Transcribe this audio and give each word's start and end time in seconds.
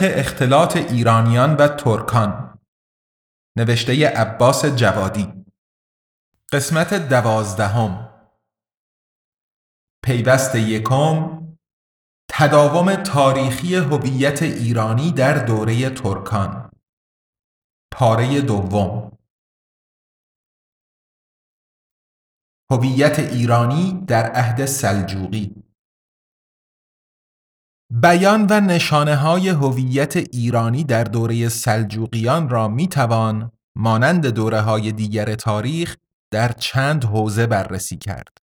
تاریخ 0.00 0.18
اختلاط 0.18 0.76
ایرانیان 0.76 1.56
و 1.56 1.68
ترکان. 1.68 2.58
نوشته 3.56 4.08
عباس 4.08 4.64
جوادی. 4.64 5.44
قسمت 6.52 6.94
دوازدهم. 6.94 8.08
پیوست 10.04 10.54
یکم. 10.54 11.40
تداوم 12.30 12.94
تاریخی 12.94 13.74
هویت 13.74 14.42
ایرانی 14.42 15.12
در 15.12 15.44
دوره 15.44 15.90
ترکان. 15.90 16.70
پاره 17.92 18.40
دوم. 18.40 19.18
هویت 22.70 23.18
ایرانی 23.18 24.04
در 24.06 24.32
عهد 24.32 24.66
سلجوقی. 24.66 25.69
بیان 27.90 28.46
و 28.50 28.60
نشانه 28.60 29.16
های 29.16 29.48
هویت 29.48 30.16
ایرانی 30.16 30.84
در 30.84 31.04
دوره 31.04 31.48
سلجوقیان 31.48 32.48
را 32.48 32.68
می 32.68 32.88
توان 32.88 33.52
مانند 33.76 34.26
دوره 34.26 34.60
های 34.60 34.92
دیگر 34.92 35.34
تاریخ 35.34 35.96
در 36.30 36.52
چند 36.52 37.04
حوزه 37.04 37.46
بررسی 37.46 37.96
کرد. 37.96 38.38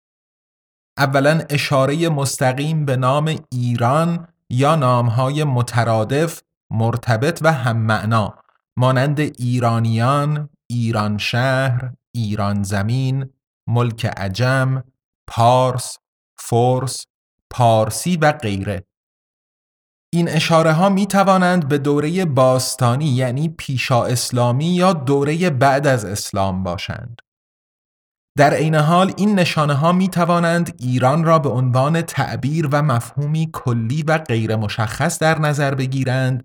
اولا 0.98 1.42
اشاره 1.50 2.10
مستقیم 2.10 2.86
به 2.86 2.96
نام 2.96 3.36
ایران 3.52 4.28
یا 4.50 4.76
نامهای 4.76 5.44
مترادف، 5.44 6.42
مرتبط 6.72 7.40
و 7.42 7.54
هم 7.54 7.78
معنا 7.78 8.36
مانند 8.78 9.20
ایرانیان، 9.20 10.50
ایران 10.68 11.18
شهر، 11.18 11.94
ایران 12.12 12.64
زمین، 12.64 13.30
ملک 13.68 14.06
عجم، 14.06 14.84
پارس، 15.28 15.98
فورس، 16.38 17.06
پارسی 17.50 18.18
و 18.18 18.32
غیره 18.32 18.84
این 20.16 20.30
اشاره 20.30 20.72
ها 20.72 20.90
می 20.90 21.06
توانند 21.06 21.68
به 21.68 21.78
دوره 21.78 22.26
باستانی 22.26 23.06
یعنی 23.06 23.50
پیشا 23.50 24.06
اسلامی 24.06 24.66
یا 24.66 24.94
دوره 24.94 25.50
بعد 25.50 25.88
از 25.88 26.06
اسلام 26.06 26.64
باشند. 26.64 27.22
در 28.38 28.54
عین 28.54 28.76
حال 28.76 29.14
این 29.18 29.40
نشانه 29.40 29.74
ها 29.74 29.92
می 29.92 30.08
توانند 30.08 30.76
ایران 30.80 31.24
را 31.24 31.40
به 31.40 31.50
عنوان 31.50 32.02
تعبیر 32.02 32.70
و 32.72 32.82
مفهومی 32.82 33.50
کلی 33.54 34.04
و 34.04 34.18
غیر 34.18 34.56
مشخص 34.56 35.20
در 35.20 35.40
نظر 35.40 35.76
بگیرند 35.76 36.44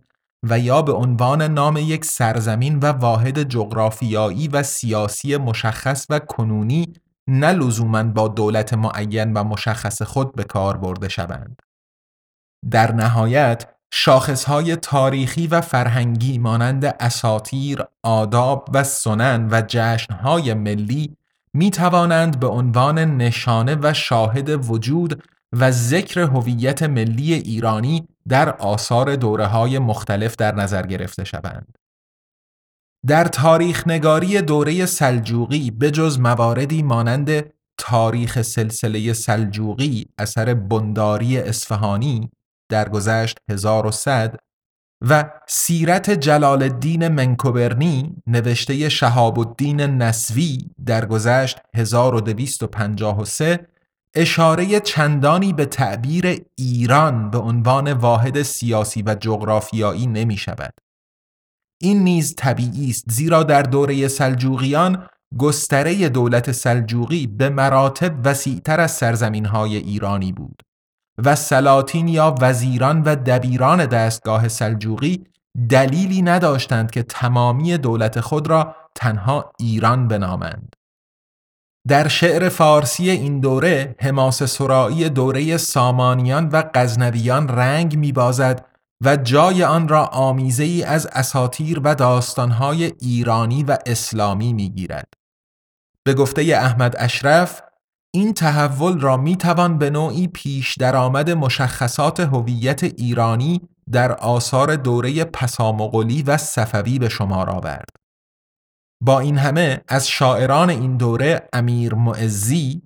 و 0.49 0.59
یا 0.59 0.83
به 0.83 0.93
عنوان 0.93 1.43
نام 1.43 1.77
یک 1.77 2.05
سرزمین 2.05 2.79
و 2.79 2.87
واحد 2.87 3.43
جغرافیایی 3.43 4.49
و 4.49 4.63
سیاسی 4.63 5.37
مشخص 5.37 6.07
و 6.11 6.19
کنونی 6.19 6.93
نه 7.29 7.53
لزوما 7.53 8.03
با 8.03 8.29
دولت 8.29 8.75
معین 8.75 9.33
و 9.33 9.45
مشخص 9.45 10.03
خود 10.03 10.35
به 10.35 10.45
کار 10.45 10.77
برده 10.77 11.09
شوند. 11.09 11.70
در 12.71 12.93
نهایت 12.93 13.67
شاخصهای 13.93 14.77
تاریخی 14.77 15.47
و 15.47 15.61
فرهنگی 15.61 16.39
مانند 16.39 16.85
اساتیر، 16.85 17.85
آداب 18.03 18.69
و 18.75 18.85
سنن 18.85 19.49
و 19.51 19.63
جشنهای 19.69 20.55
ملی 20.55 21.17
می 21.55 21.71
توانند 21.71 22.41
به 22.41 22.47
عنوان 22.47 22.99
نشانه 22.99 23.77
و 23.83 23.93
شاهد 23.93 24.71
وجود 24.71 25.23
و 25.53 25.71
ذکر 25.71 26.21
هویت 26.21 26.83
ملی 26.83 27.35
ایرانی 27.35 28.09
در 28.29 28.51
آثار 28.51 29.17
دوره 29.17 29.47
های 29.47 29.79
مختلف 29.79 30.37
در 30.37 30.55
نظر 30.55 30.87
گرفته 30.87 31.25
شوند. 31.25 31.79
در 33.07 33.25
تاریخ 33.25 33.87
نگاری 33.87 34.43
دوره 34.43 34.87
سلجوقی 34.87 35.71
بجز 35.71 36.19
مواردی 36.19 36.83
مانند 36.83 37.53
تاریخ 37.79 38.43
سلسله 38.43 39.13
سلجوقی 39.13 40.07
اثر 40.19 40.55
بنداری 40.55 41.39
اصفهانی 41.39 42.31
درگذشت 42.71 43.39
1100 43.51 44.37
و 45.09 45.31
سیرت 45.49 46.11
جلال 46.11 46.63
الدین 46.63 47.09
منکوبرنی 47.09 48.17
نوشته 48.27 48.89
شهاب 48.89 49.39
الدین 49.39 49.81
نسوی 49.81 50.59
درگذشت 50.87 51.59
1253 51.75 53.67
اشاره 54.15 54.81
چندانی 54.81 55.53
به 55.53 55.67
تعبیر 55.67 56.45
ایران 56.59 57.31
به 57.31 57.39
عنوان 57.39 57.93
واحد 57.93 58.43
سیاسی 58.43 59.03
و 59.03 59.15
جغرافیایی 59.15 60.07
نمی 60.07 60.37
شود. 60.37 60.75
این 61.83 62.05
نیز 62.05 62.35
طبیعی 62.35 62.91
است 62.91 63.05
زیرا 63.11 63.43
در 63.43 63.63
دوره 63.63 64.09
سلجوقیان 64.09 65.07
گستره 65.39 66.09
دولت 66.09 66.53
سلجوقی 66.53 67.27
به 67.27 67.49
مراتب 67.49 68.27
وسیعتر 68.27 68.81
از 68.81 68.91
سرزمین 68.91 69.47
های 69.47 69.77
ایرانی 69.77 70.33
بود. 70.33 70.63
و 71.25 71.37
سلاطین 71.37 72.09
یا 72.09 72.35
وزیران 72.41 73.03
و 73.03 73.17
دبیران 73.17 73.87
دستگاه 73.87 74.49
سلجوقی 74.49 75.25
دلیلی 75.69 76.23
نداشتند 76.23 76.91
که 76.91 77.03
تمامی 77.03 77.79
دولت 77.79 78.21
خود 78.21 78.47
را 78.47 78.77
تنها 78.95 79.53
ایران 79.59 80.09
بنامند. 80.09 80.77
در 81.89 82.09
شعر 82.09 82.49
فارسی 82.49 83.11
این 83.11 83.41
دوره 83.41 83.95
حماس 84.01 84.43
سرایی 84.43 85.09
دوره 85.09 85.57
سامانیان 85.57 86.49
و 86.49 86.63
غزنویان 86.75 87.49
رنگ 87.49 87.99
میبازد 87.99 88.67
و 89.05 89.17
جای 89.17 89.65
آن 89.65 89.89
را 89.89 90.05
آمیزه 90.05 90.65
ای 90.65 90.83
از 90.83 91.07
اساتیر 91.07 91.81
و 91.85 91.95
داستانهای 91.95 92.85
ایرانی 92.85 93.63
و 93.63 93.79
اسلامی 93.87 94.53
می‌گیرد. 94.53 95.07
به 96.05 96.15
گفته 96.15 96.43
احمد 96.43 96.95
اشرف 96.99 97.63
این 98.15 98.35
تحول 98.35 99.01
را 99.01 99.17
می 99.17 99.37
توان 99.37 99.79
به 99.79 99.91
نوعی 99.91 100.29
پیش 100.29 100.77
درآمد 100.77 101.31
مشخصات 101.31 102.21
هویت 102.21 102.85
ایرانی 102.85 103.61
در 103.93 104.13
آثار 104.13 104.77
دوره 104.77 105.25
پسامغلی 105.25 106.23
و 106.23 106.37
صفوی 106.37 106.99
به 106.99 107.09
شمار 107.09 107.51
آورد. 107.51 107.89
با 109.03 109.21
این 109.21 109.39
همه 109.39 109.81
از 109.89 110.09
شاعران 110.09 110.71
این 110.71 110.97
دوره 110.97 111.49
امیر 111.53 111.95
معزی 111.95 112.83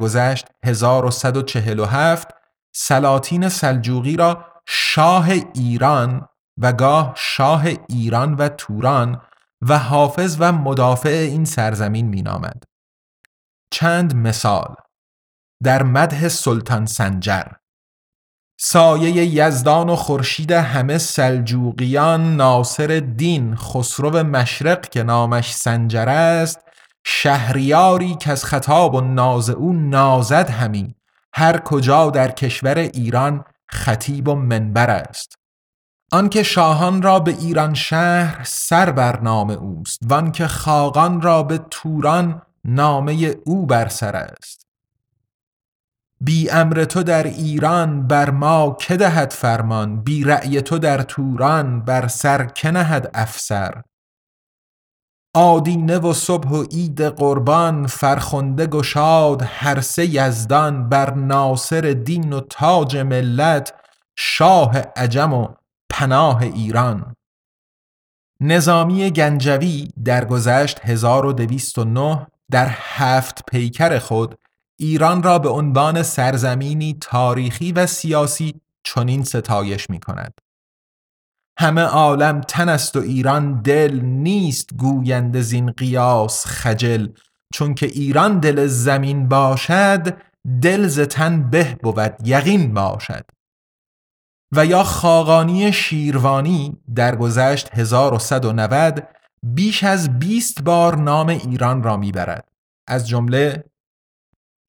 گذشت 0.00 0.46
1147 0.64 2.28
سلاطین 2.74 3.48
سلجوقی 3.48 4.16
را 4.16 4.44
شاه 4.66 5.28
ایران 5.54 6.26
و 6.58 6.72
گاه 6.72 7.12
شاه 7.16 7.64
ایران 7.88 8.34
و 8.34 8.48
توران 8.48 9.20
و 9.62 9.78
حافظ 9.78 10.36
و 10.40 10.52
مدافع 10.52 11.08
این 11.30 11.44
سرزمین 11.44 12.06
مینامد. 12.06 12.69
چند 13.70 14.14
مثال. 14.16 14.74
در 15.62 15.82
مده 15.82 16.28
سلطان 16.28 16.86
سنجر. 16.86 17.44
سایه 18.60 19.26
یزدان 19.26 19.88
و 19.88 19.96
خورشید 19.96 20.52
همه 20.52 20.98
سلجوقیان 20.98 22.36
ناصر 22.36 23.02
دین 23.16 23.56
خسرو 23.56 24.22
مشرق 24.22 24.88
که 24.88 25.02
نامش 25.02 25.54
سنجر 25.54 26.08
است 26.08 26.60
شهریاری 27.04 28.14
که 28.14 28.30
از 28.30 28.44
خطاب 28.44 28.94
و 28.94 29.00
ناز 29.00 29.50
او 29.50 29.72
نازد 29.72 30.50
همی. 30.50 30.94
هر 31.34 31.58
کجا 31.58 32.10
در 32.10 32.30
کشور 32.30 32.78
ایران 32.78 33.44
خطیب 33.70 34.28
و 34.28 34.34
منبر 34.34 34.90
است. 34.90 35.34
آنکه 36.12 36.42
شاهان 36.42 37.02
را 37.02 37.18
به 37.18 37.30
ایران 37.30 37.74
شهر 37.74 38.44
سر 38.44 38.90
بر 38.90 39.20
نام 39.20 39.50
اوست 39.50 39.98
وانکه 40.06 40.46
خاقان 40.46 41.20
را 41.20 41.42
به 41.42 41.58
توران 41.70 42.42
نامه 42.64 43.34
او 43.44 43.66
بر 43.66 43.88
سر 43.88 44.16
است. 44.16 44.66
بی 46.20 46.50
امر 46.50 46.84
تو 46.84 47.02
در 47.02 47.22
ایران 47.22 48.06
بر 48.06 48.30
ما 48.30 48.76
که 48.80 48.96
دهد 48.96 49.32
فرمان 49.32 50.02
بی 50.02 50.24
رأی 50.24 50.62
تو 50.62 50.78
در 50.78 51.02
توران 51.02 51.80
بر 51.84 52.08
سر 52.08 52.44
که 52.44 52.70
نهد 52.70 53.10
افسر. 53.14 53.82
آدینه 55.34 55.98
و 55.98 56.12
صبح 56.12 56.48
و 56.48 56.62
عید 56.62 57.02
قربان 57.02 57.86
فرخنده 57.86 58.66
گشاد 58.66 59.42
هر 59.42 59.80
سه 59.80 60.06
یزدان 60.06 60.88
بر 60.88 61.14
ناصر 61.14 61.80
دین 61.80 62.32
و 62.32 62.40
تاج 62.40 62.96
ملت 62.96 63.74
شاه 64.18 64.78
عجم 64.78 65.34
و 65.34 65.48
پناه 65.90 66.42
ایران. 66.42 67.14
نظامی 68.40 69.10
گنجوی 69.10 69.88
در 70.04 70.24
گذشت 70.24 70.80
1209 70.82 72.26
در 72.50 72.68
هفت 72.70 73.44
پیکر 73.50 73.98
خود 73.98 74.38
ایران 74.78 75.22
را 75.22 75.38
به 75.38 75.48
عنوان 75.48 76.02
سرزمینی 76.02 76.96
تاریخی 77.00 77.72
و 77.72 77.86
سیاسی 77.86 78.60
چنین 78.84 79.24
ستایش 79.24 79.90
می 79.90 80.00
کند 80.00 80.40
همه 81.60 81.80
عالم 81.80 82.40
تن 82.40 82.68
است 82.68 82.96
و 82.96 83.00
ایران 83.00 83.62
دل 83.62 84.00
نیست 84.00 84.74
گویند 84.74 85.40
زین 85.40 85.70
قیاس 85.70 86.46
خجل. 86.46 87.08
چون 87.52 87.74
که 87.74 87.86
ایران 87.86 88.38
دل 88.38 88.66
زمین 88.66 89.28
باشد 89.28 90.16
دل 90.62 90.86
ز 90.86 91.00
تن 91.00 91.50
به 91.50 91.78
بود 91.82 92.16
یقین 92.24 92.74
باشد. 92.74 93.24
و 94.52 94.66
یا 94.66 94.82
خاقانی 94.82 95.72
شیروانی 95.72 96.76
در 96.94 97.16
گذشت 97.16 97.68
1190 97.72 99.08
بیش 99.42 99.84
از 99.84 100.18
20 100.18 100.62
بار 100.62 100.96
نام 100.96 101.28
ایران 101.28 101.82
را 101.82 101.96
می‌برد 101.96 102.48
از 102.88 103.08
جمله 103.08 103.64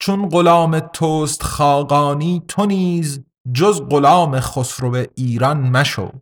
چون 0.00 0.28
غلام 0.28 0.80
توست 0.80 1.42
خاقانی 1.42 2.42
تو 2.48 2.66
نیز 2.66 3.24
جز 3.52 3.82
غلام 3.90 4.40
خسرو 4.40 5.06
ایران 5.14 5.60
مشو 5.60 6.12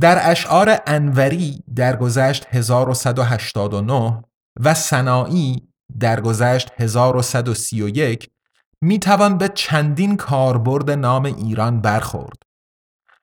در 0.00 0.30
اشعار 0.30 0.78
انوری 0.86 1.64
درگذشت 1.76 2.46
1189 2.50 4.24
و 4.60 4.74
سنایی 4.74 5.68
درگذشت 6.00 6.70
1131 6.76 8.30
می 8.82 8.98
توان 8.98 9.38
به 9.38 9.48
چندین 9.48 10.16
کاربرد 10.16 10.90
نام 10.90 11.24
ایران 11.24 11.80
برخورد. 11.80 12.45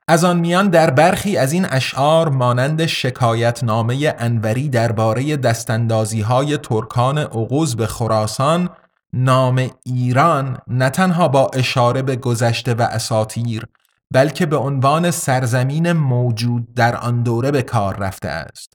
از 0.08 0.24
آن 0.24 0.40
میان 0.40 0.70
در 0.70 0.90
برخی 0.90 1.38
از 1.38 1.54
این 1.54 1.66
اشعار 1.70 2.30
مانند 2.30 2.86
شکایت 2.86 3.64
نامه 3.64 4.16
انوری 4.20 4.70
درباره 4.70 5.38
دستاندازی 5.38 6.22
های 6.22 6.58
ترکان 6.58 7.18
عقوز 7.18 7.76
به 7.76 7.88
خراسان 7.88 8.70
نام 9.14 9.70
ایران 9.86 10.58
نه 10.68 10.90
تنها 10.90 11.28
با 11.28 11.52
اشاره 11.54 12.02
به 12.02 12.16
گذشته 12.16 12.74
و 12.74 12.82
اساتیر 12.82 13.66
بلکه 14.14 14.46
به 14.46 14.58
عنوان 14.58 15.12
سرزمین 15.12 15.92
موجود 15.92 16.74
در 16.74 16.96
آن 16.96 17.24
دوره 17.24 17.52
به 17.52 17.62
کار 17.62 17.96
رفته 17.96 18.30
است. 18.30 18.74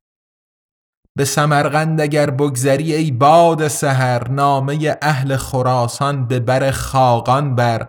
به 1.16 1.24
سمرقند 1.24 2.00
اگر 2.00 2.30
بگذری 2.30 2.94
ای 2.94 3.10
باد 3.10 3.68
سحر 3.68 4.28
نامه 4.28 4.96
اهل 5.02 5.36
خراسان 5.36 6.26
به 6.26 6.40
بر 6.40 6.70
خاقان 6.70 7.54
بر 7.54 7.88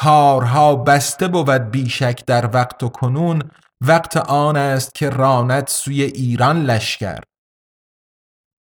کارها 0.00 0.76
بسته 0.76 1.28
بود 1.28 1.50
بیشک 1.50 2.24
در 2.26 2.50
وقت 2.54 2.82
و 2.82 2.88
کنون 2.88 3.42
وقت 3.80 4.16
آن 4.16 4.56
است 4.56 4.94
که 4.94 5.10
راند 5.10 5.66
سوی 5.66 6.02
ایران 6.02 6.62
لشکر. 6.62 7.20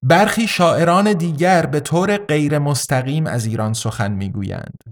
برخی 0.03 0.47
شاعران 0.47 1.13
دیگر 1.13 1.65
به 1.65 1.79
طور 1.79 2.17
غیر 2.17 2.59
مستقیم 2.59 3.27
از 3.27 3.45
ایران 3.45 3.73
سخن 3.73 4.11
می‌گویند. 4.11 4.83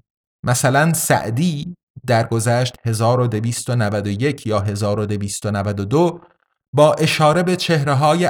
مثلا 0.45 0.93
سعدی 0.93 1.75
در 2.07 2.27
گذشت 2.27 2.75
1291 2.85 4.47
یا 4.47 4.59
1292 4.59 6.21
با 6.75 6.93
اشاره 6.93 7.43
به 7.43 7.55
چهره 7.55 7.93
های 7.93 8.25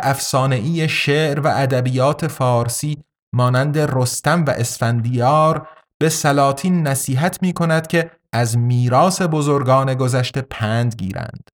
شعر 0.88 1.40
و 1.40 1.48
ادبیات 1.48 2.28
فارسی 2.28 3.04
مانند 3.34 3.78
رستم 3.78 4.46
و 4.46 4.50
اسفندیار 4.50 5.68
به 6.00 6.10
سلاطین 6.10 6.88
نصیحت 6.88 7.42
می 7.42 7.54
کند 7.54 7.88
که 7.88 8.12
از 8.34 8.58
میراث 8.58 9.22
بزرگان 9.22 9.94
گذشته 9.94 10.42
پند 10.42 10.96
گیرند. 10.96 11.50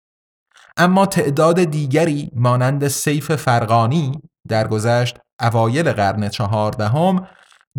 اما 0.77 1.05
تعداد 1.05 1.63
دیگری 1.63 2.31
مانند 2.35 2.87
سیف 2.87 3.35
فرغانی 3.35 4.21
در 4.47 4.67
گذشت 4.67 5.17
اوایل 5.41 5.91
قرن 5.91 6.29
چهاردهم 6.29 7.27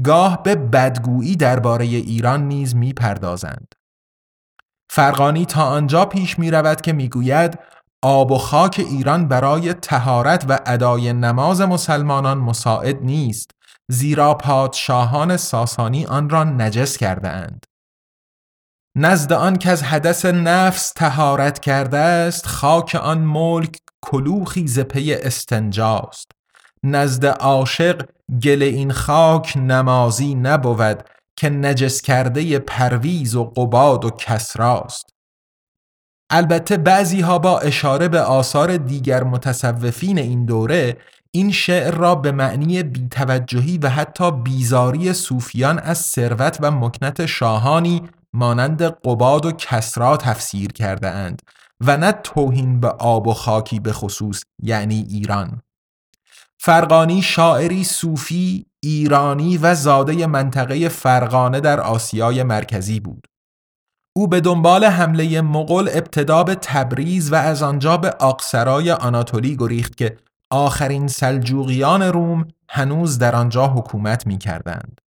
گاه 0.04 0.42
به 0.42 0.54
بدگویی 0.54 1.36
درباره 1.36 1.84
ایران 1.84 2.48
نیز 2.48 2.76
می‌پردازند. 2.76 3.74
فرغانی 4.90 5.46
تا 5.46 5.64
آنجا 5.64 6.04
پیش 6.04 6.38
می 6.38 6.50
رود 6.50 6.80
که 6.80 6.92
می‌گوید 6.92 7.58
آب 8.02 8.30
و 8.30 8.38
خاک 8.38 8.84
ایران 8.90 9.28
برای 9.28 9.74
تهارت 9.74 10.44
و 10.48 10.58
ادای 10.66 11.12
نماز 11.12 11.60
مسلمانان 11.60 12.38
مساعد 12.38 13.02
نیست 13.02 13.50
زیرا 13.90 14.34
پادشاهان 14.34 15.36
ساسانی 15.36 16.06
آن 16.06 16.30
را 16.30 16.44
نجس 16.44 16.96
کرده 16.96 17.28
اند. 17.28 17.64
نزد 18.96 19.32
آن 19.32 19.56
که 19.56 19.70
از 19.70 19.82
حدث 19.82 20.24
نفس 20.24 20.92
تهارت 20.92 21.58
کرده 21.58 21.98
است 21.98 22.46
خاک 22.46 22.94
آن 22.94 23.18
ملک 23.18 23.78
کلوخی 24.02 24.66
زپی 24.66 25.14
استنجاست 25.14 26.30
نزد 26.84 27.26
عاشق 27.26 28.08
گل 28.42 28.62
این 28.62 28.92
خاک 28.92 29.56
نمازی 29.56 30.34
نبود 30.34 31.04
که 31.36 31.50
نجس 31.50 32.00
کرده 32.00 32.58
پرویز 32.58 33.36
و 33.36 33.44
قباد 33.44 34.04
و 34.04 34.10
کسراست 34.10 35.10
البته 36.30 36.76
بعضی 36.76 37.20
ها 37.20 37.38
با 37.38 37.58
اشاره 37.58 38.08
به 38.08 38.20
آثار 38.20 38.76
دیگر 38.76 39.24
متصوفین 39.24 40.18
این 40.18 40.44
دوره 40.44 40.96
این 41.34 41.52
شعر 41.52 41.94
را 41.94 42.14
به 42.14 42.32
معنی 42.32 42.82
بیتوجهی 42.82 43.78
و 43.78 43.88
حتی 43.88 44.30
بیزاری 44.30 45.12
صوفیان 45.12 45.78
از 45.78 45.98
ثروت 45.98 46.58
و 46.60 46.70
مکنت 46.70 47.26
شاهانی 47.26 48.02
مانند 48.32 48.82
قباد 48.82 49.46
و 49.46 49.52
کسرا 49.52 50.16
تفسیر 50.16 50.72
کرده 50.72 51.08
اند 51.08 51.42
و 51.80 51.96
نه 51.96 52.12
توهین 52.12 52.80
به 52.80 52.88
آب 52.88 53.26
و 53.26 53.34
خاکی 53.34 53.80
به 53.80 53.92
خصوص 53.92 54.42
یعنی 54.62 55.06
ایران. 55.10 55.60
فرقانی 56.60 57.22
شاعری 57.22 57.84
صوفی 57.84 58.66
ایرانی 58.82 59.58
و 59.58 59.74
زاده 59.74 60.26
منطقه 60.26 60.88
فرغانه 60.88 61.60
در 61.60 61.80
آسیای 61.80 62.42
مرکزی 62.42 63.00
بود. 63.00 63.26
او 64.16 64.28
به 64.28 64.40
دنبال 64.40 64.84
حمله 64.84 65.40
مغول 65.40 65.88
ابتدا 65.92 66.44
به 66.44 66.54
تبریز 66.54 67.32
و 67.32 67.34
از 67.34 67.62
آنجا 67.62 67.96
به 67.96 68.10
آقسرای 68.10 68.90
آناتولی 68.90 69.56
گریخت 69.56 69.96
که 69.96 70.16
آخرین 70.50 71.08
سلجوقیان 71.08 72.02
روم 72.02 72.48
هنوز 72.68 73.18
در 73.18 73.36
آنجا 73.36 73.66
حکومت 73.66 74.26
می 74.26 74.38
کردند. 74.38 75.00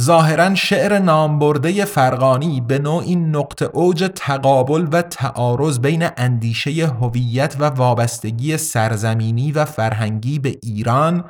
ظاهرا 0.00 0.54
شعر 0.54 0.98
نامبرده 0.98 1.84
فرغانی 1.84 2.60
به 2.60 2.78
نوعی 2.78 3.16
نقطه 3.16 3.64
اوج 3.64 4.10
تقابل 4.14 4.88
و 4.92 5.02
تعارض 5.02 5.78
بین 5.78 6.08
اندیشه 6.16 6.86
هویت 6.86 7.56
و 7.58 7.64
وابستگی 7.64 8.56
سرزمینی 8.56 9.52
و 9.52 9.64
فرهنگی 9.64 10.38
به 10.38 10.56
ایران 10.62 11.24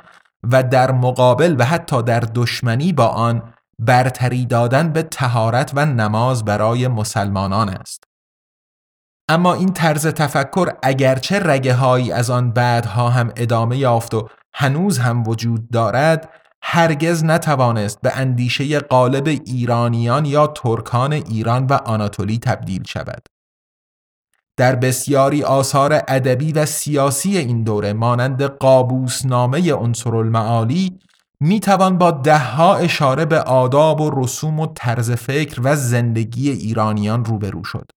و 0.51 0.63
در 0.63 0.91
مقابل 0.91 1.55
و 1.59 1.65
حتی 1.65 2.03
در 2.03 2.19
دشمنی 2.19 2.93
با 2.93 3.07
آن 3.07 3.53
برتری 3.79 4.45
دادن 4.45 4.91
به 4.91 5.03
تهارت 5.03 5.71
و 5.75 5.85
نماز 5.85 6.45
برای 6.45 6.87
مسلمانان 6.87 7.69
است. 7.69 8.06
اما 9.29 9.53
این 9.53 9.73
طرز 9.73 10.07
تفکر 10.07 10.69
اگرچه 10.83 11.39
رگه 11.39 11.73
هایی 11.73 12.11
از 12.11 12.29
آن 12.29 12.51
بعدها 12.51 13.09
هم 13.09 13.31
ادامه 13.35 13.77
یافت 13.77 14.13
و 14.13 14.27
هنوز 14.53 14.99
هم 14.99 15.27
وجود 15.27 15.69
دارد 15.71 16.29
هرگز 16.61 17.23
نتوانست 17.23 18.01
به 18.01 18.17
اندیشه 18.17 18.79
قالب 18.79 19.27
ایرانیان 19.27 20.25
یا 20.25 20.47
ترکان 20.47 21.13
ایران 21.13 21.65
و 21.65 21.73
آناتولی 21.73 22.39
تبدیل 22.39 22.83
شود. 22.83 23.25
در 24.57 24.75
بسیاری 24.75 25.43
آثار 25.43 25.93
ادبی 26.07 26.51
و 26.51 26.65
سیاسی 26.65 27.37
این 27.37 27.63
دوره 27.63 27.93
مانند 27.93 28.43
قابوسنامه 28.43 29.73
عنصر 29.73 30.15
المعالی 30.15 30.99
می 31.39 31.59
توان 31.59 31.97
با 31.97 32.11
دهها 32.11 32.75
اشاره 32.75 33.25
به 33.25 33.39
آداب 33.39 34.01
و 34.01 34.23
رسوم 34.23 34.59
و 34.59 34.67
طرز 34.75 35.11
فکر 35.11 35.61
و 35.63 35.75
زندگی 35.75 36.49
ایرانیان 36.49 37.25
روبرو 37.25 37.63
شد. 37.63 37.91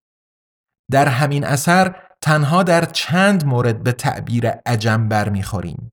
در 0.90 1.09
همین 1.09 1.44
اثر 1.44 1.94
تنها 2.20 2.62
در 2.62 2.85
چند 2.85 3.47
مورد 3.47 3.82
به 3.82 3.92
تعبیر 3.92 4.49
عجم 4.49 5.09
برمیخوریم. 5.09 5.92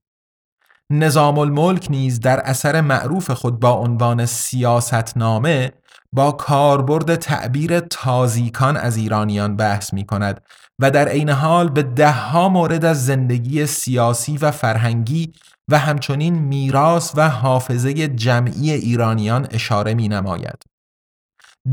نظام 0.89 1.37
الملک 1.37 1.87
نیز 1.89 2.19
در 2.19 2.39
اثر 2.39 2.81
معروف 2.81 3.31
خود 3.31 3.59
با 3.59 3.71
عنوان 3.71 4.25
سیاستنامه 4.25 5.71
با 6.11 6.31
کاربرد 6.31 7.15
تعبیر 7.15 7.79
تازیکان 7.79 8.77
از 8.77 8.97
ایرانیان 8.97 9.55
بحث 9.55 9.93
می 9.93 10.05
کند 10.05 10.41
و 10.79 10.91
در 10.91 11.07
عین 11.07 11.29
حال 11.29 11.69
به 11.69 11.83
دهها 11.83 12.49
مورد 12.49 12.85
از 12.85 13.05
زندگی 13.05 13.65
سیاسی 13.65 14.37
و 14.37 14.51
فرهنگی 14.51 15.33
و 15.67 15.79
همچنین 15.79 16.33
میراث 16.33 17.11
و 17.15 17.29
حافظه 17.29 18.07
جمعی 18.07 18.71
ایرانیان 18.71 19.47
اشاره 19.51 19.93
می 19.93 20.07
نماید. 20.07 20.63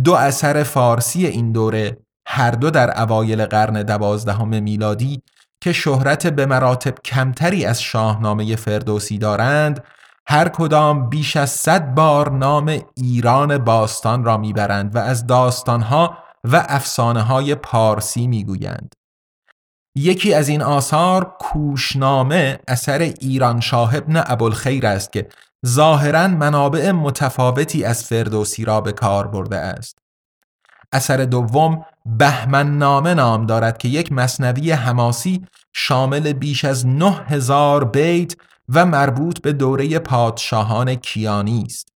دو 0.05 0.13
اثر 0.15 0.63
فارسی 0.63 1.27
این 1.27 1.53
دوره 1.53 2.04
هر 2.27 2.51
دو 2.51 2.71
در 2.71 3.03
اوایل 3.03 3.47
قرن 3.47 3.83
دوازدهم 3.83 4.63
میلادی 4.63 5.23
که 5.61 5.73
شهرت 5.73 6.27
به 6.27 6.47
مراتب 6.47 6.95
کمتری 7.05 7.65
از 7.65 7.83
شاهنامه 7.83 8.57
فردوسی 8.57 9.19
دارند 9.19 9.85
هر 10.29 10.49
کدام 10.49 11.09
بیش 11.09 11.37
از 11.37 11.51
صد 11.51 11.95
بار 11.95 12.31
نام 12.31 12.79
ایران 12.97 13.59
باستان 13.59 14.25
را 14.25 14.37
می‌برند 14.37 14.97
و 14.97 14.99
از 14.99 15.27
داستانها 15.27 16.19
و 16.45 16.67
افسانه 16.69 17.23
های 17.23 17.55
پارسی 17.55 18.27
می‌گویند. 18.27 18.95
یکی 19.97 20.35
از 20.35 20.49
این 20.49 20.63
آثار 20.63 21.37
کوشنامه 21.41 22.59
اثر 22.69 22.99
ایران 22.99 23.61
شاه 23.61 23.97
ابن 23.97 24.23
ابوالخیر 24.27 24.87
است 24.87 25.13
که 25.13 25.29
ظاهرا 25.67 26.29
منابع 26.29 26.91
متفاوتی 26.91 27.85
از 27.85 28.05
فردوسی 28.05 28.65
را 28.65 28.81
به 28.81 28.93
کار 28.93 29.27
برده 29.27 29.57
است. 29.57 29.99
اثر 30.93 31.17
دوم 31.17 31.85
بهمن 32.07 32.79
نامه 32.79 33.15
نام 33.15 33.47
دارد 33.47 33.79
که 33.79 33.89
یک 33.89 34.13
مصنوی 34.13 34.71
حماسی 34.71 35.47
شامل 35.73 36.33
بیش 36.33 36.65
از 36.65 36.87
نه 36.87 37.13
هزار 37.27 37.85
بیت 37.85 38.37
و 38.69 38.87
مربوط 38.87 39.41
به 39.41 39.53
دوره 39.53 39.99
پادشاهان 39.99 40.95
کیانی 40.95 41.63
است. 41.67 41.89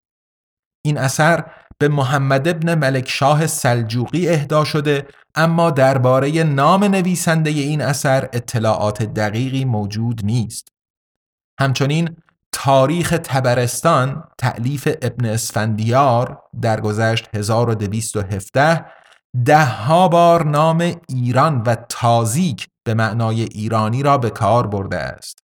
این 0.84 0.98
اثر 0.98 1.44
به 1.78 1.88
محمد 1.88 2.48
ابن 2.48 2.74
ملک 2.74 3.08
شاه 3.08 3.46
سلجوقی 3.46 4.28
اهدا 4.28 4.64
شده 4.64 5.06
اما 5.34 5.70
درباره 5.70 6.42
نام 6.42 6.84
نویسنده 6.84 7.50
این 7.50 7.80
اثر 7.80 8.28
اطلاعات 8.32 9.02
دقیقی 9.02 9.64
موجود 9.64 10.20
نیست. 10.24 10.68
همچنین 11.60 12.16
تاریخ 12.52 13.10
تبرستان 13.24 14.24
تعلیف 14.38 14.88
ابن 15.02 15.26
اسفندیار 15.26 16.42
در 16.62 16.80
گذشت 16.80 17.28
1217 17.34 18.84
ده 19.44 19.64
ها 19.64 20.08
بار 20.08 20.44
نام 20.44 20.92
ایران 21.08 21.62
و 21.62 21.76
تازیک 21.88 22.68
به 22.85 22.94
معنای 22.94 23.42
ایرانی 23.42 24.02
را 24.02 24.18
به 24.18 24.30
کار 24.30 24.66
برده 24.66 24.97
است. 24.97 25.38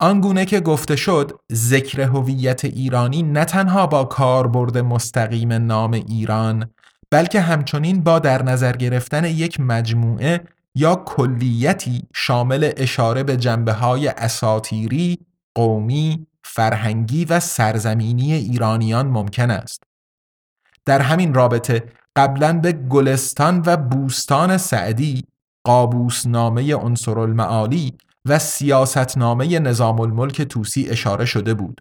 آنگونه 0.00 0.44
که 0.44 0.60
گفته 0.60 0.96
شد 0.96 1.40
ذکر 1.52 2.00
هویت 2.00 2.64
ایرانی 2.64 3.22
نه 3.22 3.44
تنها 3.44 3.86
با 3.86 4.04
کاربرد 4.04 4.78
مستقیم 4.78 5.52
نام 5.52 5.92
ایران 5.92 6.70
بلکه 7.10 7.40
همچنین 7.40 8.02
با 8.02 8.18
در 8.18 8.42
نظر 8.42 8.72
گرفتن 8.72 9.24
یک 9.24 9.60
مجموعه 9.60 10.44
یا 10.74 10.94
کلیتی 10.94 12.02
شامل 12.14 12.72
اشاره 12.76 13.22
به 13.22 13.36
جنبه 13.36 13.72
های 13.72 14.08
اساتیری، 14.08 15.18
قومی، 15.54 16.26
فرهنگی 16.44 17.24
و 17.24 17.40
سرزمینی 17.40 18.32
ایرانیان 18.32 19.06
ممکن 19.06 19.50
است. 19.50 19.82
در 20.84 21.00
همین 21.00 21.34
رابطه 21.34 21.92
قبلا 22.16 22.52
به 22.52 22.72
گلستان 22.72 23.62
و 23.66 23.76
بوستان 23.76 24.58
سعدی 24.58 25.24
قابوسنامه 25.64 26.74
عنصر 26.74 27.18
المعالی 27.18 27.92
و 28.24 28.38
سیاستنامه 28.38 29.58
نظام 29.58 30.00
الملک 30.00 30.42
توسی 30.42 30.88
اشاره 30.88 31.24
شده 31.24 31.54
بود. 31.54 31.80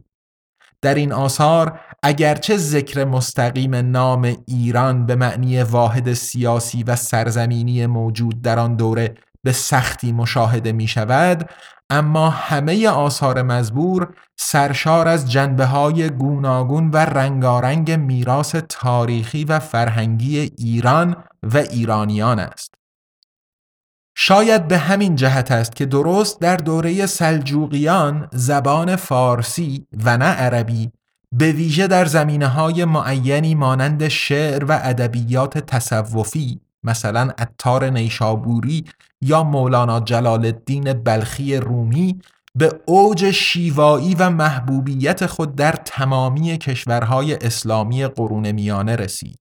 در 0.81 0.95
این 0.95 1.11
آثار 1.11 1.79
اگرچه 2.03 2.57
ذکر 2.57 3.05
مستقیم 3.05 3.75
نام 3.75 4.35
ایران 4.47 5.05
به 5.05 5.15
معنی 5.15 5.63
واحد 5.63 6.13
سیاسی 6.13 6.83
و 6.83 6.95
سرزمینی 6.95 7.85
موجود 7.85 8.41
در 8.41 8.59
آن 8.59 8.75
دوره 8.75 9.15
به 9.45 9.51
سختی 9.51 10.11
مشاهده 10.11 10.71
می 10.71 10.87
شود 10.87 11.49
اما 11.89 12.29
همه 12.29 12.89
آثار 12.89 13.41
مزبور 13.41 14.13
سرشار 14.39 15.07
از 15.07 15.31
جنبه 15.31 15.65
های 15.65 16.09
گوناگون 16.09 16.89
و 16.91 16.97
رنگارنگ 16.97 17.91
میراث 17.91 18.55
تاریخی 18.69 19.45
و 19.45 19.59
فرهنگی 19.59 20.39
ایران 20.57 21.15
و 21.43 21.57
ایرانیان 21.57 22.39
است. 22.39 22.75
شاید 24.17 24.67
به 24.67 24.77
همین 24.77 25.15
جهت 25.15 25.51
است 25.51 25.75
که 25.75 25.85
درست 25.85 26.41
در 26.41 26.57
دوره 26.57 27.05
سلجوقیان 27.05 28.27
زبان 28.31 28.95
فارسی 28.95 29.87
و 30.05 30.17
نه 30.17 30.25
عربی 30.25 30.91
به 31.31 31.51
ویژه 31.51 31.87
در 31.87 32.05
زمینه 32.05 32.47
های 32.47 32.85
معینی 32.85 33.55
مانند 33.55 34.07
شعر 34.07 34.65
و 34.65 34.79
ادبیات 34.83 35.57
تصوفی 35.57 36.61
مثلا 36.85 37.31
اتار 37.39 37.89
نیشابوری 37.89 38.85
یا 39.21 39.43
مولانا 39.43 39.99
جلال 39.99 40.45
الدین 40.45 40.93
بلخی 40.93 41.57
رومی 41.57 42.21
به 42.55 42.81
اوج 42.85 43.31
شیوایی 43.31 44.15
و 44.15 44.29
محبوبیت 44.29 45.25
خود 45.25 45.55
در 45.55 45.71
تمامی 45.71 46.57
کشورهای 46.57 47.35
اسلامی 47.35 48.07
قرون 48.07 48.51
میانه 48.51 48.95
رسید. 48.95 49.39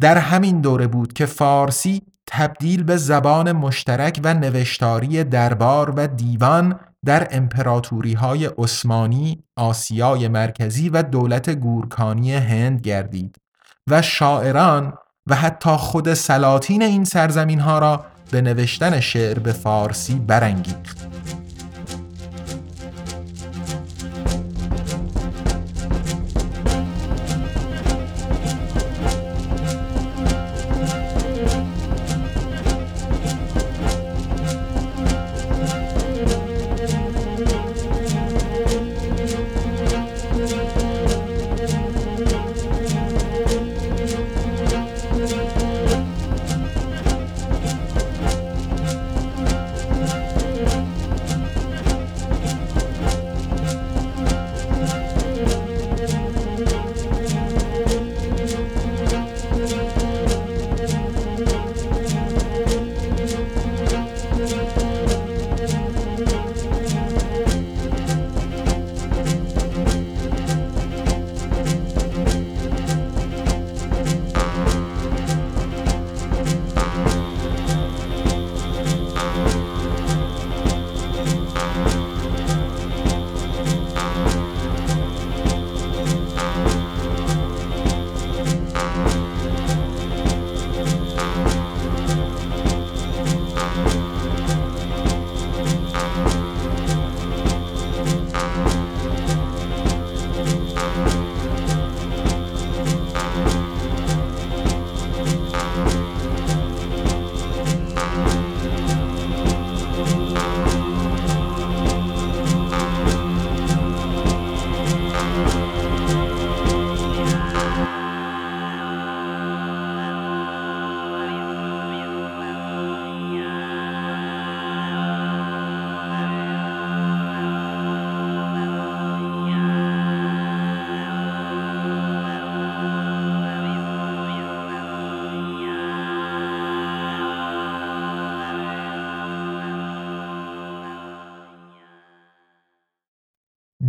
در 0.00 0.18
همین 0.18 0.60
دوره 0.60 0.86
بود 0.86 1.12
که 1.12 1.26
فارسی 1.26 2.02
تبدیل 2.26 2.82
به 2.82 2.96
زبان 2.96 3.52
مشترک 3.52 4.20
و 4.24 4.34
نوشتاری 4.34 5.24
دربار 5.24 5.90
و 5.96 6.06
دیوان 6.06 6.80
در 7.04 7.28
امپراتوری 7.30 8.12
های 8.12 8.46
عثمانی، 8.46 9.44
آسیای 9.56 10.28
مرکزی 10.28 10.88
و 10.88 11.02
دولت 11.02 11.50
گورکانی 11.50 12.34
هند 12.34 12.80
گردید 12.80 13.36
و 13.90 14.02
شاعران 14.02 14.94
و 15.26 15.34
حتی 15.34 15.70
خود 15.70 16.14
سلاطین 16.14 16.82
این 16.82 17.04
سرزمین 17.04 17.60
ها 17.60 17.78
را 17.78 18.04
به 18.30 18.40
نوشتن 18.40 19.00
شعر 19.00 19.38
به 19.38 19.52
فارسی 19.52 20.14
برانگیخت. 20.14 21.06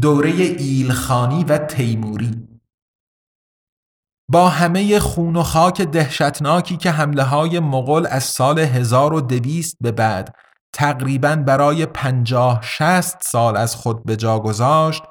دوره 0.07 0.31
ایلخانی 0.31 1.43
و 1.43 1.57
تیموری 1.57 2.47
با 4.31 4.49
همه 4.49 4.99
خون 4.99 5.35
و 5.35 5.43
خاک 5.43 5.81
دهشتناکی 5.81 6.77
که 6.77 6.91
حمله 6.91 7.23
های 7.23 7.59
مغول 7.59 8.07
از 8.09 8.23
سال 8.23 8.59
1200 8.59 9.77
به 9.81 9.91
بعد 9.91 10.35
تقریبا 10.73 11.35
برای 11.35 11.85
پنجاه 11.85 12.61
شست 12.63 13.17
سال 13.23 13.57
از 13.57 13.75
خود 13.75 14.03
به 14.03 14.15
جا 14.15 14.39
گذاشت 14.39 15.03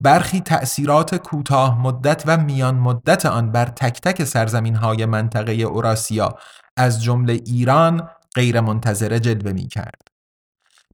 برخی 0.00 0.40
تأثیرات 0.40 1.14
کوتاه 1.14 1.80
مدت 1.80 2.22
و 2.26 2.36
میان 2.36 2.74
مدت 2.74 3.26
آن 3.26 3.52
بر 3.52 3.66
تک 3.66 4.00
تک 4.00 4.24
سرزمین 4.24 4.74
های 4.74 5.06
منطقه 5.06 5.52
اوراسیا 5.52 6.38
از 6.76 7.02
جمله 7.02 7.32
ایران 7.32 8.08
غیر 8.34 8.60
منتظره 8.60 9.20
جلوه 9.20 9.52
می 9.52 9.68
کرد. 9.68 10.11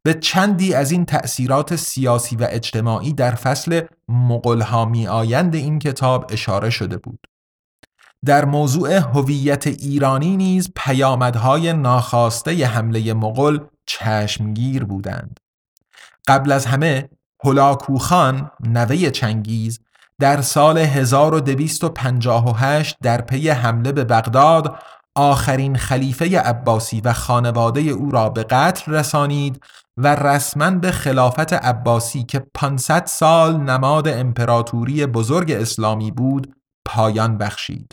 به 0.02 0.14
چندی 0.14 0.74
از 0.74 0.90
این 0.90 1.04
تأثیرات 1.04 1.76
سیاسی 1.76 2.36
و 2.36 2.46
اجتماعی 2.50 3.12
در 3.12 3.34
فصل 3.34 3.80
مغلها 4.08 4.84
می 4.84 5.08
آیند 5.08 5.54
این 5.54 5.78
کتاب 5.78 6.26
اشاره 6.32 6.70
شده 6.70 6.96
بود. 6.96 7.26
در 8.24 8.44
موضوع 8.44 8.94
هویت 8.94 9.66
ایرانی 9.66 10.36
نیز 10.36 10.70
پیامدهای 10.76 11.72
ناخواسته 11.72 12.66
حمله 12.66 13.14
مغول 13.14 13.60
چشمگیر 13.86 14.84
بودند. 14.84 15.40
قبل 16.28 16.52
از 16.52 16.66
همه 16.66 17.08
هلاکوخان 17.44 18.50
نوه 18.60 19.10
چنگیز 19.10 19.80
در 20.20 20.40
سال 20.40 20.78
1258 20.78 22.96
در 23.02 23.20
پی 23.20 23.48
حمله 23.48 23.92
به 23.92 24.04
بغداد 24.04 24.78
آخرین 25.14 25.76
خلیفه 25.76 26.40
عباسی 26.40 27.00
و 27.00 27.12
خانواده 27.12 27.80
او 27.80 28.10
را 28.10 28.30
به 28.30 28.42
قتل 28.42 28.92
رسانید 28.92 29.62
و 30.00 30.14
رسما 30.14 30.70
به 30.70 30.90
خلافت 30.90 31.52
عباسی 31.52 32.22
که 32.22 32.46
500 32.54 33.06
سال 33.06 33.56
نماد 33.56 34.08
امپراتوری 34.08 35.06
بزرگ 35.06 35.52
اسلامی 35.52 36.10
بود 36.10 36.54
پایان 36.84 37.38
بخشید. 37.38 37.92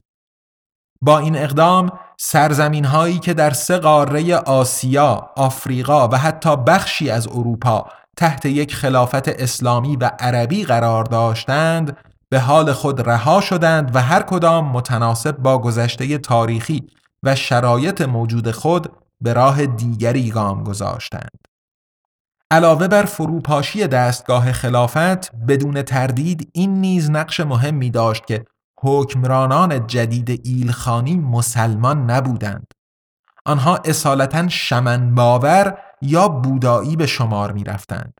با 1.01 1.19
این 1.19 1.37
اقدام 1.37 1.91
سرزمین 2.19 2.85
هایی 2.85 3.19
که 3.19 3.33
در 3.33 3.49
سه 3.49 3.77
قاره 3.77 4.35
آسیا، 4.35 5.31
آفریقا 5.35 6.07
و 6.07 6.17
حتی 6.17 6.55
بخشی 6.55 7.09
از 7.09 7.27
اروپا 7.27 7.85
تحت 8.17 8.45
یک 8.45 8.75
خلافت 8.75 9.27
اسلامی 9.27 9.95
و 9.95 10.11
عربی 10.19 10.63
قرار 10.63 11.03
داشتند 11.03 11.97
به 12.29 12.39
حال 12.39 12.73
خود 12.73 13.09
رها 13.09 13.41
شدند 13.41 13.95
و 13.95 14.01
هر 14.01 14.21
کدام 14.21 14.71
متناسب 14.71 15.37
با 15.37 15.59
گذشته 15.59 16.17
تاریخی 16.17 16.87
و 17.23 17.35
شرایط 17.35 18.01
موجود 18.01 18.51
خود 18.51 18.91
به 19.21 19.33
راه 19.33 19.65
دیگری 19.65 20.29
گام 20.31 20.63
گذاشتند. 20.63 21.54
علاوه 22.55 22.87
بر 22.87 23.05
فروپاشی 23.05 23.87
دستگاه 23.87 24.51
خلافت 24.51 25.35
بدون 25.47 25.81
تردید 25.81 26.49
این 26.53 26.73
نیز 26.81 27.09
نقش 27.09 27.39
مهمی 27.39 27.89
داشت 27.89 28.25
که 28.25 28.45
حکمرانان 28.79 29.87
جدید 29.87 30.41
ایلخانی 30.43 31.15
مسلمان 31.15 32.11
نبودند. 32.11 32.67
آنها 33.45 33.75
اصالتا 33.85 34.47
شمن 34.47 35.15
باور 35.15 35.77
یا 36.01 36.27
بودایی 36.27 36.95
به 36.95 37.05
شمار 37.05 37.51
می 37.51 37.63
رفتند. 37.63 38.13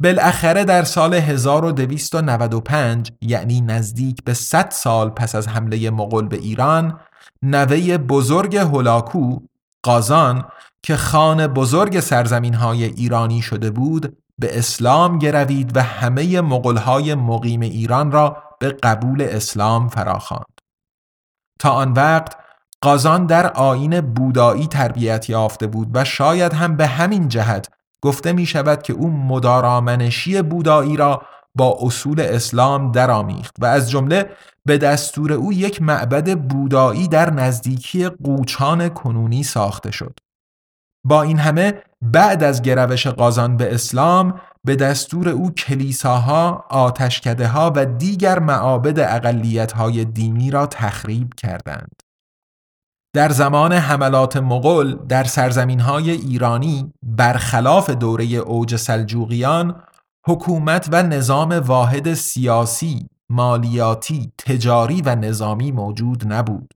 بالاخره 0.00 0.64
در 0.64 0.82
سال 0.82 1.14
1295 1.14 3.12
یعنی 3.20 3.60
نزدیک 3.60 4.24
به 4.24 4.34
100 4.34 4.70
سال 4.70 5.10
پس 5.10 5.34
از 5.34 5.48
حمله 5.48 5.90
مغول 5.90 6.28
به 6.28 6.36
ایران 6.36 7.00
نوه 7.42 7.98
بزرگ 7.98 8.56
هولاکو 8.56 9.38
قازان 9.82 10.44
که 10.84 10.96
خان 10.96 11.46
بزرگ 11.46 12.00
سرزمین 12.00 12.54
های 12.54 12.84
ایرانی 12.84 13.42
شده 13.42 13.70
بود 13.70 14.16
به 14.40 14.58
اسلام 14.58 15.18
گروید 15.18 15.76
و 15.76 15.82
همه 15.82 16.40
مغلهای 16.40 17.14
مقیم 17.14 17.60
ایران 17.60 18.12
را 18.12 18.36
به 18.60 18.68
قبول 18.82 19.22
اسلام 19.22 19.88
فراخواند. 19.88 20.60
تا 21.58 21.70
آن 21.70 21.92
وقت 21.92 22.36
قازان 22.80 23.26
در 23.26 23.52
آین 23.52 24.00
بودایی 24.00 24.66
تربیت 24.66 25.30
یافته 25.30 25.66
بود 25.66 25.90
و 25.94 26.04
شاید 26.04 26.52
هم 26.52 26.76
به 26.76 26.86
همین 26.86 27.28
جهت 27.28 27.68
گفته 28.02 28.32
می 28.32 28.46
شود 28.46 28.82
که 28.82 28.92
او 28.92 29.10
مدارامنشی 29.10 30.42
بودایی 30.42 30.96
را 30.96 31.22
با 31.54 31.78
اصول 31.80 32.20
اسلام 32.20 32.92
درآمیخت 32.92 33.54
و 33.58 33.66
از 33.66 33.90
جمله 33.90 34.30
به 34.64 34.78
دستور 34.78 35.32
او 35.32 35.52
یک 35.52 35.82
معبد 35.82 36.38
بودایی 36.38 37.08
در 37.08 37.30
نزدیکی 37.30 38.08
قوچان 38.08 38.88
کنونی 38.88 39.42
ساخته 39.42 39.90
شد. 39.90 40.23
با 41.04 41.22
این 41.22 41.38
همه 41.38 41.74
بعد 42.02 42.42
از 42.42 42.62
گروش 42.62 43.06
قازان 43.06 43.56
به 43.56 43.74
اسلام 43.74 44.40
به 44.64 44.76
دستور 44.76 45.28
او 45.28 45.50
کلیساها، 45.50 46.64
آتشکده 46.70 47.48
ها 47.48 47.72
و 47.76 47.86
دیگر 47.86 48.38
معابد 48.38 48.98
اقلیت 48.98 49.72
های 49.72 50.04
دینی 50.04 50.50
را 50.50 50.66
تخریب 50.66 51.34
کردند. 51.34 52.02
در 53.14 53.28
زمان 53.28 53.72
حملات 53.72 54.36
مغول 54.36 54.96
در 55.08 55.24
سرزمین 55.24 55.80
های 55.80 56.10
ایرانی 56.10 56.92
برخلاف 57.02 57.90
دوره 57.90 58.24
اوج 58.24 58.76
سلجوقیان 58.76 59.82
حکومت 60.26 60.88
و 60.92 61.02
نظام 61.02 61.52
واحد 61.52 62.14
سیاسی، 62.14 63.06
مالیاتی، 63.28 64.32
تجاری 64.38 65.02
و 65.02 65.14
نظامی 65.14 65.72
موجود 65.72 66.32
نبود. 66.32 66.74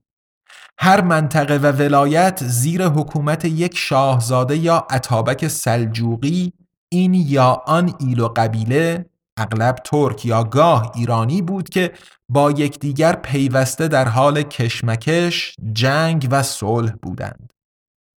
هر 0.81 1.01
منطقه 1.01 1.57
و 1.57 1.71
ولایت 1.71 2.43
زیر 2.43 2.87
حکومت 2.87 3.45
یک 3.45 3.77
شاهزاده 3.77 4.57
یا 4.57 4.87
عطابک 4.89 5.47
سلجوقی 5.47 6.53
این 6.91 7.13
یا 7.13 7.63
آن 7.65 7.93
ایل 7.99 8.19
و 8.19 8.27
قبیله 8.27 9.05
اغلب 9.37 9.75
ترک 9.75 10.25
یا 10.25 10.43
گاه 10.43 10.91
ایرانی 10.95 11.41
بود 11.41 11.69
که 11.69 11.91
با 12.29 12.51
یکدیگر 12.51 13.15
پیوسته 13.15 13.87
در 13.87 14.07
حال 14.07 14.41
کشمکش، 14.41 15.55
جنگ 15.73 16.27
و 16.31 16.43
صلح 16.43 16.91
بودند. 17.01 17.53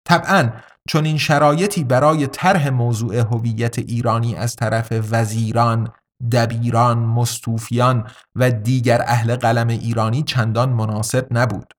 طبعا 0.09 0.51
چون 0.89 1.05
این 1.05 1.19
شرایطی 1.19 1.85
برای 1.85 2.27
طرح 2.27 2.69
موضوع 2.69 3.17
هویت 3.17 3.79
ایرانی 3.79 4.35
از 4.35 4.57
طرف 4.57 4.93
وزیران، 5.11 5.89
دبیران، 6.33 6.99
مستوفیان 6.99 8.07
و 8.37 8.51
دیگر 8.51 9.03
اهل 9.07 9.37
قلم 9.37 9.69
ایرانی 9.69 10.23
چندان 10.23 10.69
مناسب 10.69 11.27
نبود. 11.31 11.73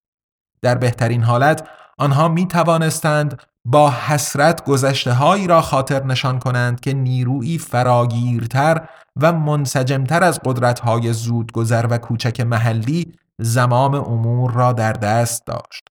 در 0.63 0.75
بهترین 0.75 1.23
حالت 1.23 1.67
آنها 1.97 2.27
می 2.27 2.47
توانستند 2.47 3.41
با 3.65 3.91
حسرت 3.91 4.65
گذشته 4.65 5.13
هایی 5.13 5.47
را 5.47 5.61
خاطر 5.61 6.03
نشان 6.03 6.39
کنند 6.39 6.79
که 6.79 6.93
نیرویی 6.93 7.57
فراگیرتر 7.57 8.87
و 9.21 9.33
منسجمتر 9.33 10.23
از 10.23 10.39
قدرت 10.45 10.79
های 10.79 11.13
زودگذر 11.13 11.87
و 11.89 11.97
کوچک 11.97 12.41
محلی 12.41 13.13
زمام 13.39 13.95
امور 13.95 14.51
را 14.51 14.73
در 14.73 14.93
دست 14.93 15.45
داشت. 15.45 15.87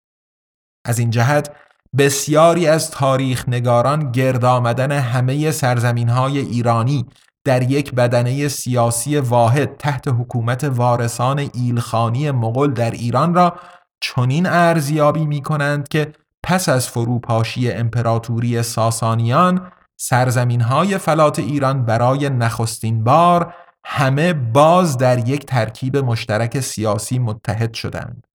از 0.85 0.99
این 0.99 1.11
جهت 1.11 1.51
بسیاری 1.99 2.67
از 2.67 2.91
تاریخ 2.91 3.49
نگاران 3.49 4.13
گرد 4.13 4.45
آمدن 4.45 4.93
همه 4.93 5.51
سرزمین 5.51 6.09
های 6.09 6.39
ایرانی 6.39 7.07
در 7.45 7.63
یک 7.63 7.95
بدنه 7.95 8.49
سیاسی 8.49 9.19
واحد 9.19 9.77
تحت 9.77 10.09
حکومت 10.09 10.65
وارثان 10.65 11.51
ایلخانی 11.55 12.31
مغول 12.31 12.73
در 12.73 12.91
ایران 12.91 13.35
را 13.35 13.57
چنین 14.01 14.47
ارزیابی 14.47 15.27
می 15.27 15.43
کنند 15.43 15.89
که 15.89 16.13
پس 16.43 16.69
از 16.69 16.89
فروپاشی 16.89 17.73
امپراتوری 17.73 18.63
ساسانیان 18.63 19.73
سرزمین 19.97 20.61
های 20.61 20.99
فلات 20.99 21.39
ایران 21.39 21.85
برای 21.85 22.31
نخستین 22.31 23.05
بار 23.05 23.55
همه 23.85 24.33
باز 24.33 24.99
در 24.99 25.29
یک 25.29 25.47
ترکیب 25.47 25.97
مشترک 25.97 26.61
سیاسی 26.61 27.19
متحد 27.19 27.75
شدند. 27.75 28.27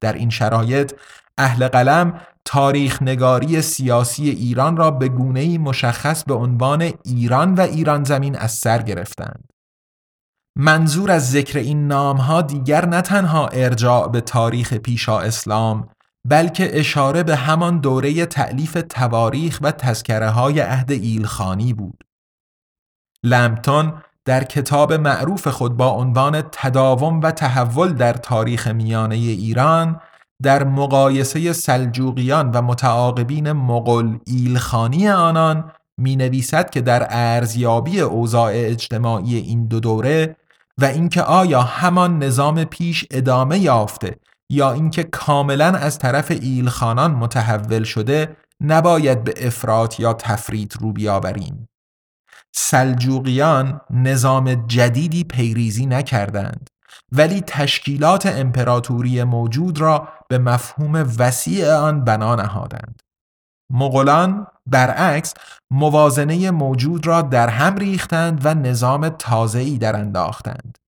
در 0.00 0.12
این 0.12 0.30
شرایط 0.30 0.94
اهل 1.38 1.68
قلم 1.68 2.20
تاریخ 2.44 3.02
نگاری 3.02 3.62
سیاسی 3.62 4.30
ایران 4.30 4.76
را 4.76 4.90
به 4.90 5.08
گونه‌ای 5.08 5.58
مشخص 5.58 6.24
به 6.24 6.34
عنوان 6.34 6.92
ایران 7.04 7.54
و 7.54 7.60
ایران 7.60 8.04
زمین 8.04 8.36
از 8.36 8.52
سر 8.52 8.82
گرفتند. 8.82 9.53
منظور 10.56 11.10
از 11.10 11.30
ذکر 11.30 11.58
این 11.58 11.86
نام 11.86 12.16
ها 12.16 12.42
دیگر 12.42 12.86
نه 12.86 13.00
تنها 13.00 13.48
ارجاع 13.48 14.08
به 14.08 14.20
تاریخ 14.20 14.74
پیشا 14.74 15.20
اسلام 15.20 15.88
بلکه 16.28 16.78
اشاره 16.80 17.22
به 17.22 17.36
همان 17.36 17.78
دوره 17.78 18.26
تعلیف 18.26 18.82
تواریخ 18.88 19.58
و 19.62 19.72
تذکره 19.72 20.28
های 20.28 20.60
عهد 20.60 20.90
ایلخانی 20.90 21.72
بود. 21.72 22.04
لمپتون 23.22 23.92
در 24.24 24.44
کتاب 24.44 24.92
معروف 24.92 25.48
خود 25.48 25.76
با 25.76 25.88
عنوان 25.88 26.42
تداوم 26.52 27.20
و 27.20 27.30
تحول 27.30 27.92
در 27.92 28.12
تاریخ 28.12 28.68
میانه 28.68 29.14
ایران 29.14 30.00
در 30.42 30.64
مقایسه 30.64 31.52
سلجوقیان 31.52 32.50
و 32.50 32.62
متعاقبین 32.62 33.52
مغل 33.52 34.16
ایلخانی 34.26 35.08
آنان 35.08 35.72
می 35.98 36.16
نویسد 36.16 36.70
که 36.70 36.80
در 36.80 37.06
ارزیابی 37.10 38.00
اوضاع 38.00 38.52
اجتماعی 38.54 39.36
این 39.36 39.66
دو 39.66 39.80
دوره 39.80 40.36
و 40.80 40.84
اینکه 40.84 41.22
آیا 41.22 41.62
همان 41.62 42.18
نظام 42.18 42.64
پیش 42.64 43.04
ادامه 43.10 43.58
یافته 43.58 44.16
یا 44.50 44.72
اینکه 44.72 45.02
کاملا 45.02 45.66
از 45.66 45.98
طرف 45.98 46.30
ایلخانان 46.30 47.10
متحول 47.10 47.84
شده 47.84 48.36
نباید 48.60 49.24
به 49.24 49.46
افراط 49.46 50.00
یا 50.00 50.14
تفرید 50.14 50.74
رو 50.80 50.92
بیاوریم. 50.92 51.68
سلجوقیان 52.54 53.80
نظام 53.90 54.66
جدیدی 54.66 55.24
پیریزی 55.24 55.86
نکردند 55.86 56.70
ولی 57.12 57.40
تشکیلات 57.40 58.26
امپراتوری 58.26 59.24
موجود 59.24 59.80
را 59.80 60.08
به 60.28 60.38
مفهوم 60.38 60.94
وسیع 61.18 61.74
آن 61.74 62.04
بنا 62.04 62.34
نهادند. 62.34 63.02
مغولان 63.70 64.46
برعکس 64.70 65.34
موازنه 65.70 66.50
موجود 66.50 67.06
را 67.06 67.22
در 67.22 67.48
هم 67.48 67.76
ریختند 67.76 68.40
و 68.44 68.54
نظام 68.54 69.08
تازه‌ای 69.08 69.78
در 69.78 69.96
انداختند. 69.96 70.78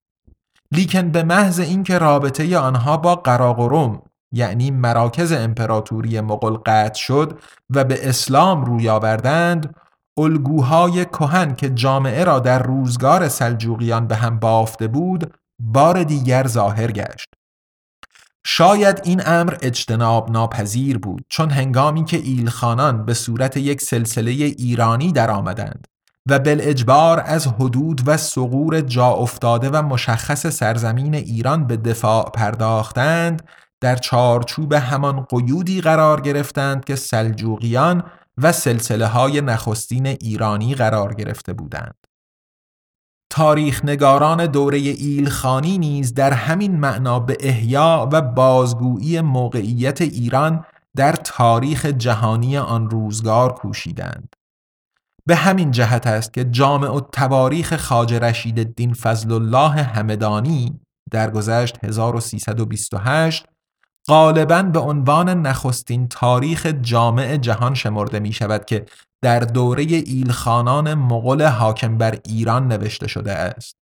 لیکن 0.71 1.11
به 1.11 1.23
محض 1.23 1.59
اینکه 1.59 1.97
رابطه 1.97 2.57
آنها 2.57 2.97
با 2.97 3.15
قراقرم 3.15 4.01
یعنی 4.33 4.71
مراکز 4.71 5.31
امپراتوری 5.31 6.21
مغول 6.21 6.53
قطع 6.53 6.99
شد 6.99 7.39
و 7.69 7.83
به 7.83 8.09
اسلام 8.09 8.65
روی 8.65 8.89
آوردند 8.89 9.75
الگوهای 10.19 11.05
کهن 11.05 11.55
که 11.55 11.69
جامعه 11.69 12.23
را 12.23 12.39
در 12.39 12.63
روزگار 12.63 13.27
سلجوقیان 13.27 14.07
به 14.07 14.15
هم 14.15 14.39
بافته 14.39 14.87
بود 14.87 15.33
بار 15.63 16.03
دیگر 16.03 16.47
ظاهر 16.47 16.91
گشت 16.91 17.26
شاید 18.49 19.01
این 19.03 19.21
امر 19.25 19.57
اجتناب 19.61 20.31
ناپذیر 20.31 20.97
بود 20.97 21.25
چون 21.29 21.49
هنگامی 21.49 22.05
که 22.05 22.17
ایلخانان 22.17 23.05
به 23.05 23.13
صورت 23.13 23.57
یک 23.57 23.81
سلسله 23.81 24.31
ایرانی 24.31 25.11
درآمدند 25.11 25.87
و 26.29 26.39
اجبار 26.45 27.23
از 27.25 27.47
حدود 27.47 28.01
و 28.05 28.17
سقور 28.17 28.81
جا 28.81 29.07
افتاده 29.07 29.69
و 29.69 29.81
مشخص 29.81 30.47
سرزمین 30.47 31.15
ایران 31.15 31.67
به 31.67 31.77
دفاع 31.77 32.31
پرداختند 32.31 33.41
در 33.81 33.95
چارچوب 33.95 34.73
همان 34.73 35.21
قیودی 35.29 35.81
قرار 35.81 36.21
گرفتند 36.21 36.85
که 36.85 36.95
سلجوقیان 36.95 38.03
و 38.37 38.51
سلسله 38.51 39.05
های 39.05 39.41
نخستین 39.41 40.05
ایرانی 40.05 40.75
قرار 40.75 41.13
گرفته 41.13 41.53
بودند. 41.53 42.06
تاریخ 43.29 43.85
نگاران 43.85 44.45
دوره 44.45 44.77
ایلخانی 44.77 45.77
نیز 45.77 46.13
در 46.13 46.33
همین 46.33 46.79
معنا 46.79 47.19
به 47.19 47.37
احیا 47.39 48.09
و 48.11 48.21
بازگویی 48.21 49.21
موقعیت 49.21 50.01
ایران 50.01 50.65
در 50.95 51.11
تاریخ 51.11 51.85
جهانی 51.85 52.57
آن 52.57 52.89
روزگار 52.89 53.53
کوشیدند. 53.53 54.35
به 55.25 55.35
همین 55.35 55.71
جهت 55.71 56.07
است 56.07 56.33
که 56.33 56.43
جامع 56.43 56.89
و 56.89 56.99
تواریخ 56.99 57.75
خاج 57.75 58.13
رشید 58.13 58.59
الدین 58.59 58.93
فضل 58.93 59.31
الله 59.31 59.83
همدانی 59.83 60.79
در 61.11 61.31
گذشت 61.31 61.83
1328 61.83 63.45
غالبا 64.07 64.61
به 64.61 64.79
عنوان 64.79 65.29
نخستین 65.29 66.07
تاریخ 66.07 66.65
جامع 66.65 67.37
جهان 67.37 67.73
شمرده 67.73 68.19
می 68.19 68.33
شود 68.33 68.65
که 68.65 68.85
در 69.21 69.39
دوره 69.39 69.83
ایلخانان 69.83 70.93
مغول 70.93 71.45
حاکم 71.45 71.97
بر 71.97 72.19
ایران 72.25 72.67
نوشته 72.67 73.07
شده 73.07 73.31
است. 73.31 73.75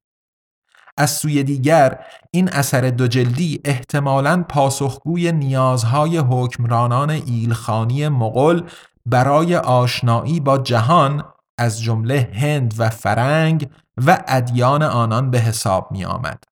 از 0.98 1.12
سوی 1.12 1.44
دیگر 1.44 2.06
این 2.32 2.50
اثر 2.50 2.82
دو 2.82 3.08
جلدی 3.08 3.62
احتمالاً 3.66 4.44
پاسخگوی 4.44 5.32
نیازهای 5.32 6.18
حکمرانان 6.18 7.10
ایلخانی 7.10 8.08
مغول 8.08 8.70
برای 9.06 9.56
آشنایی 9.56 10.40
با 10.40 10.58
جهان 10.58 11.24
از 11.58 11.82
جمله 11.82 12.32
هند 12.34 12.74
و 12.78 12.90
فرنگ 12.90 13.70
و 14.06 14.24
ادیان 14.28 14.84
آنان 14.84 15.32
به 15.32 15.40
حساب 15.40 15.92
می 15.92 16.06
آمد. 16.06 16.44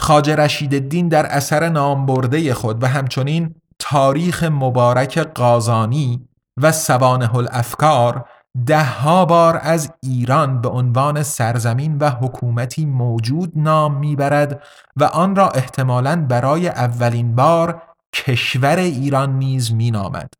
خاج 0.00 0.30
رشید 0.30 0.74
الدین 0.74 1.08
در 1.08 1.26
اثر 1.26 1.68
نامبرده 1.68 2.54
خود 2.54 2.82
و 2.82 2.86
همچنین 2.86 3.54
تاریخ 3.78 4.42
مبارک 4.44 5.18
قازانی 5.18 6.28
و 6.62 6.72
سوانه 6.72 7.34
الافکار 7.36 8.28
دهها 8.66 9.24
بار 9.24 9.60
از 9.62 9.92
ایران 10.02 10.60
به 10.60 10.68
عنوان 10.68 11.22
سرزمین 11.22 11.98
و 11.98 12.10
حکومتی 12.10 12.86
موجود 12.86 13.52
نام 13.56 13.96
می‌برد 13.96 14.62
و 14.96 15.04
آن 15.04 15.36
را 15.36 15.48
احتمالاً 15.48 16.26
برای 16.28 16.68
اولین 16.68 17.34
بار 17.34 17.82
کشور 18.14 18.76
ایران 18.76 19.38
نیز 19.38 19.72
مینامد. 19.72 20.34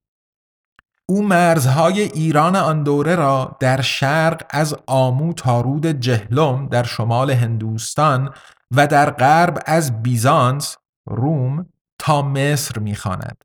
او 1.08 1.22
مرزهای 1.22 2.00
ایران 2.00 2.56
آن 2.56 2.82
دوره 2.82 3.14
را 3.14 3.56
در 3.60 3.80
شرق 3.80 4.42
از 4.50 4.76
آمو 4.86 5.32
تا 5.32 5.60
رود 5.60 5.86
جهلم 5.86 6.68
در 6.68 6.82
شمال 6.82 7.30
هندوستان 7.30 8.34
و 8.70 8.86
در 8.86 9.10
غرب 9.10 9.62
از 9.66 10.02
بیزانس 10.02 10.76
روم 11.06 11.66
تا 11.98 12.22
مصر 12.22 12.78
می‌خواند. 12.78 13.44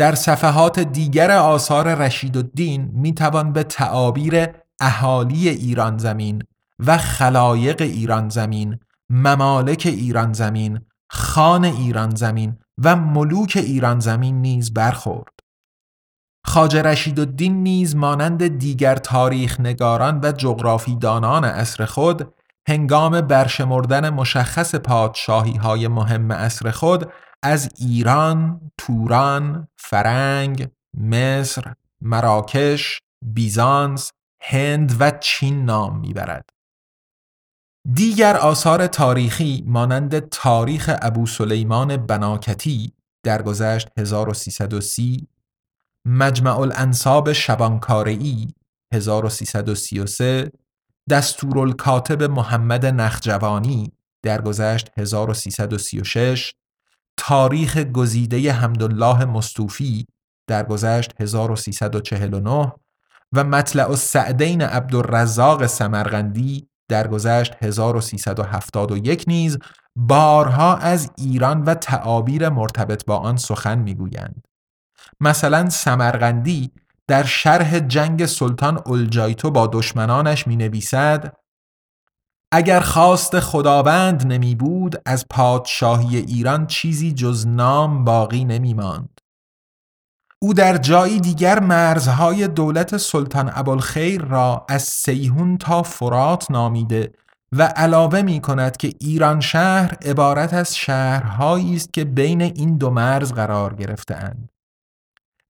در 0.00 0.14
صفحات 0.14 0.78
دیگر 0.78 1.30
آثار 1.30 1.94
رشید 1.94 2.36
الدین 2.36 2.90
می 2.94 3.14
توان 3.14 3.52
به 3.52 3.62
تعابیر 3.62 4.48
اهالی 4.80 5.48
ایران 5.48 5.98
زمین 5.98 6.42
و 6.78 6.98
خلایق 6.98 7.82
ایران 7.82 8.28
زمین، 8.28 8.78
ممالک 9.10 9.82
ایران 9.86 10.32
زمین، 10.32 10.80
خان 11.10 11.64
ایران 11.64 12.14
زمین 12.14 12.58
و 12.84 12.96
ملوک 12.96 13.52
ایران 13.56 14.00
زمین 14.00 14.42
نیز 14.42 14.74
برخورد. 14.74 15.32
خاج 16.46 16.76
رشید 16.76 17.20
الدین 17.20 17.62
نیز 17.62 17.96
مانند 17.96 18.58
دیگر 18.58 18.96
تاریخ 18.96 19.60
نگاران 19.60 20.20
و 20.22 20.32
جغرافیدانان 20.32 21.44
عصر 21.44 21.84
خود 21.84 22.34
هنگام 22.68 23.20
برشمردن 23.20 24.10
مشخص 24.10 24.74
پادشاهی 24.74 25.56
های 25.56 25.88
مهم 25.88 26.32
عصر 26.32 26.70
خود 26.70 27.12
از 27.42 27.70
ایران، 27.78 28.70
توران، 28.78 29.68
فرنگ، 29.76 30.68
مصر، 30.94 31.74
مراکش، 32.00 33.00
بیزانس، 33.22 34.12
هند 34.42 34.96
و 35.00 35.10
چین 35.10 35.64
نام 35.64 36.00
می‌برد. 36.00 36.50
دیگر 37.92 38.36
آثار 38.36 38.86
تاریخی 38.86 39.64
مانند 39.66 40.28
تاریخ 40.28 40.90
ابو 41.02 41.26
سلیمان 41.26 41.96
بناکتی 41.96 42.92
در 43.22 43.42
گذشت 43.42 43.88
1330 43.98 45.28
مجمع 46.04 46.58
الانصاب 46.58 47.32
شبانکاری 47.32 48.54
1333 48.94 50.52
دستورالکاتب 51.10 52.22
محمد 52.22 52.86
نخجوانی 52.86 53.92
در 54.22 54.40
گذشت 54.40 54.90
1336 54.98 56.54
تاریخ 57.22 57.76
گزیده 57.78 58.52
حمدالله 58.52 59.24
مستوفی 59.24 60.06
در 60.46 60.62
گذشت 60.62 61.14
1349 61.20 62.72
و 63.32 63.44
مطلع 63.44 63.90
السعدین 63.90 64.62
عبدالرزاق 64.62 65.66
سمرغندی 65.66 66.68
در 66.88 67.06
گذشت 67.06 67.56
1371 67.58 69.24
نیز 69.26 69.58
بارها 69.96 70.76
از 70.76 71.10
ایران 71.18 71.64
و 71.64 71.74
تعابیر 71.74 72.48
مرتبط 72.48 73.04
با 73.04 73.16
آن 73.16 73.36
سخن 73.36 73.78
می‌گویند. 73.78 74.44
مثلا 75.20 75.68
سمرغندی 75.68 76.70
در 77.06 77.22
شرح 77.22 77.78
جنگ 77.78 78.26
سلطان 78.26 78.82
الجایتو 78.86 79.50
با 79.50 79.66
دشمنانش 79.72 80.46
می 80.46 80.56
نویسد 80.56 81.32
اگر 82.52 82.80
خواست 82.80 83.40
خداوند 83.40 84.32
نمی 84.32 84.54
بود 84.54 85.02
از 85.06 85.26
پادشاهی 85.30 86.16
ایران 86.16 86.66
چیزی 86.66 87.12
جز 87.12 87.46
نام 87.46 88.04
باقی 88.04 88.44
نمی 88.44 88.74
ماند. 88.74 89.20
او 90.42 90.54
در 90.54 90.76
جایی 90.76 91.20
دیگر 91.20 91.60
مرزهای 91.60 92.48
دولت 92.48 92.96
سلطان 92.96 93.50
ابوالخیر 93.54 94.22
را 94.22 94.66
از 94.68 94.82
سیهون 94.82 95.58
تا 95.58 95.82
فرات 95.82 96.50
نامیده 96.50 97.12
و 97.52 97.62
علاوه 97.62 98.22
می 98.22 98.40
کند 98.40 98.76
که 98.76 98.92
ایران 99.00 99.40
شهر 99.40 99.94
عبارت 100.04 100.54
از 100.54 100.76
شهرهایی 100.76 101.76
است 101.76 101.92
که 101.92 102.04
بین 102.04 102.42
این 102.42 102.76
دو 102.76 102.90
مرز 102.90 103.32
قرار 103.32 103.74
گرفتهاند. 103.74 104.49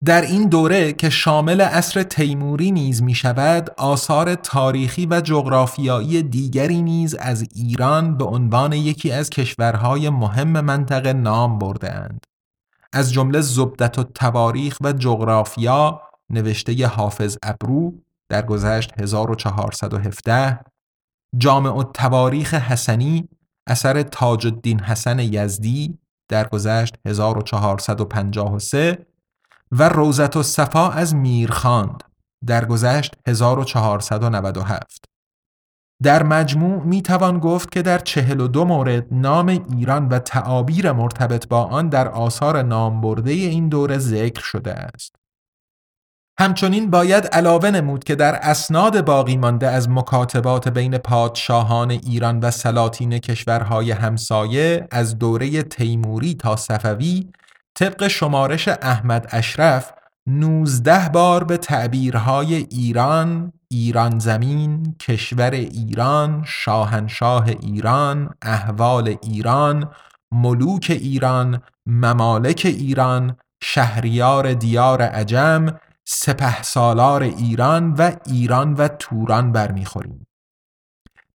در 0.05 0.21
این 0.21 0.49
دوره 0.49 0.93
که 0.93 1.09
شامل 1.09 1.61
عصر 1.61 2.03
تیموری 2.03 2.71
نیز 2.71 3.03
می 3.03 3.15
شود 3.15 3.69
آثار 3.77 4.35
تاریخی 4.35 5.05
و 5.05 5.21
جغرافیایی 5.21 6.23
دیگری 6.23 6.81
نیز 6.81 7.15
از 7.15 7.47
ایران 7.55 8.17
به 8.17 8.25
عنوان 8.25 8.73
یکی 8.73 9.11
از 9.11 9.29
کشورهای 9.29 10.09
مهم 10.09 10.61
منطقه 10.61 11.13
نام 11.13 11.59
برده 11.59 11.93
اند. 11.93 12.23
از 12.93 13.13
جمله 13.13 13.41
زبدت 13.41 13.99
و 13.99 14.03
تواریخ 14.03 14.77
و 14.81 14.93
جغرافیا 14.93 16.01
نوشته 16.29 16.87
حافظ 16.87 17.37
ابرو 17.43 17.93
در 18.29 18.45
گذشت 18.45 18.93
1417 18.99 20.59
جامع 21.37 21.69
و 21.69 21.83
تواریخ 21.83 22.53
حسنی 22.53 23.29
اثر 23.67 24.01
تاج 24.01 24.47
الدین 24.47 24.79
حسن 24.79 25.19
یزدی 25.19 25.97
در 26.29 26.47
گذشت 26.47 26.95
1453 27.05 29.05
و 29.71 29.89
روزت 29.89 30.37
و 30.37 30.43
صفا 30.43 30.89
از 30.89 31.15
میرخاند 31.15 32.03
در 32.45 32.65
گذشت 32.65 33.15
1497 33.27 35.05
در 36.03 36.23
مجموع 36.23 36.83
می 36.83 37.01
توان 37.01 37.39
گفت 37.39 37.71
که 37.71 37.81
در 37.81 37.97
42 37.99 38.65
مورد 38.65 39.05
نام 39.11 39.47
ایران 39.47 40.07
و 40.07 40.19
تعابیر 40.19 40.91
مرتبط 40.91 41.47
با 41.47 41.63
آن 41.63 41.89
در 41.89 42.07
آثار 42.07 42.61
نامبرده 42.61 43.31
این 43.31 43.69
دوره 43.69 43.97
ذکر 43.97 44.41
شده 44.41 44.73
است. 44.73 45.15
همچنین 46.39 46.89
باید 46.89 47.25
علاوه 47.25 47.71
نمود 47.71 48.03
که 48.03 48.15
در 48.15 48.35
اسناد 48.35 49.05
باقی 49.05 49.37
مانده 49.37 49.67
از 49.67 49.89
مکاتبات 49.89 50.67
بین 50.67 50.97
پادشاهان 50.97 51.91
ایران 51.91 52.39
و 52.39 52.51
سلاطین 52.51 53.17
کشورهای 53.19 53.91
همسایه 53.91 54.87
از 54.91 55.17
دوره 55.17 55.63
تیموری 55.63 56.33
تا 56.33 56.55
صفوی 56.55 57.27
طبق 57.79 58.07
شمارش 58.07 58.67
احمد 58.67 59.27
اشرف 59.31 59.91
19 60.27 61.09
بار 61.09 61.43
به 61.43 61.57
تعبیرهای 61.57 62.55
ایران، 62.55 63.53
ایران 63.71 64.19
زمین، 64.19 64.95
کشور 64.99 65.51
ایران، 65.51 66.43
شاهنشاه 66.47 67.47
ایران، 67.61 68.29
احوال 68.41 69.15
ایران، 69.23 69.89
ملوک 70.31 70.87
ایران، 70.89 71.61
ممالک 71.85 72.61
ایران، 72.65 73.37
شهریار 73.63 74.53
دیار 74.53 75.01
عجم، 75.01 75.65
سپه 76.05 76.61
سالار 76.61 77.23
ایران 77.23 77.93
و 77.93 78.11
ایران 78.25 78.73
و 78.73 78.87
توران 78.87 79.51
برمیخوریم. 79.51 80.26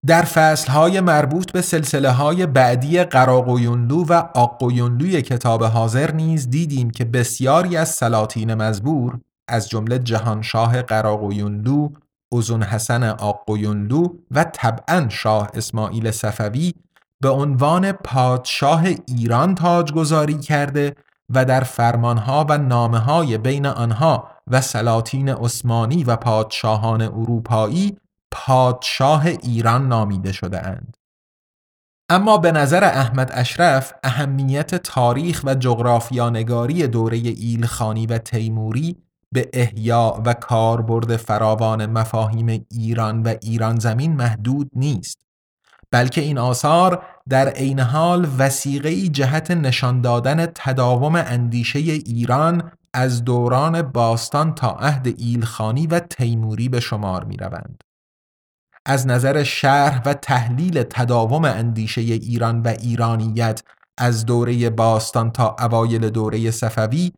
در 0.06 0.22
فصلهای 0.22 1.00
مربوط 1.00 1.52
به 1.52 1.62
سلسله 1.62 2.10
های 2.10 2.46
بعدی 2.46 3.04
قراقویونلو 3.04 4.04
و 4.04 4.12
آقویونلوی 4.34 5.22
کتاب 5.22 5.64
حاضر 5.64 6.12
نیز 6.12 6.50
دیدیم 6.50 6.90
که 6.90 7.04
بسیاری 7.04 7.76
از 7.76 7.88
سلاطین 7.88 8.54
مزبور 8.54 9.18
از 9.48 9.68
جمله 9.68 9.98
جهانشاه 9.98 10.82
قراقویونلو، 10.82 11.88
اوزون 12.32 12.62
حسن 12.62 13.04
آقویونلو 13.04 14.08
و 14.30 14.44
طبعا 14.44 15.08
شاه 15.08 15.50
اسماعیل 15.54 16.10
صفوی 16.10 16.74
به 17.20 17.28
عنوان 17.28 17.92
پادشاه 17.92 18.84
ایران 19.06 19.54
تاجگذاری 19.54 20.38
کرده 20.38 20.94
و 21.30 21.44
در 21.44 21.60
فرمانها 21.60 22.46
و 22.48 22.58
نامه 22.58 22.98
های 22.98 23.38
بین 23.38 23.66
آنها 23.66 24.28
و 24.46 24.60
سلاطین 24.60 25.28
عثمانی 25.28 26.04
و 26.04 26.16
پادشاهان 26.16 27.02
اروپایی 27.02 27.96
پادشاه 28.46 29.26
ایران 29.26 29.88
نامیده 29.88 30.32
شده 30.32 30.66
اند. 30.66 30.96
اما 32.08 32.38
به 32.38 32.52
نظر 32.52 32.84
احمد 32.84 33.30
اشرف 33.34 33.92
اهمیت 34.02 34.74
تاریخ 34.74 35.42
و 35.44 35.54
جغرافیانگاری 35.54 36.86
دوره 36.86 37.16
ایلخانی 37.16 38.06
و 38.06 38.18
تیموری 38.18 38.96
به 39.32 39.50
احیا 39.52 40.22
و 40.26 40.34
کاربرد 40.34 41.16
فراوان 41.16 41.86
مفاهیم 41.86 42.66
ایران 42.70 43.22
و 43.22 43.34
ایران 43.42 43.78
زمین 43.78 44.16
محدود 44.16 44.70
نیست 44.76 45.18
بلکه 45.90 46.20
این 46.20 46.38
آثار 46.38 47.04
در 47.28 47.48
عین 47.48 47.80
حال 47.80 48.28
وسیقه 48.38 49.08
جهت 49.08 49.50
نشان 49.50 50.00
دادن 50.00 50.46
تداوم 50.46 51.14
اندیشه 51.14 51.78
ایران 51.78 52.72
از 52.94 53.24
دوران 53.24 53.82
باستان 53.82 54.54
تا 54.54 54.70
عهد 54.70 55.14
ایلخانی 55.18 55.86
و 55.86 56.00
تیموری 56.00 56.68
به 56.68 56.80
شمار 56.80 57.24
می 57.24 57.36
روند. 57.36 57.82
از 58.86 59.06
نظر 59.06 59.42
شرح 59.42 60.02
و 60.06 60.14
تحلیل 60.14 60.82
تداوم 60.82 61.44
اندیشه 61.44 62.00
ایران 62.00 62.62
و 62.62 62.68
ایرانیت 62.68 63.62
از 63.98 64.26
دوره 64.26 64.70
باستان 64.70 65.30
تا 65.30 65.56
اوایل 65.58 66.10
دوره 66.10 66.50
صفوی 66.50 67.12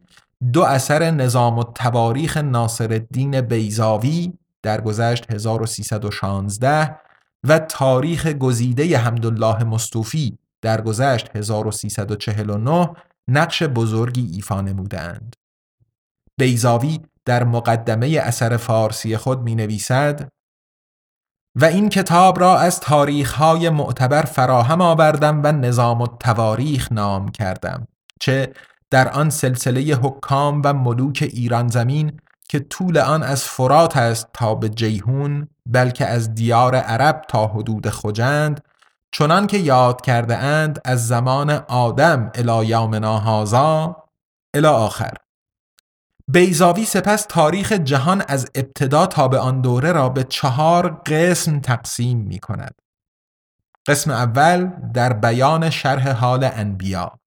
دو 0.53 0.63
اثر 0.63 1.11
نظام 1.11 1.59
و 1.59 1.65
تواریخ 1.65 2.37
ناصر 2.37 2.93
الدین 2.93 3.41
بیزاوی 3.41 4.33
در 4.63 4.81
گذشت 4.81 5.31
1316 5.31 6.97
و 7.45 7.59
تاریخ 7.59 8.27
گزیده 8.27 8.99
حمدالله 8.99 9.65
مستوفی 9.65 10.39
در 10.63 10.81
گذشت 10.81 11.37
1349 11.37 12.91
نقش 13.29 13.63
بزرگی 13.63 14.31
ایفا 14.35 14.61
نمودند. 14.61 15.37
بیزاوی 16.39 17.01
در 17.25 17.45
مقدمه 17.45 18.07
اثر 18.07 18.57
فارسی 18.57 19.17
خود 19.17 19.43
می 19.43 19.55
نویسد 19.55 20.29
و 21.57 21.65
این 21.65 21.89
کتاب 21.89 22.41
را 22.41 22.59
از 22.59 22.81
تاریخهای 22.81 23.71
معتبر 23.71 24.23
فراهم 24.23 24.81
آوردم 24.81 25.41
و 25.45 25.53
نظام 25.53 26.01
و 26.01 26.07
تواریخ 26.07 26.93
نام 26.93 27.29
کردم 27.29 27.89
چه 28.21 28.53
در 28.91 29.09
آن 29.09 29.31
سلسله 29.31 29.81
حکام 29.81 30.63
و 30.65 30.73
ملوک 30.73 31.31
ایران 31.33 31.69
زمین 31.69 32.21
که 32.49 32.59
طول 32.59 32.99
آن 32.99 33.23
از 33.23 33.45
فرات 33.45 33.97
است 33.97 34.29
تا 34.33 34.55
به 34.55 34.69
جیهون 34.69 35.49
بلکه 35.67 36.07
از 36.07 36.35
دیار 36.35 36.75
عرب 36.75 37.23
تا 37.29 37.47
حدود 37.47 37.91
خجند 37.91 38.61
چنان 39.13 39.47
که 39.47 39.59
یاد 39.59 40.01
کرده 40.01 40.37
اند 40.37 40.81
از 40.85 41.09
زمان 41.09 41.51
آدم 41.69 42.31
الی 42.35 42.67
یومنا 42.67 43.19
هازا 43.19 43.97
الی 44.55 44.67
آخر. 44.67 45.15
بیزاوی 46.29 46.85
سپس 46.85 47.27
تاریخ 47.29 47.73
جهان 47.73 48.23
از 48.29 48.51
ابتدا 48.55 49.07
تا 49.07 49.29
به 49.29 49.39
آن 49.39 49.61
دوره 49.61 49.93
را 49.93 50.09
به 50.09 50.25
چهار 50.25 50.89
قسم 51.07 51.61
تقسیم 51.61 52.19
می 52.19 52.39
کند. 52.39 52.75
قسم 53.89 54.11
اول 54.11 54.67
در 54.95 55.13
بیان 55.13 55.71
شرح 55.71 56.11
حال 56.11 56.45
انبیا. 56.45 57.19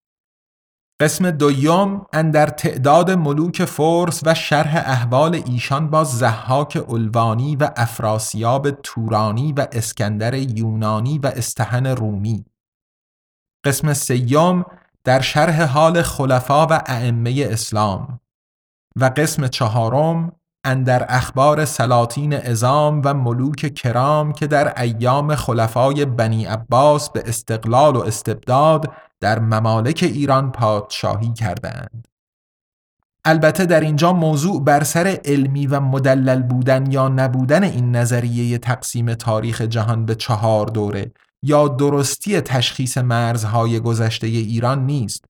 قسم 1.01 1.31
دوم 1.31 2.05
اندر 2.13 2.47
تعداد 2.47 3.11
ملوک 3.11 3.65
فرس 3.65 4.21
و 4.25 4.33
شرح 4.33 4.75
احوال 4.75 5.35
ایشان 5.45 5.89
با 5.89 6.03
زحاک 6.03 6.83
الوانی 6.89 7.55
و 7.55 7.69
افراسیاب 7.75 8.71
تورانی 8.71 9.53
و 9.53 9.67
اسکندر 9.71 10.33
یونانی 10.33 11.19
و 11.19 11.27
استهن 11.27 11.87
رومی. 11.87 12.45
قسم 13.65 13.93
سیوم 13.93 14.65
در 15.03 15.21
شرح 15.21 15.63
حال 15.63 16.01
خلفا 16.01 16.67
و 16.67 16.81
ائمه 16.85 17.47
اسلام. 17.51 18.19
و 18.99 19.05
قسم 19.05 19.47
چهارم 19.47 20.31
اندر 20.63 21.05
اخبار 21.09 21.65
سلاطین 21.65 22.33
ازام 22.33 23.01
و 23.05 23.13
ملوک 23.13 23.73
کرام 23.73 24.33
که 24.33 24.47
در 24.47 24.81
ایام 24.81 25.35
خلفای 25.35 26.05
بنی 26.05 26.45
عباس 26.45 27.09
به 27.09 27.23
استقلال 27.25 27.95
و 27.95 27.99
استبداد 27.99 28.91
در 29.19 29.39
ممالک 29.39 29.99
ایران 30.03 30.51
پادشاهی 30.51 31.33
کردند. 31.33 32.07
البته 33.25 33.65
در 33.65 33.79
اینجا 33.79 34.13
موضوع 34.13 34.63
بر 34.63 34.83
سر 34.83 35.19
علمی 35.25 35.67
و 35.67 35.79
مدلل 35.79 36.41
بودن 36.41 36.91
یا 36.91 37.07
نبودن 37.07 37.63
این 37.63 37.95
نظریه 37.95 38.57
تقسیم 38.57 39.13
تاریخ 39.13 39.61
جهان 39.61 40.05
به 40.05 40.15
چهار 40.15 40.65
دوره 40.65 41.11
یا 41.43 41.67
درستی 41.67 42.41
تشخیص 42.41 42.97
مرزهای 42.97 43.79
گذشته 43.79 44.27
ایران 44.27 44.85
نیست 44.85 45.25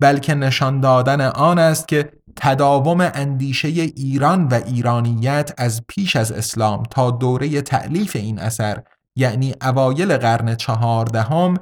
بلکه 0.00 0.34
نشان 0.34 0.80
دادن 0.80 1.20
آن 1.20 1.58
است 1.58 1.88
که 1.88 2.17
تداوم 2.40 3.00
اندیشه 3.00 3.68
ایران 3.68 4.48
و 4.48 4.54
ایرانیت 4.66 5.54
از 5.58 5.82
پیش 5.88 6.16
از 6.16 6.32
اسلام 6.32 6.82
تا 6.82 7.10
دوره 7.10 7.62
تعلیف 7.62 8.16
این 8.16 8.38
اثر 8.38 8.82
یعنی 9.16 9.54
اوایل 9.62 10.16
قرن 10.16 10.54
چهاردهم 10.54 11.54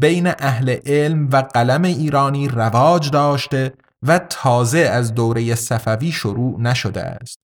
بین 0.00 0.26
اهل 0.26 0.76
علم 0.86 1.28
و 1.32 1.36
قلم 1.36 1.82
ایرانی 1.82 2.48
رواج 2.48 3.10
داشته 3.10 3.72
و 4.02 4.18
تازه 4.18 4.78
از 4.78 5.14
دوره 5.14 5.54
صفوی 5.54 6.12
شروع 6.12 6.60
نشده 6.60 7.02
است. 7.02 7.38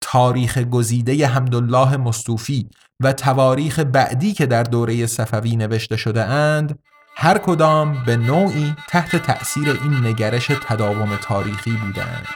تاریخ 0.00 0.58
گزیده 0.58 1.26
حمدالله 1.26 1.96
مستوفی 1.96 2.70
و 3.00 3.12
تواریخ 3.12 3.78
بعدی 3.78 4.32
که 4.32 4.46
در 4.46 4.62
دوره 4.62 5.06
صفوی 5.06 5.56
نوشته 5.56 5.96
شده 5.96 6.24
اند 6.24 6.78
هر 7.14 7.38
کدام 7.38 8.04
به 8.06 8.16
نوعی 8.16 8.74
تحت 8.88 9.16
تأثیر 9.16 9.80
این 9.84 10.06
نگرش 10.06 10.46
تداوم 10.46 11.16
تاریخی 11.16 11.70
بودند. 11.70 12.26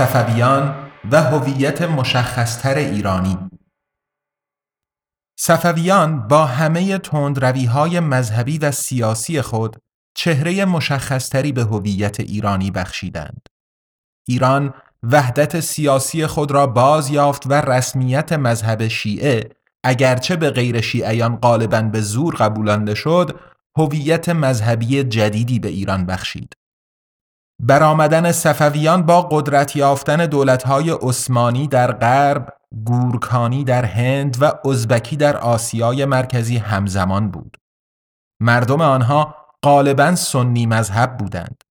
صفویان 0.00 0.90
و 1.10 1.22
هویت 1.22 1.82
مشخصتر 1.82 2.74
ایرانی 2.74 3.38
صفویان 5.38 6.28
با 6.28 6.44
همه 6.46 6.98
تندرویهای 6.98 8.00
مذهبی 8.00 8.58
و 8.58 8.70
سیاسی 8.70 9.42
خود 9.42 9.76
چهره 10.14 10.64
مشخصتری 10.64 11.52
به 11.52 11.64
هویت 11.64 12.20
ایرانی 12.20 12.70
بخشیدند. 12.70 13.46
ایران 14.28 14.74
وحدت 15.02 15.60
سیاسی 15.60 16.26
خود 16.26 16.50
را 16.50 16.66
باز 16.66 17.10
یافت 17.10 17.46
و 17.46 17.52
رسمیت 17.52 18.32
مذهب 18.32 18.88
شیعه 18.88 19.50
اگرچه 19.84 20.36
به 20.36 20.50
غیر 20.50 20.80
شیعیان 20.80 21.36
غالبا 21.36 21.82
به 21.82 22.00
زور 22.00 22.34
قبولانده 22.34 22.94
شد 22.94 23.40
هویت 23.76 24.28
مذهبی 24.28 25.04
جدیدی 25.04 25.58
به 25.58 25.68
ایران 25.68 26.06
بخشید. 26.06 26.59
برآمدن 27.62 28.32
صفویان 28.32 29.02
با 29.02 29.22
قدرت 29.22 29.76
یافتن 29.76 30.26
دولت‌های 30.26 30.90
عثمانی 30.90 31.68
در 31.68 31.92
غرب، 31.92 32.48
گورکانی 32.84 33.64
در 33.64 33.84
هند 33.84 34.36
و 34.40 34.68
ازبکی 34.68 35.16
در 35.16 35.36
آسیای 35.36 36.04
مرکزی 36.04 36.56
همزمان 36.56 37.30
بود. 37.30 37.56
مردم 38.42 38.80
آنها 38.80 39.34
غالبا 39.64 40.14
سنی 40.14 40.66
مذهب 40.66 41.16
بودند. 41.16 41.62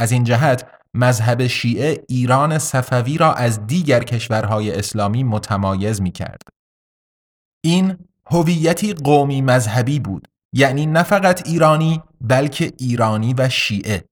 از 0.00 0.12
این 0.12 0.24
جهت 0.24 0.68
مذهب 0.94 1.46
شیعه 1.46 2.04
ایران 2.08 2.58
صفوی 2.58 3.18
را 3.18 3.32
از 3.32 3.66
دیگر 3.66 4.04
کشورهای 4.04 4.78
اسلامی 4.78 5.24
متمایز 5.24 6.02
می 6.02 6.10
کرد. 6.10 6.42
این 7.64 7.98
هویتی 8.30 8.94
قومی 8.94 9.42
مذهبی 9.42 10.00
بود 10.00 10.28
یعنی 10.54 10.86
نه 10.86 11.02
فقط 11.02 11.48
ایرانی 11.48 12.02
بلکه 12.20 12.72
ایرانی 12.78 13.34
و 13.34 13.48
شیعه 13.48 14.04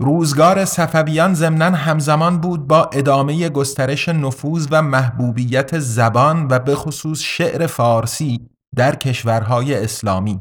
روزگار 0.00 0.64
صفویان 0.64 1.34
ضمنا 1.34 1.70
همزمان 1.76 2.40
بود 2.40 2.66
با 2.66 2.90
ادامه 2.92 3.48
گسترش 3.48 4.08
نفوذ 4.08 4.68
و 4.70 4.82
محبوبیت 4.82 5.78
زبان 5.78 6.46
و 6.50 6.58
به 6.58 6.74
خصوص 6.74 7.20
شعر 7.20 7.66
فارسی 7.66 8.48
در 8.76 8.94
کشورهای 8.94 9.74
اسلامی 9.74 10.40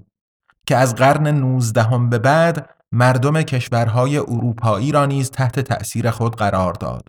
که 0.68 0.78
از 0.78 0.96
قرن 0.96 1.28
19 1.28 1.98
به 2.10 2.20
بعد 2.20 2.70
مردم 2.92 3.42
کشورهای 3.42 4.18
اروپایی 4.18 4.92
را 4.92 5.06
نیز 5.06 5.32
تحت 5.32 5.60
تأثیر 5.60 6.12
خود 6.12 6.36
قرار 6.36 6.74
داد. 6.74 7.08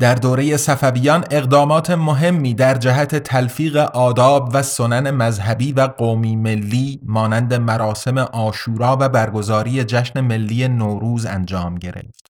در 0.00 0.14
دوره 0.14 0.56
صفویان 0.56 1.24
اقدامات 1.30 1.90
مهمی 1.90 2.54
در 2.54 2.74
جهت 2.74 3.16
تلفیق 3.16 3.76
آداب 3.76 4.50
و 4.52 4.62
سنن 4.62 5.10
مذهبی 5.10 5.72
و 5.72 5.80
قومی 5.80 6.36
ملی 6.36 7.00
مانند 7.02 7.54
مراسم 7.54 8.18
آشورا 8.18 8.96
و 9.00 9.08
برگزاری 9.08 9.84
جشن 9.84 10.20
ملی 10.20 10.68
نوروز 10.68 11.26
انجام 11.26 11.74
گرفت. 11.74 12.26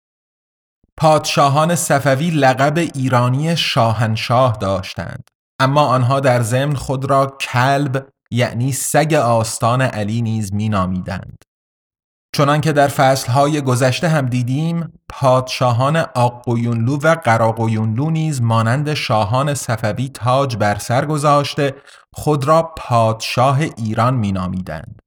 پادشاهان 0.98 1.76
صفوی 1.76 2.30
لقب 2.30 2.78
ایرانی 2.78 3.58
شاهنشاه 3.58 4.58
داشتند 4.62 5.30
اما 5.60 5.86
آنها 5.86 6.20
در 6.20 6.42
ضمن 6.42 6.76
خود 6.76 7.06
را 7.06 7.38
کلب 7.42 8.08
یعنی 8.32 8.72
سگ 8.72 9.14
آستان 9.14 9.82
علی 9.82 10.22
نیز 10.22 10.54
مینامیدند. 10.54 11.49
چنان 12.34 12.62
که 12.62 12.74
در 12.74 12.88
فصلهای 12.88 13.62
گذشته 13.62 14.08
هم 14.08 14.26
دیدیم 14.26 14.94
پادشاهان 15.10 15.98
آقویونلو 15.98 16.98
و 16.98 17.16
قراقویونلو 17.16 18.10
نیز 18.10 18.42
مانند 18.42 18.94
شاهان 18.94 19.54
صفوی 19.54 20.10
تاج 20.10 20.58
بر 20.58 20.78
سر 20.78 21.06
گذاشته 21.06 21.76
خود 22.14 22.48
را 22.48 22.74
پادشاه 22.78 23.60
ایران 23.78 24.14
مینامیدند 24.16 25.02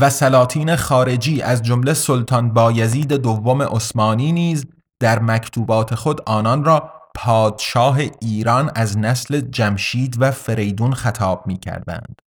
و 0.00 0.10
سلاطین 0.10 0.76
خارجی 0.76 1.42
از 1.42 1.62
جمله 1.62 1.94
سلطان 1.94 2.52
بایزید 2.52 3.12
دوم 3.12 3.62
عثمانی 3.62 4.32
نیز 4.32 4.66
در 5.00 5.18
مکتوبات 5.18 5.94
خود 5.94 6.20
آنان 6.26 6.64
را 6.64 6.90
پادشاه 7.14 7.98
ایران 8.20 8.70
از 8.74 8.98
نسل 8.98 9.40
جمشید 9.40 10.16
و 10.20 10.30
فریدون 10.30 10.94
خطاب 10.94 11.46
می 11.46 11.58
کردند. 11.58 12.27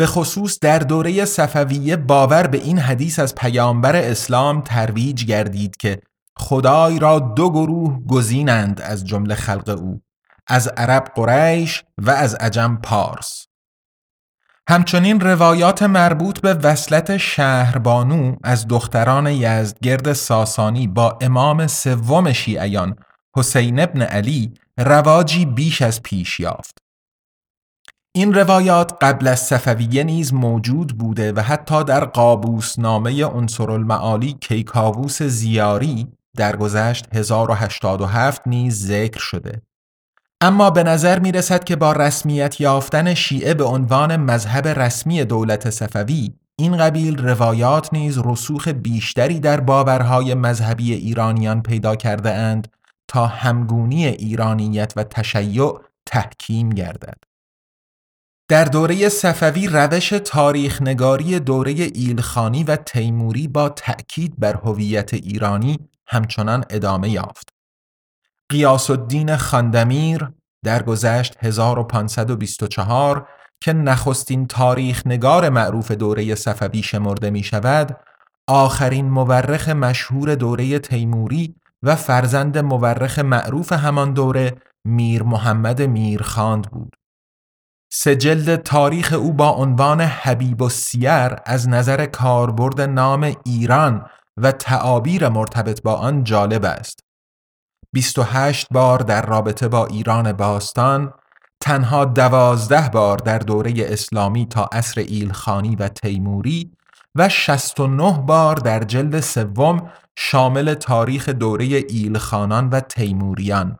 به 0.00 0.06
خصوص 0.06 0.58
در 0.60 0.78
دوره 0.78 1.24
صفویه 1.24 1.96
باور 1.96 2.46
به 2.46 2.58
این 2.58 2.78
حدیث 2.78 3.18
از 3.18 3.34
پیامبر 3.34 3.96
اسلام 3.96 4.60
ترویج 4.60 5.24
گردید 5.24 5.76
که 5.76 6.00
خدای 6.36 6.98
را 6.98 7.18
دو 7.18 7.50
گروه 7.50 8.06
گزینند 8.06 8.80
از 8.80 9.04
جمله 9.06 9.34
خلق 9.34 9.78
او 9.82 10.00
از 10.46 10.68
عرب 10.68 11.04
قریش 11.14 11.84
و 11.98 12.10
از 12.10 12.34
عجم 12.34 12.78
پارس. 12.82 13.46
همچنین 14.68 15.20
روایات 15.20 15.82
مربوط 15.82 16.40
به 16.40 16.54
وصلت 16.54 17.16
شهربانو 17.16 18.36
از 18.44 18.68
دختران 18.68 19.26
یزدگرد 19.26 20.12
ساسانی 20.12 20.88
با 20.88 21.18
امام 21.20 21.66
سوم 21.66 22.32
شیعیان 22.32 22.96
حسین 23.36 23.80
ابن 23.80 24.02
علی 24.02 24.54
رواجی 24.78 25.46
بیش 25.46 25.82
از 25.82 26.02
پیش 26.02 26.40
یافت. 26.40 26.79
این 28.12 28.34
روایات 28.34 28.92
قبل 29.00 29.26
از 29.26 29.40
صفویه 29.40 30.04
نیز 30.04 30.34
موجود 30.34 30.98
بوده 30.98 31.32
و 31.32 31.40
حتی 31.40 31.84
در 31.84 32.04
قابوس 32.04 32.78
نامه 32.78 33.24
المعالی 33.60 34.36
کیکاووس 34.40 35.22
زیاری 35.22 36.08
در 36.36 36.56
گذشت 36.56 37.06
1087 37.14 38.42
نیز 38.46 38.86
ذکر 38.86 39.20
شده. 39.20 39.62
اما 40.40 40.70
به 40.70 40.82
نظر 40.82 41.18
می 41.18 41.32
رسد 41.32 41.64
که 41.64 41.76
با 41.76 41.92
رسمیت 41.92 42.60
یافتن 42.60 43.14
شیعه 43.14 43.54
به 43.54 43.64
عنوان 43.64 44.16
مذهب 44.16 44.68
رسمی 44.68 45.24
دولت 45.24 45.70
صفوی 45.70 46.32
این 46.58 46.76
قبیل 46.76 47.18
روایات 47.18 47.88
نیز 47.92 48.18
رسوخ 48.24 48.68
بیشتری 48.68 49.40
در 49.40 49.60
باورهای 49.60 50.34
مذهبی 50.34 50.92
ایرانیان 50.92 51.62
پیدا 51.62 51.96
کرده 51.96 52.30
اند 52.30 52.68
تا 53.08 53.26
همگونی 53.26 54.06
ایرانیت 54.06 54.92
و 54.96 55.04
تشیع 55.04 55.72
تحکیم 56.06 56.70
گردد. 56.70 57.29
در 58.50 58.64
دوره 58.64 59.08
صفوی 59.08 59.66
روش 59.66 60.08
تاریخ 60.08 60.82
نگاری 60.82 61.40
دوره 61.40 61.72
ایلخانی 61.72 62.64
و 62.64 62.76
تیموری 62.76 63.48
با 63.48 63.68
تأکید 63.68 64.34
بر 64.38 64.54
هویت 64.54 65.14
ایرانی 65.14 65.78
همچنان 66.06 66.64
ادامه 66.70 67.10
یافت. 67.10 67.48
قیاس 68.48 68.90
الدین 68.90 69.36
خاندمیر 69.36 70.30
در 70.64 70.82
گذشت 70.82 71.36
1524 71.38 73.28
که 73.60 73.72
نخستین 73.72 74.46
تاریخ 74.46 75.06
نگار 75.06 75.48
معروف 75.48 75.92
دوره 75.92 76.34
صفوی 76.34 76.82
شمرده 76.82 77.30
می 77.30 77.42
شود، 77.42 77.96
آخرین 78.48 79.10
مورخ 79.10 79.68
مشهور 79.68 80.34
دوره 80.34 80.78
تیموری 80.78 81.54
و 81.82 81.96
فرزند 81.96 82.58
مورخ 82.58 83.18
معروف 83.18 83.72
همان 83.72 84.12
دوره 84.12 84.56
میر 84.84 85.22
محمد 85.22 85.82
میرخاند 85.82 86.70
بود. 86.70 86.99
سجل 87.92 88.56
تاریخ 88.56 89.12
او 89.12 89.32
با 89.32 89.48
عنوان 89.48 90.00
حبیب 90.00 90.62
و 90.62 90.68
سیر 90.68 91.36
از 91.46 91.68
نظر 91.68 92.06
کاربرد 92.06 92.80
نام 92.80 93.36
ایران 93.44 94.06
و 94.36 94.52
تعابیر 94.52 95.28
مرتبط 95.28 95.82
با 95.82 95.94
آن 95.94 96.24
جالب 96.24 96.64
است. 96.64 97.00
28 97.92 98.66
بار 98.70 98.98
در 98.98 99.26
رابطه 99.26 99.68
با 99.68 99.86
ایران 99.86 100.32
باستان، 100.32 101.12
تنها 101.60 102.04
دوازده 102.04 102.88
بار 102.88 103.16
در 103.16 103.38
دوره 103.38 103.72
اسلامی 103.78 104.46
تا 104.46 104.68
عصر 104.72 105.00
ایلخانی 105.00 105.76
و 105.76 105.88
تیموری 105.88 106.72
و 107.14 107.28
69 107.28 108.12
بار 108.26 108.56
در 108.56 108.84
جلد 108.84 109.20
سوم 109.20 109.90
شامل 110.18 110.74
تاریخ 110.74 111.28
دوره 111.28 111.64
ایلخانان 111.64 112.68
و 112.68 112.80
تیموریان 112.80 113.76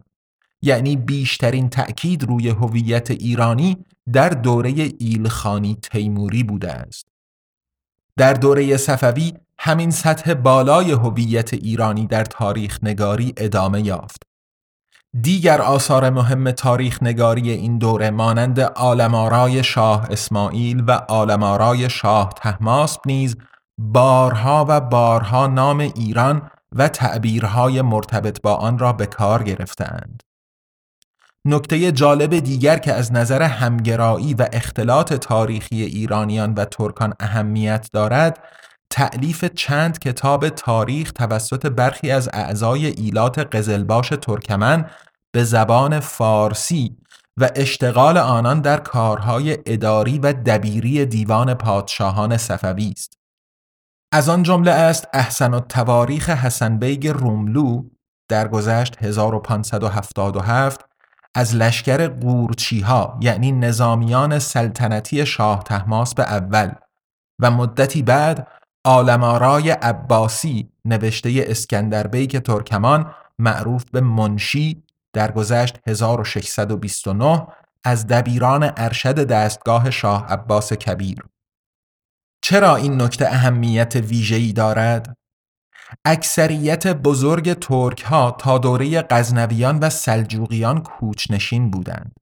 یعنی 0.62 0.96
بیشترین 0.96 1.68
تأکید 1.68 2.22
روی 2.22 2.48
هویت 2.48 3.10
ایرانی 3.10 3.84
در 4.12 4.28
دوره 4.28 4.92
ایلخانی 4.98 5.78
تیموری 5.82 6.42
بوده 6.42 6.72
است. 6.72 7.06
در 8.16 8.34
دوره 8.34 8.76
صفوی 8.76 9.32
همین 9.58 9.90
سطح 9.90 10.34
بالای 10.34 10.92
هویت 10.92 11.54
ایرانی 11.54 12.06
در 12.06 12.24
تاریخ 12.24 12.78
نگاری 12.82 13.34
ادامه 13.36 13.82
یافت. 13.82 14.22
دیگر 15.22 15.60
آثار 15.60 16.10
مهم 16.10 16.50
تاریخ 16.50 17.02
نگاری 17.02 17.50
این 17.50 17.78
دوره 17.78 18.10
مانند 18.10 18.60
آلمارای 18.60 19.64
شاه 19.64 20.06
اسماعیل 20.10 20.84
و 20.86 20.90
آلمارای 21.08 21.90
شاه 21.90 22.32
تحماسب 22.36 23.00
نیز 23.06 23.36
بارها 23.78 24.66
و 24.68 24.80
بارها 24.80 25.46
نام 25.46 25.80
ایران 25.80 26.50
و 26.72 26.88
تعبیرهای 26.88 27.82
مرتبط 27.82 28.40
با 28.42 28.54
آن 28.54 28.78
را 28.78 28.92
به 28.92 29.06
کار 29.06 29.42
گرفتند. 29.42 30.22
نکته 31.46 31.92
جالب 31.92 32.38
دیگر 32.38 32.78
که 32.78 32.92
از 32.92 33.12
نظر 33.12 33.42
همگرایی 33.42 34.34
و 34.34 34.48
اختلاط 34.52 35.12
تاریخی 35.12 35.82
ایرانیان 35.82 36.54
و 36.54 36.64
ترکان 36.64 37.14
اهمیت 37.20 37.88
دارد 37.92 38.44
تعلیف 38.90 39.44
چند 39.44 39.98
کتاب 39.98 40.48
تاریخ 40.48 41.12
توسط 41.12 41.66
برخی 41.66 42.10
از 42.10 42.28
اعضای 42.32 42.86
ایلات 42.86 43.38
قزلباش 43.38 44.08
ترکمن 44.08 44.90
به 45.32 45.44
زبان 45.44 46.00
فارسی 46.00 46.96
و 47.40 47.50
اشتغال 47.56 48.18
آنان 48.18 48.60
در 48.60 48.76
کارهای 48.76 49.58
اداری 49.66 50.18
و 50.18 50.32
دبیری 50.32 51.06
دیوان 51.06 51.54
پادشاهان 51.54 52.36
صفوی 52.36 52.92
است. 52.96 53.18
از 54.12 54.28
آن 54.28 54.42
جمله 54.42 54.70
است 54.70 55.08
احسن 55.12 55.54
التواریخ 55.54 56.30
حسن 56.30 56.78
بیگ 56.78 57.08
روملو 57.08 57.84
درگذشت 58.28 59.02
1577 59.02 60.89
از 61.34 61.56
لشکر 61.56 62.08
قورچی 62.08 62.80
ها 62.80 63.18
یعنی 63.20 63.52
نظامیان 63.52 64.38
سلطنتی 64.38 65.26
شاه 65.26 65.64
تهماسب 65.64 66.22
اول 66.22 66.72
و 67.38 67.50
مدتی 67.50 68.02
بعد 68.02 68.48
عالم‌آرای 68.84 69.70
عباسی 69.70 70.72
نوشته 70.84 71.44
اسکندر 71.46 72.06
بیک 72.06 72.36
ترکمان 72.36 73.14
معروف 73.38 73.84
به 73.84 74.00
منشی 74.00 74.82
درگذشت 75.12 75.78
1629 75.86 77.46
از 77.84 78.06
دبیران 78.06 78.72
ارشد 78.76 79.26
دستگاه 79.26 79.90
شاه 79.90 80.26
عباس 80.26 80.72
کبیر 80.72 81.24
چرا 82.42 82.76
این 82.76 83.02
نکته 83.02 83.26
اهمیت 83.26 83.96
ویژه‌ای 83.96 84.52
دارد؟ 84.52 85.16
اکثریت 86.04 86.86
بزرگ 86.86 87.52
ترک 87.52 88.02
ها 88.02 88.30
تا 88.30 88.58
دوره 88.58 89.02
غزنویان 89.02 89.78
و 89.78 89.90
سلجوقیان 89.90 90.82
کوچنشین 90.82 91.70
بودند. 91.70 92.12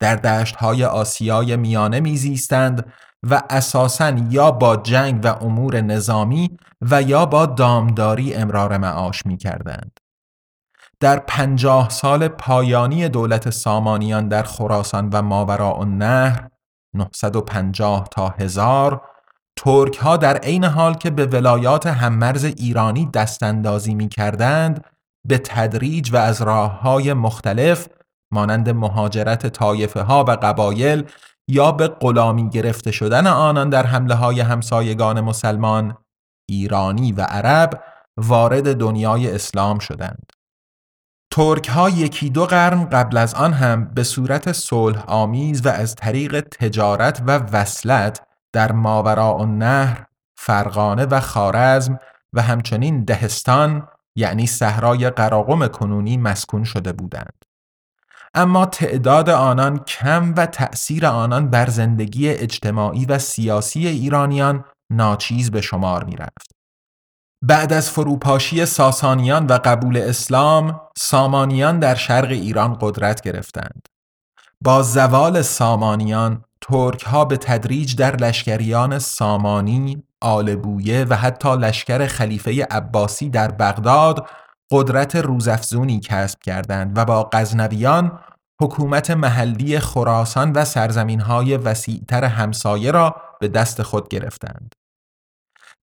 در 0.00 0.16
دشت 0.16 0.56
های 0.56 0.84
آسیای 0.84 1.56
میانه 1.56 2.00
میزیستند 2.00 2.92
و 3.22 3.42
اساساً 3.50 4.08
یا 4.30 4.50
با 4.50 4.76
جنگ 4.76 5.20
و 5.24 5.44
امور 5.44 5.80
نظامی 5.80 6.58
و 6.80 7.02
یا 7.02 7.26
با 7.26 7.46
دامداری 7.46 8.34
امرار 8.34 8.78
معاش 8.78 9.26
می 9.26 9.36
کردند. 9.36 10.00
در 11.00 11.18
پنجاه 11.18 11.88
سال 11.88 12.28
پایانی 12.28 13.08
دولت 13.08 13.50
سامانیان 13.50 14.28
در 14.28 14.42
خراسان 14.42 15.08
و 15.08 15.22
ماوراء 15.22 15.80
النهر 15.80 16.48
950 16.94 18.08
تا 18.10 18.28
1000 18.38 19.02
ترک 19.58 19.96
ها 19.96 20.16
در 20.16 20.36
عین 20.36 20.64
حال 20.64 20.94
که 20.94 21.10
به 21.10 21.26
ولایات 21.26 21.86
هممرز 21.86 22.44
ایرانی 22.44 23.06
دستاندازی 23.06 23.94
می 23.94 24.08
کردند 24.08 24.84
به 25.28 25.38
تدریج 25.38 26.12
و 26.12 26.16
از 26.16 26.42
راه 26.42 26.80
های 26.80 27.12
مختلف 27.12 27.88
مانند 28.32 28.70
مهاجرت 28.70 29.46
طایفه 29.46 30.02
ها 30.02 30.24
و 30.24 30.30
قبایل 30.30 31.04
یا 31.48 31.72
به 31.72 31.88
غلامی 31.88 32.50
گرفته 32.50 32.90
شدن 32.90 33.26
آنان 33.26 33.70
در 33.70 33.86
حمله 33.86 34.14
های 34.14 34.40
همسایگان 34.40 35.20
مسلمان 35.20 35.96
ایرانی 36.48 37.12
و 37.12 37.20
عرب 37.22 37.82
وارد 38.16 38.76
دنیای 38.76 39.34
اسلام 39.34 39.78
شدند. 39.78 40.32
ترک 41.32 41.68
ها 41.68 41.90
یکی 41.90 42.30
دو 42.30 42.46
قرن 42.46 42.84
قبل 42.84 43.16
از 43.16 43.34
آن 43.34 43.52
هم 43.52 43.84
به 43.84 44.02
صورت 44.02 44.52
صلح 44.52 45.04
آمیز 45.06 45.66
و 45.66 45.68
از 45.68 45.94
طریق 45.94 46.40
تجارت 46.40 47.22
و 47.26 47.38
وصلت 47.52 48.27
در 48.52 48.72
ماوراء 48.72 49.36
النهر، 49.36 50.06
فرغانه 50.38 51.06
و 51.06 51.20
خارزم 51.20 51.98
و 52.32 52.42
همچنین 52.42 53.04
دهستان 53.04 53.88
یعنی 54.16 54.46
صحرای 54.46 55.10
قراقم 55.10 55.68
کنونی 55.68 56.16
مسکون 56.16 56.64
شده 56.64 56.92
بودند. 56.92 57.44
اما 58.34 58.66
تعداد 58.66 59.30
آنان 59.30 59.78
کم 59.78 60.34
و 60.36 60.46
تأثیر 60.46 61.06
آنان 61.06 61.50
بر 61.50 61.70
زندگی 61.70 62.28
اجتماعی 62.28 63.04
و 63.04 63.18
سیاسی 63.18 63.86
ایرانیان 63.86 64.64
ناچیز 64.92 65.50
به 65.50 65.60
شمار 65.60 66.04
می 66.04 66.16
رفت. 66.16 66.50
بعد 67.42 67.72
از 67.72 67.90
فروپاشی 67.90 68.66
ساسانیان 68.66 69.46
و 69.46 69.58
قبول 69.64 69.96
اسلام، 69.96 70.80
سامانیان 70.96 71.78
در 71.78 71.94
شرق 71.94 72.30
ایران 72.30 72.78
قدرت 72.80 73.20
گرفتند. 73.20 73.86
با 74.60 74.82
زوال 74.82 75.42
سامانیان، 75.42 76.44
ترک 76.60 77.02
ها 77.02 77.24
به 77.24 77.36
تدریج 77.36 77.96
در 77.96 78.16
لشکریان 78.16 78.98
سامانی، 78.98 80.02
آلبویه 80.20 81.04
و 81.04 81.16
حتی 81.16 81.56
لشکر 81.56 82.06
خلیفه 82.06 82.64
عباسی 82.70 83.30
در 83.30 83.50
بغداد 83.50 84.26
قدرت 84.70 85.16
روزافزونی 85.16 86.00
کسب 86.00 86.38
کردند 86.40 86.98
و 86.98 87.04
با 87.04 87.28
غزنویان 87.32 88.18
حکومت 88.60 89.10
محلی 89.10 89.80
خراسان 89.80 90.52
و 90.52 90.64
سرزمین 90.64 91.20
های 91.20 91.56
وسیعتر 91.56 92.24
همسایه 92.24 92.90
را 92.90 93.16
به 93.40 93.48
دست 93.48 93.82
خود 93.82 94.08
گرفتند. 94.08 94.74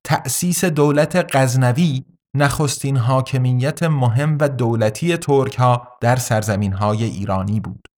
تأسیس 0.05 0.65
دولت 0.65 1.37
غزنوی 1.37 2.05
نخستین 2.37 2.97
حاکمیت 2.97 3.83
مهم 3.83 4.39
و 4.41 4.49
دولتی 4.49 5.17
ترک 5.17 5.55
ها 5.55 5.89
در 6.01 6.17
سرزمین 6.17 6.73
های 6.73 7.05
ایرانی 7.05 7.61
بود. 7.61 7.89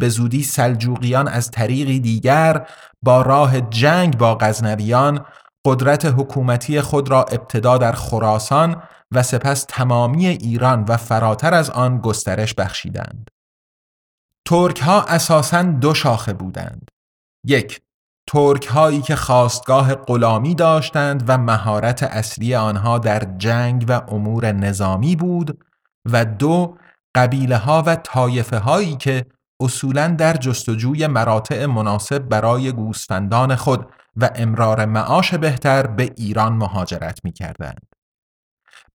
به 0.00 0.08
زودی 0.08 0.42
سلجوقیان 0.42 1.28
از 1.28 1.50
طریقی 1.50 2.00
دیگر 2.00 2.66
با 3.02 3.22
راه 3.22 3.60
جنگ 3.60 4.18
با 4.18 4.34
غزنویان 4.34 5.24
قدرت 5.64 6.04
حکومتی 6.04 6.80
خود 6.80 7.10
را 7.10 7.22
ابتدا 7.24 7.78
در 7.78 7.92
خراسان 7.92 8.82
و 9.12 9.22
سپس 9.22 9.64
تمامی 9.68 10.26
ایران 10.26 10.84
و 10.88 10.96
فراتر 10.96 11.54
از 11.54 11.70
آن 11.70 11.98
گسترش 11.98 12.54
بخشیدند. 12.54 13.30
ترک 14.48 14.80
ها 14.80 15.02
اساساً 15.02 15.62
دو 15.62 15.94
شاخه 15.94 16.32
بودند. 16.32 16.90
یک 17.46 17.80
ترک 18.26 18.66
هایی 18.66 19.02
که 19.02 19.16
خواستگاه 19.16 19.94
غلامی 19.94 20.54
داشتند 20.54 21.24
و 21.28 21.38
مهارت 21.38 22.02
اصلی 22.02 22.54
آنها 22.54 22.98
در 22.98 23.22
جنگ 23.38 23.84
و 23.88 24.02
امور 24.08 24.52
نظامی 24.52 25.16
بود 25.16 25.64
و 26.12 26.24
دو 26.24 26.76
قبیله 27.14 27.56
ها 27.56 27.82
و 27.86 27.96
طایفه 27.96 28.58
هایی 28.58 28.96
که 28.96 29.26
اصولا 29.64 30.08
در 30.08 30.36
جستجوی 30.36 31.06
مراتع 31.06 31.66
مناسب 31.66 32.18
برای 32.18 32.72
گوسفندان 32.72 33.56
خود 33.56 33.86
و 34.16 34.30
امرار 34.34 34.84
معاش 34.84 35.34
بهتر 35.34 35.86
به 35.86 36.12
ایران 36.16 36.52
مهاجرت 36.52 37.20
می 37.24 37.32
کردند. 37.32 37.86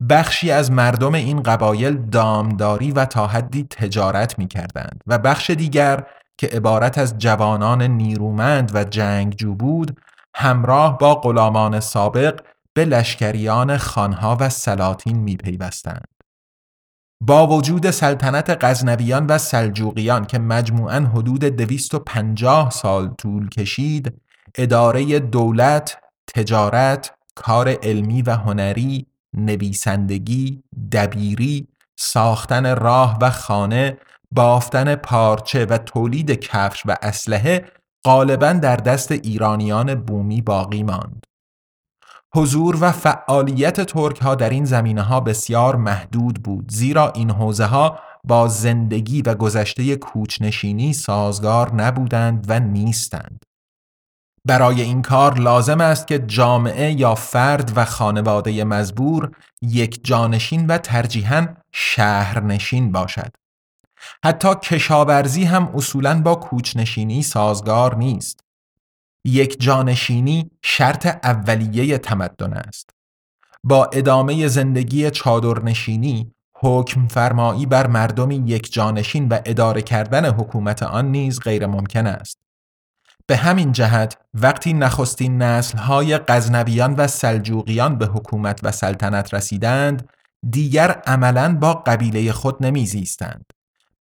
بخشی 0.09 0.51
از 0.51 0.71
مردم 0.71 1.13
این 1.13 1.43
قبایل 1.43 1.97
دامداری 1.97 2.91
و 2.91 3.05
تا 3.05 3.27
حدی 3.27 3.67
تجارت 3.69 4.39
می 4.39 4.47
کردند 4.47 5.03
و 5.07 5.17
بخش 5.17 5.49
دیگر 5.49 6.03
که 6.37 6.47
عبارت 6.47 6.97
از 6.97 7.17
جوانان 7.17 7.81
نیرومند 7.81 8.71
و 8.73 8.83
جنگجو 8.83 9.55
بود 9.55 9.99
همراه 10.35 10.97
با 10.97 11.15
غلامان 11.15 11.79
سابق 11.79 12.39
به 12.73 12.85
لشکریان 12.85 13.77
خانها 13.77 14.37
و 14.39 14.49
سلاطین 14.49 15.17
می 15.17 15.37
پیوستند. 15.37 16.18
با 17.21 17.47
وجود 17.47 17.91
سلطنت 17.91 18.57
غزنویان 18.61 19.25
و 19.25 19.37
سلجوقیان 19.37 20.25
که 20.25 20.39
مجموعاً 20.39 20.99
حدود 20.99 21.43
250 21.43 22.69
سال 22.69 23.07
طول 23.07 23.49
کشید، 23.49 24.21
اداره 24.55 25.19
دولت، 25.19 25.97
تجارت، 26.35 27.13
کار 27.35 27.69
علمی 27.83 28.21
و 28.21 28.31
هنری، 28.35 29.07
نویسندگی، 29.33 30.63
دبیری، 30.91 31.67
ساختن 31.99 32.75
راه 32.75 33.17
و 33.21 33.29
خانه، 33.29 33.97
بافتن 34.31 34.95
پارچه 34.95 35.65
و 35.65 35.77
تولید 35.77 36.31
کفش 36.31 36.83
و 36.85 36.95
اسلحه 37.01 37.65
غالبا 38.05 38.53
در 38.53 38.75
دست 38.75 39.11
ایرانیان 39.11 39.95
بومی 39.95 40.41
باقی 40.41 40.83
ماند. 40.83 41.23
حضور 42.35 42.77
و 42.81 42.91
فعالیت 42.91 43.81
ترک 43.81 44.21
ها 44.21 44.35
در 44.35 44.49
این 44.49 44.65
زمینه 44.65 45.01
ها 45.01 45.19
بسیار 45.19 45.75
محدود 45.75 46.43
بود 46.43 46.71
زیرا 46.71 47.11
این 47.11 47.31
حوزه 47.31 47.65
ها 47.65 47.99
با 48.23 48.47
زندگی 48.47 49.21
و 49.21 49.35
گذشته 49.35 49.95
کوچنشینی 49.95 50.93
سازگار 50.93 51.73
نبودند 51.73 52.45
و 52.49 52.59
نیستند. 52.59 53.43
برای 54.45 54.81
این 54.81 55.01
کار 55.01 55.39
لازم 55.39 55.81
است 55.81 56.07
که 56.07 56.19
جامعه 56.19 56.91
یا 56.91 57.15
فرد 57.15 57.71
و 57.75 57.85
خانواده 57.85 58.63
مزبور 58.63 59.31
یک 59.61 59.99
جانشین 60.03 60.67
و 60.67 60.77
ترجیحاً 60.77 61.47
شهرنشین 61.71 62.91
باشد. 62.91 63.31
حتی 64.25 64.55
کشاورزی 64.63 65.43
هم 65.43 65.71
اصولاً 65.75 66.21
با 66.21 66.35
کوچنشینی 66.35 67.23
سازگار 67.23 67.95
نیست. 67.95 68.39
یک 69.25 69.61
جانشینی 69.61 70.51
شرط 70.63 71.25
اولیه 71.25 71.97
تمدن 71.97 72.53
است. 72.53 72.89
با 73.63 73.85
ادامه 73.85 74.47
زندگی 74.47 75.11
چادرنشینی 75.11 76.31
حکم 76.55 77.07
فرمایی 77.07 77.65
بر 77.65 77.87
مردمی 77.87 78.35
یک 78.35 78.73
جانشین 78.73 79.27
و 79.27 79.39
اداره 79.45 79.81
کردن 79.81 80.25
حکومت 80.25 80.83
آن 80.83 81.11
نیز 81.11 81.39
غیر 81.39 81.65
ممکن 81.65 82.07
است. 82.07 82.37
به 83.27 83.37
همین 83.37 83.71
جهت 83.71 84.17
وقتی 84.33 84.73
نخستین 84.73 85.41
نسلهای 85.41 86.17
غزنویان 86.17 86.93
و 86.93 87.07
سلجوقیان 87.07 87.97
به 87.97 88.05
حکومت 88.05 88.59
و 88.63 88.71
سلطنت 88.71 89.33
رسیدند 89.33 90.09
دیگر 90.49 90.91
عملا 90.91 91.55
با 91.55 91.73
قبیله 91.73 92.31
خود 92.31 92.65
نمیزیستند 92.65 93.45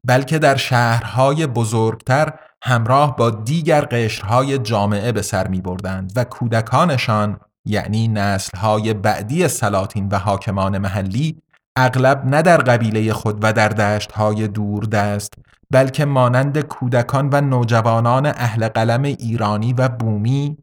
بلکه 0.04 0.38
در 0.38 0.56
شهرهای 0.56 1.46
بزرگتر 1.46 2.32
همراه 2.62 3.16
با 3.16 3.30
دیگر 3.30 3.80
قشرهای 3.80 4.58
جامعه 4.58 5.12
به 5.12 5.22
سر 5.22 5.48
می 5.48 5.60
بردند 5.60 6.12
و 6.16 6.24
کودکانشان 6.24 7.40
یعنی 7.64 8.08
نسلهای 8.08 8.94
بعدی 8.94 9.48
سلاطین 9.48 10.08
و 10.08 10.18
حاکمان 10.18 10.78
محلی 10.78 11.42
اغلب 11.76 12.24
نه 12.26 12.42
در 12.42 12.56
قبیله 12.56 13.12
خود 13.12 13.38
و 13.42 13.52
در 13.52 13.68
دشتهای 13.68 14.48
دست 14.92 15.34
بلکه 15.70 16.04
مانند 16.04 16.60
کودکان 16.60 17.28
و 17.32 17.40
نوجوانان 17.40 18.26
اهل 18.26 18.68
قلم 18.68 19.02
ایرانی 19.02 19.72
و 19.72 19.88
بومی 19.88 20.56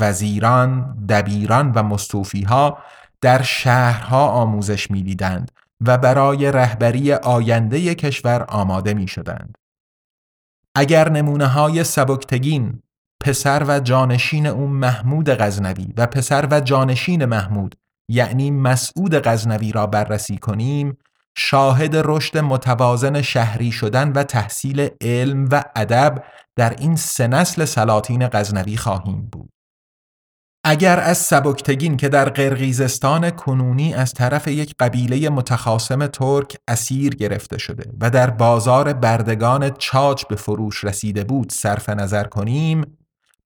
وزیران، 0.00 0.96
دبیران 1.08 1.72
و 1.72 1.82
مستوفیها 1.82 2.78
در 3.20 3.42
شهرها 3.42 4.28
آموزش 4.28 4.90
می‌دیدند 4.90 5.50
و 5.86 5.98
برای 5.98 6.52
رهبری 6.52 7.12
آینده 7.12 7.94
کشور 7.94 8.44
آماده 8.48 8.94
می 8.94 9.08
شدند. 9.08 9.54
اگر 10.74 11.08
نمونه 11.08 11.46
های 11.46 11.84
سبکتگین 11.84 12.82
پسر 13.24 13.64
و 13.68 13.80
جانشین 13.80 14.46
او 14.46 14.66
محمود 14.66 15.30
غزنوی 15.30 15.88
و 15.96 16.06
پسر 16.06 16.48
و 16.50 16.60
جانشین 16.60 17.24
محمود 17.24 17.74
یعنی 18.08 18.50
مسعود 18.50 19.14
غزنوی 19.14 19.72
را 19.72 19.86
بررسی 19.86 20.38
کنیم 20.38 20.98
شاهد 21.36 21.92
رشد 21.94 22.38
متوازن 22.38 23.22
شهری 23.22 23.72
شدن 23.72 24.12
و 24.12 24.22
تحصیل 24.22 24.88
علم 25.00 25.48
و 25.52 25.64
ادب 25.76 26.24
در 26.56 26.70
این 26.78 26.96
سه 26.96 27.26
نسل 27.26 27.64
سلاطین 27.64 28.28
غزنوی 28.28 28.76
خواهیم 28.76 29.28
بود. 29.32 29.50
اگر 30.64 31.00
از 31.00 31.18
سبکتگین 31.18 31.96
که 31.96 32.08
در 32.08 32.28
قرقیزستان 32.28 33.30
کنونی 33.30 33.94
از 33.94 34.14
طرف 34.14 34.48
یک 34.48 34.74
قبیله 34.80 35.28
متخاصم 35.28 36.06
ترک 36.06 36.56
اسیر 36.68 37.14
گرفته 37.14 37.58
شده 37.58 37.90
و 38.00 38.10
در 38.10 38.30
بازار 38.30 38.92
بردگان 38.92 39.70
چاچ 39.70 40.24
به 40.24 40.36
فروش 40.36 40.84
رسیده 40.84 41.24
بود 41.24 41.52
صرف 41.52 41.88
نظر 41.88 42.24
کنیم 42.24 42.98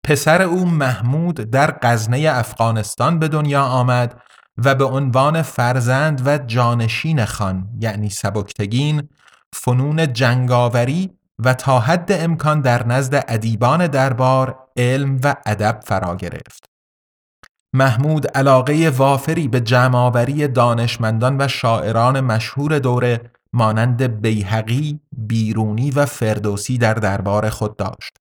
پسر 0.04 0.42
او 0.42 0.66
محمود 0.66 1.36
در 1.36 1.80
غزنه 1.82 2.30
افغانستان 2.32 3.20
به 3.20 3.28
دنیا 3.28 3.64
آمد 3.64 4.22
و 4.58 4.76
به 4.76 4.86
عنوان 4.86 5.42
فرزند 5.42 6.22
و 6.26 6.38
جانشین 6.38 7.26
خان 7.26 7.68
یعنی 7.80 8.10
سبکتگین 8.10 9.10
فنون 9.54 10.14
جنگاوری 10.14 11.12
و 11.40 11.54
تا 11.54 11.80
حد 11.80 12.12
امکان 12.12 12.62
در 12.62 12.88
نزد 12.88 13.24
ادیبان 13.28 13.88
دربار 13.88 14.60
علم 14.78 15.20
و 15.24 15.36
ادب 15.46 15.80
فرا 15.86 16.16
گرفت. 16.16 16.75
محمود 17.76 18.28
علاقه 18.28 18.90
وافری 18.90 19.48
به 19.48 19.60
جمعآوری 19.60 20.48
دانشمندان 20.48 21.42
و 21.42 21.48
شاعران 21.48 22.20
مشهور 22.20 22.80
دوره 22.80 23.32
مانند 23.54 24.22
بیهقی، 24.22 25.00
بیرونی 25.18 25.92
و 25.92 26.06
فردوسی 26.06 26.78
در 26.78 26.94
دربار 26.94 27.50
خود 27.50 27.78
داشت. 27.78 28.18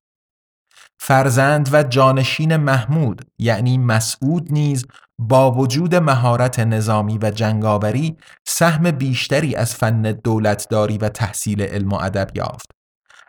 فرزند 0.99 1.69
و 1.73 1.83
جانشین 1.83 2.55
محمود 2.55 3.25
یعنی 3.39 3.77
مسعود 3.77 4.51
نیز 4.51 4.85
با 5.19 5.51
وجود 5.51 5.95
مهارت 5.95 6.59
نظامی 6.59 7.17
و 7.21 7.31
جنگاوری 7.31 8.17
سهم 8.47 8.91
بیشتری 8.91 9.55
از 9.55 9.75
فن 9.75 10.01
دولتداری 10.01 10.97
و 10.97 11.09
تحصیل 11.09 11.61
علم 11.61 11.93
و 11.93 11.95
ادب 11.95 12.29
یافت 12.35 12.71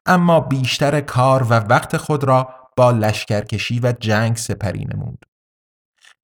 اما 0.06 0.40
بیشتر 0.40 1.00
کار 1.00 1.42
و 1.42 1.54
وقت 1.54 1.96
خود 1.96 2.24
را 2.24 2.48
با 2.76 2.90
لشکرکشی 2.90 3.80
و 3.80 3.92
جنگ 4.00 4.36
سپری 4.36 4.84
نمود 4.84 5.31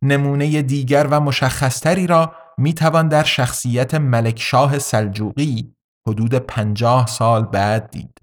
نمونه 0.03 0.62
دیگر 0.62 1.07
و 1.11 1.20
مشخصتری 1.20 2.07
را 2.07 2.34
می 2.59 2.74
توان 2.74 3.09
در 3.09 3.24
شخصیت 3.24 3.94
ملکشاه 3.94 4.78
سلجوقی 4.78 5.74
حدود 6.09 6.34
پنجاه 6.34 7.07
سال 7.07 7.44
بعد 7.44 7.90
دید. 7.90 8.18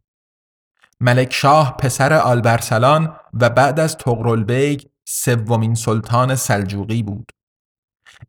ملکشاه 1.00 1.78
پسر 1.78 2.14
آلبرسلان 2.14 3.16
و 3.34 3.50
بعد 3.50 3.80
از 3.80 3.98
تغرلبیگ 3.98 4.82
سومین 5.08 5.76
سلطان 5.76 6.36
سلجوقی 6.36 7.04
بود. 7.04 7.32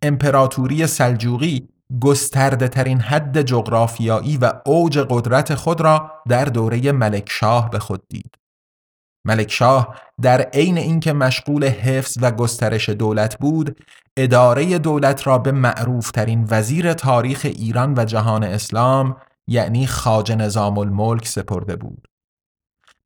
امپراتوری 0.03 0.87
سلجوقی 0.87 1.69
گسترده 2.01 2.69
ترین 2.69 3.01
حد 3.01 3.43
جغرافیایی 3.43 4.37
و 4.37 4.53
اوج 4.67 4.99
قدرت 4.99 5.55
خود 5.55 5.81
را 5.81 6.13
در 6.29 6.45
دوره 6.45 6.93
ملکشاه 6.93 7.71
به 7.71 7.79
خود 7.79 8.03
دید. 8.09 8.35
ملکشاه 9.27 9.97
در 10.23 10.41
عین 10.41 10.79
اینکه 10.79 11.13
مشغول 11.13 11.65
حفظ 11.65 12.19
و 12.21 12.31
گسترش 12.31 12.89
دولت 12.89 13.39
بود، 13.39 13.77
اداره 14.17 14.79
دولت 14.79 15.27
را 15.27 15.39
به 15.39 15.53
معروف 15.53 16.11
ترین 16.11 16.47
وزیر 16.51 16.93
تاریخ 16.93 17.41
ایران 17.45 17.95
و 17.97 18.05
جهان 18.05 18.45
اسلام 18.45 19.17
یعنی 19.47 19.87
خاج 19.87 20.33
نظام 20.33 20.79
الملک 20.79 21.27
سپرده 21.27 21.77
بود. 21.77 22.09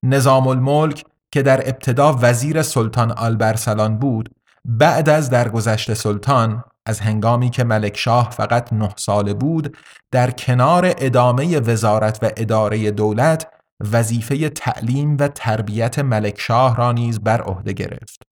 نظام 0.02 0.46
الملک 0.46 1.04
که 1.32 1.42
در 1.42 1.68
ابتدا 1.68 2.18
وزیر 2.20 2.62
سلطان 2.62 3.12
آلبرسلان 3.12 3.98
بود 3.98 4.30
بعد 4.64 5.08
از 5.08 5.30
درگذشت 5.30 5.94
سلطان 5.94 6.64
از 6.86 7.00
هنگامی 7.00 7.50
که 7.50 7.64
ملکشاه 7.64 8.30
فقط 8.30 8.72
نه 8.72 8.90
ساله 8.96 9.34
بود 9.34 9.76
در 10.10 10.30
کنار 10.30 10.94
ادامه 10.98 11.60
وزارت 11.60 12.18
و 12.22 12.30
اداره 12.36 12.90
دولت 12.90 13.46
وظیفه 13.92 14.48
تعلیم 14.48 15.16
و 15.20 15.28
تربیت 15.28 15.98
ملکشاه 15.98 16.76
را 16.76 16.92
نیز 16.92 17.20
بر 17.20 17.42
عهده 17.42 17.72
گرفت. 17.72 18.22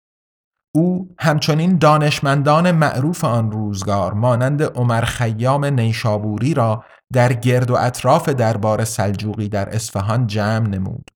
او 0.75 1.15
همچنین 1.19 1.79
دانشمندان 1.79 2.71
معروف 2.71 3.25
آن 3.25 3.51
روزگار 3.51 4.13
مانند 4.13 4.63
عمر 4.63 5.05
خیام 5.05 5.65
نیشابوری 5.65 6.55
را 6.55 6.85
در 7.13 7.33
گرد 7.33 7.71
و 7.71 7.77
اطراف 7.77 8.29
دربار 8.29 8.85
سلجوقی 8.85 9.49
در 9.49 9.69
اصفهان 9.69 10.27
جمع 10.27 10.69
نمود. 10.69 11.11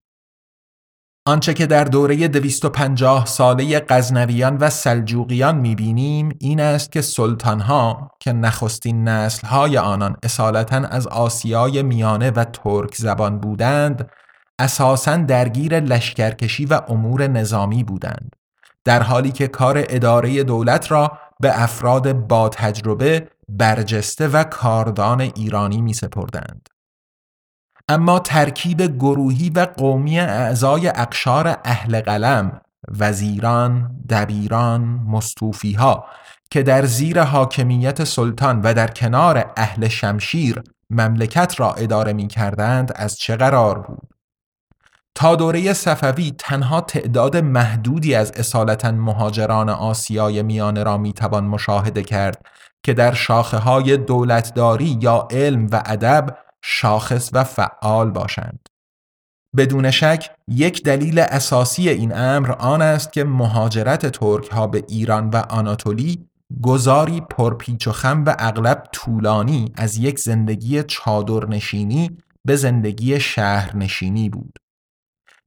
آنچه 1.26 1.54
که 1.54 1.66
در 1.66 1.84
دوره 1.84 2.28
250 2.28 3.26
ساله 3.26 3.80
غزنویان 3.88 4.56
و 4.56 4.70
سلجوقیان 4.70 5.56
می‌بینیم 5.56 6.36
این 6.40 6.60
است 6.60 6.92
که 6.92 7.00
سلطانها 7.00 8.10
که 8.20 8.32
نخستین 8.32 9.08
نسلهای 9.08 9.78
آنان 9.78 10.16
اصالتا 10.22 10.76
از 10.76 11.06
آسیای 11.06 11.82
میانه 11.82 12.30
و 12.30 12.44
ترک 12.44 12.94
زبان 12.94 13.38
بودند 13.38 14.10
اساسا 14.58 15.16
درگیر 15.16 15.80
لشکرکشی 15.80 16.66
و 16.66 16.80
امور 16.88 17.26
نظامی 17.26 17.84
بودند 17.84 18.36
در 18.84 19.02
حالی 19.02 19.32
که 19.32 19.48
کار 19.48 19.84
اداره 19.88 20.42
دولت 20.42 20.90
را 20.90 21.18
به 21.40 21.62
افراد 21.62 22.12
با 22.12 22.48
تجربه 22.48 23.28
برجسته 23.48 24.28
و 24.28 24.44
کاردان 24.44 25.20
ایرانی 25.20 25.80
می 25.80 25.94
سپردند. 25.94 26.68
اما 27.88 28.18
ترکیب 28.18 28.82
گروهی 28.82 29.50
و 29.50 29.66
قومی 29.76 30.20
اعضای 30.20 30.88
اقشار 30.88 31.58
اهل 31.64 32.00
قلم 32.00 32.60
وزیران، 32.98 33.96
دبیران، 34.08 34.80
مستوفی 34.84 35.72
ها 35.72 36.04
که 36.50 36.62
در 36.62 36.84
زیر 36.84 37.22
حاکمیت 37.22 38.04
سلطان 38.04 38.60
و 38.60 38.74
در 38.74 38.88
کنار 38.88 39.52
اهل 39.56 39.88
شمشیر 39.88 40.62
مملکت 40.90 41.60
را 41.60 41.74
اداره 41.74 42.12
می 42.12 42.28
کردند 42.28 42.92
از 42.96 43.16
چه 43.16 43.36
قرار 43.36 43.78
بود؟ 43.78 44.11
تا 45.14 45.36
دوره 45.36 45.72
صفوی 45.72 46.34
تنها 46.38 46.80
تعداد 46.80 47.36
محدودی 47.36 48.14
از 48.14 48.32
اصالتا 48.36 48.90
مهاجران 48.92 49.68
آسیای 49.68 50.42
میانه 50.42 50.82
را 50.82 50.98
می 50.98 51.12
توان 51.12 51.44
مشاهده 51.44 52.02
کرد 52.02 52.46
که 52.82 52.94
در 52.94 53.14
شاخه 53.14 53.56
های 53.56 53.96
دولتداری 53.96 54.98
یا 55.00 55.28
علم 55.30 55.66
و 55.72 55.82
ادب 55.86 56.36
شاخص 56.64 57.30
و 57.32 57.44
فعال 57.44 58.10
باشند. 58.10 58.68
بدون 59.56 59.90
شک 59.90 60.30
یک 60.48 60.82
دلیل 60.82 61.18
اساسی 61.18 61.88
این 61.88 62.16
امر 62.16 62.52
آن 62.52 62.82
است 62.82 63.12
که 63.12 63.24
مهاجرت 63.24 64.06
ترک 64.06 64.48
ها 64.48 64.66
به 64.66 64.84
ایران 64.88 65.30
و 65.30 65.36
آناتولی 65.36 66.28
گذاری 66.62 67.20
پرپیچ 67.20 67.88
و 67.88 67.92
خم 67.92 68.24
و 68.24 68.36
اغلب 68.38 68.88
طولانی 68.92 69.72
از 69.76 69.96
یک 69.96 70.18
زندگی 70.18 70.82
چادرنشینی 70.82 72.18
به 72.44 72.56
زندگی 72.56 73.20
شهرنشینی 73.20 74.28
بود. 74.28 74.58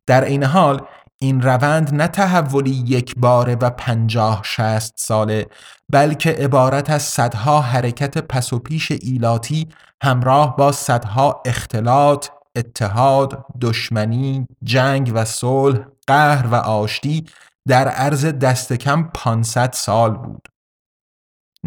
در 0.07 0.23
این 0.23 0.43
حال 0.43 0.81
این 1.19 1.41
روند 1.41 1.93
نه 1.93 2.07
تحولی 2.07 2.83
یک 2.87 3.15
باره 3.17 3.55
و 3.55 3.69
پنجاه 3.69 4.41
شست 4.43 4.93
ساله 4.97 5.47
بلکه 5.91 6.31
عبارت 6.31 6.89
از 6.89 7.03
صدها 7.03 7.61
حرکت 7.61 8.17
پس 8.17 8.53
و 8.53 8.59
پیش 8.59 8.91
ایلاتی 8.91 9.67
همراه 10.03 10.55
با 10.55 10.71
صدها 10.71 11.41
اختلاط، 11.45 12.27
اتحاد، 12.55 13.45
دشمنی، 13.61 14.47
جنگ 14.63 15.11
و 15.15 15.25
صلح، 15.25 15.79
قهر 16.07 16.47
و 16.47 16.55
آشتی 16.55 17.25
در 17.67 17.87
عرض 17.87 18.25
دست 18.25 18.73
کم 18.73 19.03
500 19.13 19.73
سال 19.73 20.11
بود. 20.11 20.47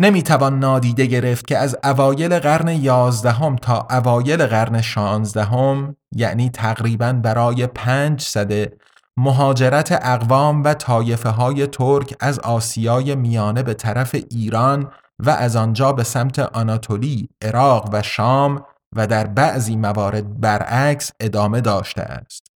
نمی‌توان 0.01 0.59
نادیده 0.59 1.07
گرفت 1.07 1.47
که 1.47 1.59
از 1.59 1.77
اوایل 1.85 2.39
قرن 2.39 2.69
یازدهم 2.69 3.57
تا 3.57 3.87
اوایل 3.91 4.47
قرن 4.47 4.81
شانزدهم 4.81 5.97
یعنی 6.13 6.51
تقریبا 6.51 7.13
برای 7.13 7.67
پنج 7.67 8.23
صده 8.23 8.73
مهاجرت 9.17 9.99
اقوام 10.03 10.65
و 10.65 10.75
طایفه 10.75 11.29
های 11.29 11.67
ترک 11.67 12.17
از 12.21 12.39
آسیای 12.39 13.15
میانه 13.15 13.63
به 13.63 13.75
طرف 13.75 14.17
ایران 14.31 14.91
و 15.19 15.31
از 15.31 15.57
آنجا 15.57 15.93
به 15.93 16.05
سمت 16.05 16.39
آناتولی، 16.39 17.29
عراق 17.43 17.89
و 17.93 18.03
شام 18.03 18.65
و 18.97 19.07
در 19.07 19.27
بعضی 19.27 19.77
موارد 19.77 20.41
برعکس 20.41 21.13
ادامه 21.21 21.61
داشته 21.61 22.03
است. 22.03 22.48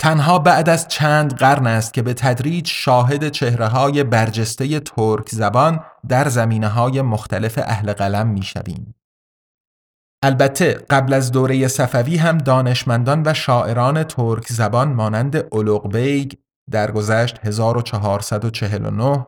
تنها 0.00 0.38
بعد 0.38 0.68
از 0.68 0.88
چند 0.88 1.34
قرن 1.34 1.66
است 1.66 1.94
که 1.94 2.02
به 2.02 2.14
تدریج 2.14 2.66
شاهد 2.68 3.28
چهره 3.28 3.66
های 3.66 4.04
برجسته 4.04 4.80
ترک 4.80 5.28
زبان 5.28 5.80
در 6.08 6.28
زمینه 6.28 6.68
های 6.68 7.02
مختلف 7.02 7.58
اهل 7.62 7.92
قلم 7.92 8.26
می 8.26 8.42
شویم. 8.42 8.94
البته 10.22 10.72
قبل 10.90 11.12
از 11.12 11.32
دوره 11.32 11.68
صفوی 11.68 12.16
هم 12.16 12.38
دانشمندان 12.38 13.22
و 13.26 13.34
شاعران 13.34 14.02
ترک 14.04 14.52
زبان 14.52 14.92
مانند 14.92 15.44
اولوغ 15.50 15.92
بیگ 15.92 16.32
درگذشت 16.70 17.38
1449 17.46 19.26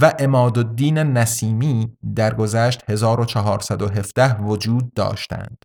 و 0.00 0.14
عمادالدین 0.18 0.98
نسیمی 0.98 1.96
درگذشت 2.16 2.90
1417 2.90 4.40
وجود 4.40 4.94
داشتند. 4.94 5.64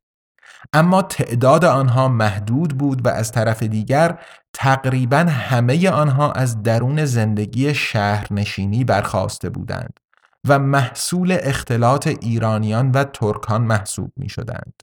اما 0.74 1.02
تعداد 1.02 1.66
آنها 1.66 2.08
محدود 2.08 2.78
بود 2.78 3.06
و 3.06 3.10
از 3.10 3.32
طرف 3.32 3.64
دیگر 3.64 4.20
تقریبا 4.54 5.18
همه 5.18 5.90
آنها 5.90 6.32
از 6.32 6.64
درون 6.64 7.06
زندگی 7.06 7.74
شهرنشینی 7.74 8.84
برخاسته 8.84 9.50
بودند 9.50 10.00
و 10.48 10.60
محصول 10.60 11.38
اختلاط 11.42 12.08
ایرانیان 12.08 12.92
و 12.92 13.04
ترکان 13.04 13.62
محسوب 13.62 14.12
می 14.18 14.30
شدند. 14.30 14.74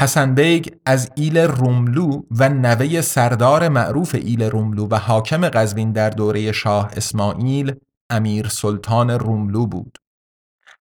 حسن 0.00 0.34
بیگ 0.34 0.74
از 0.86 1.10
ایل 1.14 1.38
روملو 1.38 2.22
و 2.30 2.48
نوه 2.48 3.00
سردار 3.00 3.68
معروف 3.68 4.14
ایل 4.14 4.42
روملو 4.42 4.88
و 4.88 4.94
حاکم 4.94 5.48
قزوین 5.48 5.92
در 5.92 6.10
دوره 6.10 6.52
شاه 6.52 6.90
اسماعیل 6.96 7.74
امیر 8.10 8.48
سلطان 8.48 9.10
روملو 9.10 9.66
بود. 9.66 9.98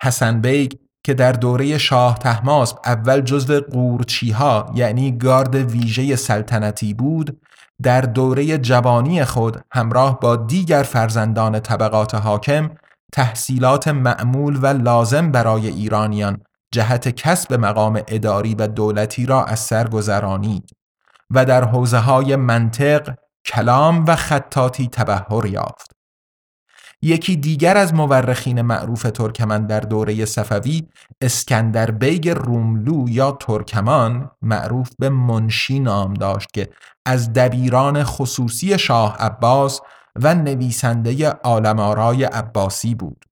حسن 0.03 0.41
بیگ 0.41 0.71
که 1.03 1.13
در 1.13 1.31
دوره 1.31 1.77
شاه 1.77 2.17
تحماسب 2.17 2.77
اول 2.85 3.21
جزو 3.21 3.61
قورچیها 3.61 4.71
یعنی 4.75 5.17
گارد 5.17 5.55
ویژه 5.55 6.15
سلطنتی 6.15 6.93
بود 6.93 7.41
در 7.81 8.01
دوره 8.01 8.57
جوانی 8.57 9.25
خود 9.25 9.61
همراه 9.71 10.19
با 10.19 10.35
دیگر 10.35 10.83
فرزندان 10.83 11.59
طبقات 11.59 12.15
حاکم 12.15 12.69
تحصیلات 13.13 13.87
معمول 13.87 14.59
و 14.61 14.67
لازم 14.67 15.31
برای 15.31 15.67
ایرانیان 15.67 16.41
جهت 16.73 17.09
کسب 17.09 17.53
مقام 17.53 18.01
اداری 18.07 18.55
و 18.55 18.67
دولتی 18.67 19.25
را 19.25 19.43
از 19.43 19.59
سر 19.59 19.87
گذرانید 19.87 20.69
و 21.31 21.45
در 21.45 21.63
حوزه 21.63 21.97
های 21.97 22.35
منطق، 22.35 23.15
کلام 23.45 24.05
و 24.07 24.15
خطاطی 24.15 24.87
تبحر 24.87 25.45
یافت. 25.45 25.98
یکی 27.01 27.35
دیگر 27.35 27.77
از 27.77 27.93
مورخین 27.93 28.61
معروف 28.61 29.01
ترکمن 29.01 29.65
در 29.65 29.79
دوره 29.79 30.25
صفوی 30.25 30.87
اسکندر 31.21 31.91
بیگ 31.91 32.29
روملو 32.29 33.09
یا 33.09 33.31
ترکمان 33.31 34.31
معروف 34.41 34.89
به 34.99 35.09
منشی 35.09 35.79
نام 35.79 36.13
داشت 36.13 36.53
که 36.53 36.69
از 37.05 37.33
دبیران 37.33 38.03
خصوصی 38.03 38.79
شاه 38.79 39.15
عباس 39.17 39.81
و 40.15 40.35
نویسنده 40.35 41.29
عالم‌آرای 41.29 42.23
عباسی 42.23 42.95
بود. 42.95 43.25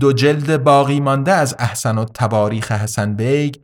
دو 0.00 0.12
جلد 0.12 0.64
باقی 0.64 1.00
مانده 1.00 1.32
از 1.32 1.56
احسن 1.58 1.98
التواریخ 1.98 2.72
حسن 2.72 3.14
بیگ 3.14 3.54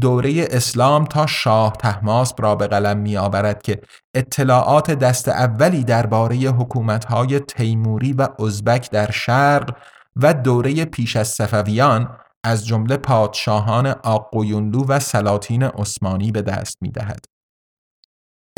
دوره 0.00 0.46
اسلام 0.50 1.04
تا 1.04 1.26
شاه 1.26 1.72
تحماسب 1.72 2.42
را 2.42 2.54
به 2.54 2.66
قلم 2.66 2.98
می 2.98 3.16
آورد 3.16 3.62
که 3.62 3.80
اطلاعات 4.14 4.90
دست 4.90 5.28
اولی 5.28 5.84
درباره 5.84 6.36
حکومتهای 6.36 7.40
تیموری 7.40 8.12
و 8.12 8.28
ازبک 8.38 8.90
در 8.90 9.10
شرق 9.10 9.76
و 10.16 10.34
دوره 10.34 10.84
پیش 10.84 11.16
از 11.16 11.28
صفویان 11.28 12.16
از 12.44 12.66
جمله 12.66 12.96
پادشاهان 12.96 13.86
آقویونلو 13.86 14.84
و 14.84 15.00
سلاطین 15.00 15.62
عثمانی 15.62 16.32
به 16.32 16.42
دست 16.42 16.78
می 16.80 16.90
دهد. 16.90 17.24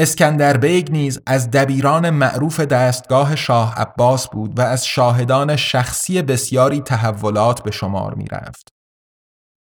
اسکندر 0.01 0.57
بیگ 0.57 0.91
نیز 0.91 1.21
از 1.27 1.51
دبیران 1.51 2.11
معروف 2.11 2.61
دستگاه 2.61 3.37
شاه 3.37 3.75
عباس 3.75 4.29
بود 4.29 4.59
و 4.59 4.63
از 4.63 4.87
شاهدان 4.87 5.57
شخصی 5.57 6.23
بسیاری 6.23 6.81
تحولات 6.81 7.63
به 7.63 7.71
شمار 7.71 8.15
می 8.15 8.27
رفت. 8.27 8.76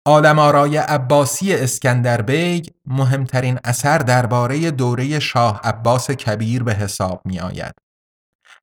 عالم‌آرای 0.05 0.77
عباسی 0.77 1.55
اسکندر 1.55 2.23
بیگ 2.23 2.67
مهمترین 2.87 3.59
اثر 3.65 3.99
درباره 3.99 4.71
دوره 4.71 5.19
شاه 5.19 5.61
عباس 5.65 6.11
کبیر 6.11 6.63
به 6.63 6.75
حساب 6.75 7.23
می 7.25 7.41
آید. 7.41 7.75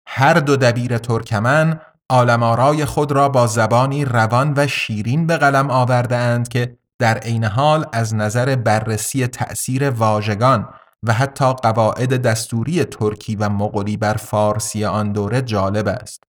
هر 0.07 0.33
دو 0.33 0.57
دبیر 0.57 0.97
ترکمن 0.97 1.79
عالم‌آرای 2.09 2.85
خود 2.85 3.11
را 3.11 3.29
با 3.29 3.47
زبانی 3.47 4.05
روان 4.05 4.53
و 4.57 4.67
شیرین 4.67 5.27
به 5.27 5.37
قلم 5.37 5.71
آورده 5.71 6.15
اند 6.15 6.47
که 6.47 6.77
در 6.99 7.17
عین 7.17 7.43
حال 7.43 7.85
از 7.93 8.15
نظر 8.15 8.55
بررسی 8.55 9.27
تأثیر 9.27 9.89
واژگان 9.89 10.69
و 11.03 11.13
حتی 11.13 11.53
قواعد 11.53 12.21
دستوری 12.21 12.83
ترکی 12.83 13.35
و 13.35 13.49
مغولی 13.49 13.97
بر 13.97 14.13
فارسی 14.13 14.85
آن 14.85 15.11
دوره 15.11 15.41
جالب 15.41 15.87
است. 15.87 16.28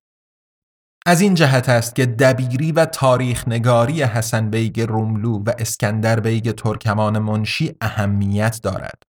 از 1.06 1.20
این 1.20 1.34
جهت 1.34 1.68
است 1.68 1.94
که 1.94 2.06
دبیری 2.06 2.72
و 2.72 2.84
تاریخ 2.84 3.48
نگاری 3.48 4.02
حسن 4.02 4.50
بیگ 4.50 4.80
روملو 4.80 5.38
و 5.46 5.52
اسکندر 5.58 6.20
بیگ 6.20 6.50
ترکمان 6.50 7.18
منشی 7.18 7.74
اهمیت 7.80 8.60
دارد. 8.62 9.02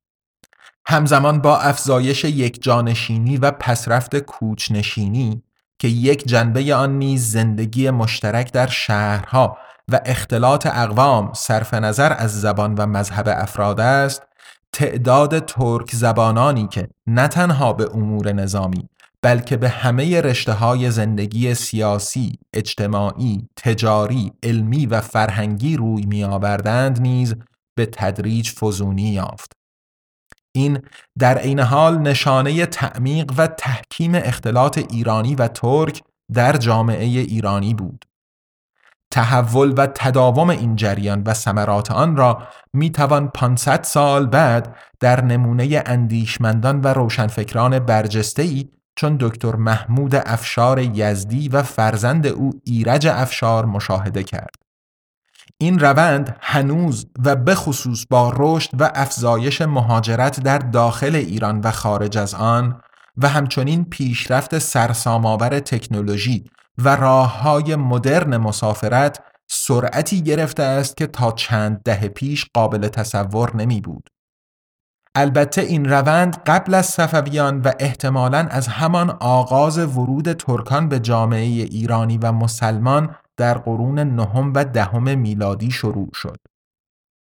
همزمان 0.86 1.42
با 1.42 1.58
افزایش 1.58 2.24
یکجانشینی 2.24 3.38
و 3.38 3.52
پسرفت 3.52 4.16
کوچ‌نشینی 4.16 5.44
که 5.80 5.88
یک 5.88 6.28
جنبه 6.28 6.76
آن 6.76 6.98
نیز 6.98 7.32
زندگی 7.32 7.90
مشترک 7.90 8.52
در 8.52 8.68
شهرها 8.68 9.58
و 9.92 10.00
اختلاط 10.06 10.68
اقوام 10.68 11.34
صرف 11.34 11.74
نظر 11.74 12.14
از 12.18 12.42
زبان 12.42 12.76
و 12.76 12.86
مذهب 12.86 13.26
افراد 13.28 13.80
است 13.80 14.24
تعداد 14.74 15.46
ترک 15.46 15.96
زبانانی 15.96 16.68
که 16.68 16.88
نه 17.08 17.28
تنها 17.28 17.74
به 17.74 17.90
امور 17.94 18.32
نظامی 18.32 18.90
بلکه 19.24 19.58
به 19.58 19.70
همه 19.70 20.22
رشته 20.22 20.54
های 20.54 20.92
زندگی 20.92 21.54
سیاسی، 21.56 22.40
اجتماعی، 22.54 23.48
تجاری، 23.58 24.32
علمی 24.44 24.86
و 24.86 25.02
فرهنگی 25.02 25.78
روی 25.78 26.06
می 26.06 26.24
آوردند 26.24 27.02
نیز 27.02 27.36
به 27.78 27.86
تدریج 27.86 28.52
فزونی 28.52 29.10
یافت. 29.10 29.52
این 30.56 30.80
در 31.20 31.38
عین 31.38 31.60
حال 31.60 31.98
نشانه 31.98 32.66
تعمیق 32.66 33.34
و 33.38 33.48
تحکیم 33.48 34.16
اختلاط 34.16 34.78
ایرانی 34.78 35.36
و 35.36 35.48
ترک 35.48 36.02
در 36.34 36.58
جامعه 36.58 37.06
ایرانی 37.06 37.74
بود. 37.74 38.06
تحول 39.14 39.74
و 39.78 39.88
تداوم 39.88 40.50
این 40.50 40.76
جریان 40.76 41.24
و 41.24 41.34
ثمرات 41.34 41.92
آن 41.92 42.18
را 42.18 42.48
می 42.74 42.90
توان 42.90 43.28
500 43.28 43.84
سال 43.84 44.26
بعد 44.26 44.76
در 45.00 45.24
نمونه 45.24 45.84
اندیشمندان 45.86 46.82
و 46.82 46.88
روشنفکران 46.88 47.80
برجسته 47.80 48.42
ای 48.42 48.70
چون 48.96 49.18
دکتر 49.20 49.56
محمود 49.56 50.16
افشار 50.16 50.80
یزدی 50.80 51.50
و 51.50 51.64
فرزند 51.64 52.28
او 52.28 52.52
ایرج 52.66 53.08
افشار 53.08 53.66
مشاهده 53.66 54.24
کرد. 54.24 54.56
این 55.58 55.80
روند 55.80 56.38
هنوز 56.42 57.06
و 57.26 57.36
به 57.36 57.56
خصوص 57.56 58.06
با 58.10 58.34
رشد 58.36 58.70
و 58.82 58.92
افزایش 58.96 59.62
مهاجرت 59.62 60.40
در 60.40 60.58
داخل 60.58 61.16
ایران 61.16 61.62
و 61.62 61.72
خارج 61.72 62.18
از 62.18 62.34
آن 62.34 62.82
و 63.18 63.30
همچنین 63.30 63.86
پیشرفت 63.86 64.60
سرسام‌آور 64.60 65.60
تکنولوژی 65.60 66.46
و 66.78 66.96
راه 66.96 67.42
های 67.42 67.76
مدرن 67.76 68.38
مسافرت 68.38 69.20
سرعتی 69.50 70.22
گرفته 70.24 70.64
است 70.64 70.98
که 70.98 71.08
تا 71.08 71.32
چند 71.32 71.82
دهه 71.84 72.08
پیش 72.08 72.46
قابل 72.54 72.88
تصور 72.88 73.56
نمی 73.56 73.82
بود. 73.82 74.10
البته 75.16 75.62
این 75.62 75.90
روند 75.90 76.38
قبل 76.46 76.74
از 76.74 76.86
صفویان 76.86 77.62
و 77.62 77.72
احتمالاً 77.80 78.48
از 78.52 78.68
همان 78.68 79.10
آغاز 79.10 79.78
ورود 79.78 80.34
ترکان 80.34 80.90
به 80.90 81.00
جامعه 81.00 81.46
ایرانی 81.46 82.18
و 82.18 82.32
مسلمان 82.32 83.16
در 83.38 83.58
قرون 83.58 84.00
نهم 84.00 84.54
و 84.56 84.66
دهم 84.66 85.20
میلادی 85.20 85.72
شروع 85.72 86.10
شد. 86.14 86.38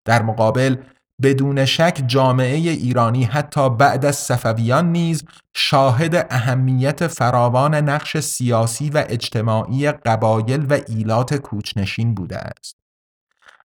در 0.05 0.22
مقابل 0.22 0.76
بدون 1.22 1.64
شک 1.64 2.03
جامعه 2.07 2.57
ایرانی 2.57 3.24
حتی 3.24 3.70
بعد 3.70 4.05
از 4.05 4.16
صفویان 4.16 4.93
نیز 4.93 5.24
شاهد 5.57 6.26
اهمیت 6.30 7.07
فراوان 7.07 7.74
نقش 7.74 8.16
سیاسی 8.16 8.91
و 8.91 9.05
اجتماعی 9.09 9.93
قبایل 9.93 10.66
و 10.70 10.78
ایلات 10.89 11.34
کوچنشین 11.34 12.14
بوده 12.14 12.39
است. 12.39 12.76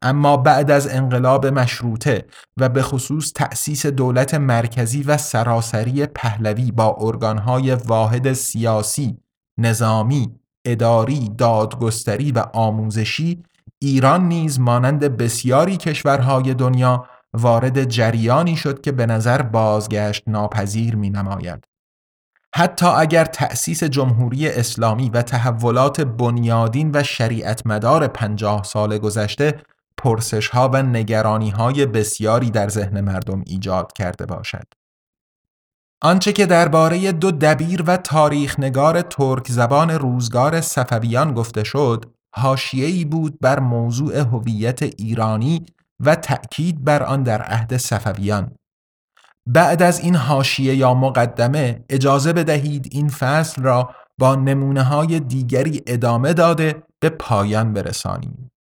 اما 0.03 0.37
بعد 0.37 0.71
از 0.71 0.87
انقلاب 0.87 1.45
مشروطه 1.45 2.25
و 2.57 2.69
به 2.69 2.81
خصوص 2.81 3.31
تأسیس 3.35 3.85
دولت 3.85 4.33
مرکزی 4.33 5.03
و 5.03 5.17
سراسری 5.17 6.05
پهلوی 6.05 6.71
با 6.71 6.97
ارگانهای 6.99 7.73
واحد 7.73 8.33
سیاسی، 8.33 9.17
نظامی، 9.57 10.35
اداری، 10.65 11.29
دادگستری 11.37 12.31
و 12.31 12.39
آموزشی 12.53 13.43
ایران 13.79 14.27
نیز 14.27 14.59
مانند 14.59 15.17
بسیاری 15.17 15.77
کشورهای 15.77 16.53
دنیا 16.53 17.05
وارد 17.33 17.83
جریانی 17.83 18.55
شد 18.55 18.81
که 18.81 18.91
به 18.91 19.05
نظر 19.05 19.41
بازگشت 19.41 20.23
ناپذیر 20.27 20.95
می 20.95 21.09
نماید. 21.09 21.67
حتی 22.55 22.85
اگر 22.85 23.25
تأسیس 23.25 23.83
جمهوری 23.83 24.49
اسلامی 24.49 25.09
و 25.09 25.21
تحولات 25.21 26.01
بنیادین 26.01 26.91
و 26.93 27.03
شریعت 27.03 27.67
مدار 27.67 28.07
پنجاه 28.07 28.63
سال 28.63 28.97
گذشته 28.97 29.61
پرسش 30.03 30.47
ها 30.47 30.69
و 30.73 30.83
نگرانی 30.83 31.49
های 31.49 31.85
بسیاری 31.85 32.51
در 32.51 32.69
ذهن 32.69 33.01
مردم 33.01 33.43
ایجاد 33.47 33.93
کرده 33.93 34.25
باشد. 34.25 34.65
آنچه 36.01 36.33
که 36.33 36.45
درباره 36.45 37.11
دو 37.11 37.31
دبیر 37.31 37.83
و 37.87 37.97
تاریخ 37.97 38.59
نگار 38.59 39.01
ترک 39.01 39.51
زبان 39.51 39.89
روزگار 39.89 40.61
صفویان 40.61 41.33
گفته 41.33 41.63
شد، 41.63 42.05
حاشیه‌ای 42.35 43.05
بود 43.05 43.39
بر 43.41 43.59
موضوع 43.59 44.17
هویت 44.17 44.83
ایرانی 44.83 45.65
و 45.99 46.15
تأکید 46.15 46.83
بر 46.83 47.03
آن 47.03 47.23
در 47.23 47.41
عهد 47.41 47.77
صفویان. 47.77 48.51
بعد 49.47 49.81
از 49.81 49.99
این 49.99 50.15
حاشیه 50.15 50.75
یا 50.75 50.93
مقدمه 50.93 51.85
اجازه 51.89 52.33
بدهید 52.33 52.87
این 52.91 53.09
فصل 53.09 53.63
را 53.63 53.89
با 54.17 54.35
نمونه 54.35 54.83
های 54.83 55.19
دیگری 55.19 55.81
ادامه 55.87 56.33
داده 56.33 56.83
به 56.99 57.09
پایان 57.09 57.73
برسانیم. 57.73 58.52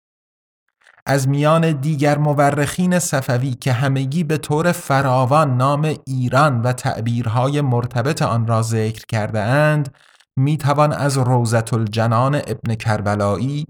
از 1.07 1.29
میان 1.29 1.73
دیگر 1.73 2.19
مورخین 2.19 2.99
صفوی 2.99 3.51
که 3.51 3.73
همگی 3.73 4.25
به 4.25 4.39
طور 4.39 4.73
فراوان 4.73 5.57
نام 5.57 5.95
ایران 6.07 6.63
و 6.63 6.73
تعبیرهای 6.73 7.61
مرتبط 7.61 8.23
آن 8.23 8.47
را 8.47 8.63
ذکر 8.63 9.07
کرده 9.09 9.41
اند 9.41 9.95
می 10.37 10.57
توان 10.57 10.93
از 10.93 11.19
روزت 11.19 11.75
الجنان 11.75 12.35
ابن 12.35 12.75
کربلایی 12.75 13.67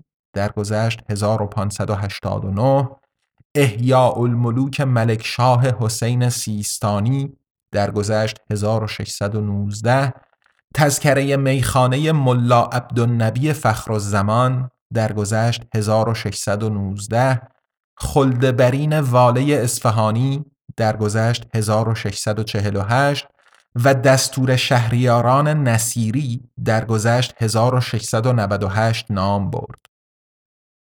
گذشت 0.56 1.00
1589 1.10 2.88
احیاء 3.54 4.18
الملوک 4.18 4.80
ملک 4.80 5.26
شاه 5.26 5.66
حسین 5.80 6.28
سیستانی 6.28 7.32
گذشت 7.94 8.36
1619 8.50 10.12
تذکره 10.74 11.36
میخانه 11.36 12.12
ملا 12.12 12.62
عبدالنبی 12.62 13.52
فخر 13.52 13.92
الزمان 13.92 14.70
گذشت 15.12 15.62
1619 15.74 17.40
خلدبرین 17.96 19.00
واله 19.00 19.54
اصفهانی 19.54 20.44
گذشت 20.96 21.46
1648 21.54 23.26
و 23.74 23.94
دستور 23.94 24.56
شهریاران 24.56 25.48
نصیری 25.48 26.40
گذشت 26.84 27.34
1698 27.38 29.06
نام 29.10 29.50
برد. 29.50 29.86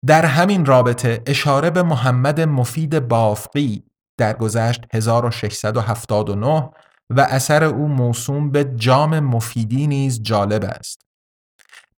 در 0.06 0.26
همین 0.26 0.64
رابطه 0.64 1.22
اشاره 1.26 1.70
به 1.70 1.82
محمد 1.82 2.40
مفید 2.40 3.08
بافقی 3.08 3.84
گذشت 4.32 4.84
1679 4.92 6.70
و 7.10 7.20
اثر 7.20 7.64
او 7.64 7.88
موسوم 7.88 8.50
به 8.50 8.64
جام 8.64 9.20
مفیدی 9.20 9.86
نیز 9.86 10.22
جالب 10.22 10.64
است. 10.64 11.11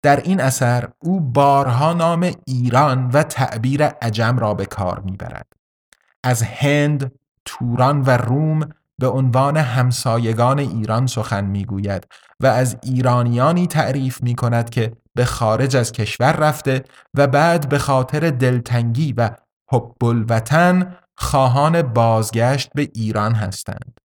در 0.05 0.21
این 0.21 0.41
اثر 0.41 0.89
او 0.99 1.21
بارها 1.21 1.93
نام 1.93 2.31
ایران 2.47 3.09
و 3.09 3.23
تعبیر 3.23 3.85
عجم 3.85 4.39
را 4.39 4.55
به 4.55 4.67
کار 4.67 5.01
می‌برد. 5.01 5.47
از 6.25 6.43
هند، 6.43 7.13
توران 7.45 8.01
و 8.01 8.11
روم 8.11 8.69
به 8.99 9.09
عنوان 9.09 9.57
همسایگان 9.57 10.59
ایران 10.59 11.07
سخن 11.07 11.45
می‌گوید 11.45 12.07
و 12.41 12.47
از 12.47 12.77
ایرانیانی 12.83 13.67
تعریف 13.67 14.23
می 14.23 14.35
کند 14.35 14.71
که 14.71 14.93
به 15.15 15.25
خارج 15.25 15.77
از 15.77 15.93
کشور 15.93 16.33
رفته 16.33 16.85
و 17.15 17.27
بعد 17.27 17.69
به 17.69 17.79
خاطر 17.79 18.31
دلتنگی 18.31 19.13
و 19.13 19.31
حب 19.73 20.05
الوطن 20.05 20.97
خواهان 21.17 21.83
بازگشت 21.83 22.71
به 22.75 22.91
ایران 22.95 23.35
هستند. 23.35 24.01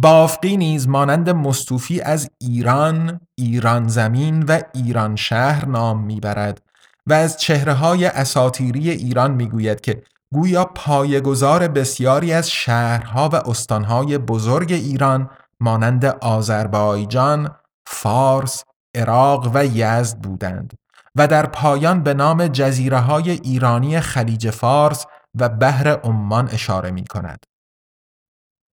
بافقی 0.00 0.56
نیز 0.56 0.88
مانند 0.88 1.30
مستوفی 1.30 2.00
از 2.00 2.30
ایران، 2.40 3.20
ایران 3.38 3.88
زمین 3.88 4.42
و 4.42 4.60
ایران 4.74 5.16
شهر 5.16 5.66
نام 5.66 6.04
می‌برد 6.04 6.62
و 7.06 7.12
از 7.12 7.36
چهره 7.36 7.72
های 7.72 8.06
اساتیری 8.06 8.90
ایران 8.90 9.30
می‌گوید 9.30 9.80
که 9.80 10.02
گویا 10.34 10.64
پایگزار 10.64 11.68
بسیاری 11.68 12.32
از 12.32 12.50
شهرها 12.50 13.28
و 13.28 13.36
استانهای 13.36 14.18
بزرگ 14.18 14.72
ایران 14.72 15.30
مانند 15.60 16.04
آذربایجان، 16.04 17.50
فارس، 17.86 18.64
عراق 18.94 19.50
و 19.54 19.64
یزد 19.64 20.18
بودند 20.18 20.74
و 21.16 21.26
در 21.26 21.46
پایان 21.46 22.02
به 22.02 22.14
نام 22.14 22.46
جزیره 22.46 22.98
های 22.98 23.30
ایرانی 23.30 24.00
خلیج 24.00 24.50
فارس 24.50 25.06
و 25.40 25.48
بحر 25.48 25.88
عمان 25.88 26.48
اشاره 26.48 26.90
می 26.90 27.04
کند. 27.04 27.38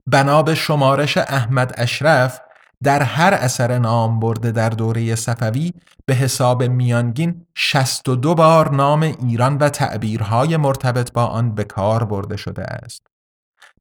بنا 0.08 0.44
به 0.44 0.56
شمارش 0.56 1.18
احمد 1.18 1.74
اشرف 1.78 2.42
در 2.84 3.04
هر 3.04 3.34
اثر 3.34 3.78
نام 3.78 4.20
برده 4.20 4.52
در 4.52 4.70
دوره 4.70 5.16
صفوی 5.16 5.74
به 6.06 6.14
حساب 6.14 6.64
میانگین 6.64 7.46
62 7.56 8.36
بار 8.36 8.72
نام 8.72 9.02
ایران 9.02 9.58
و 9.58 9.70
تعبیرهای 9.70 10.58
مرتبط 10.58 11.12
با 11.12 11.26
آن 11.26 11.56
به 11.56 11.64
کار 11.64 12.04
برده 12.04 12.38
شده 12.38 12.64
است. 12.64 13.08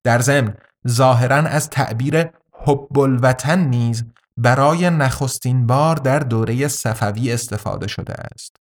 در 0.04 0.18
ضمن 0.18 0.54
ظاهرا 0.88 1.36
از 1.36 1.70
تعبیر 1.70 2.30
حب 2.52 2.98
الوطن 2.98 3.58
نیز 3.58 4.04
برای 4.36 4.90
نخستین 4.90 5.66
بار 5.66 5.96
در 5.96 6.18
دوره 6.18 6.68
صفوی 6.68 7.32
استفاده 7.32 7.86
شده 7.86 8.14
است. 8.34 8.56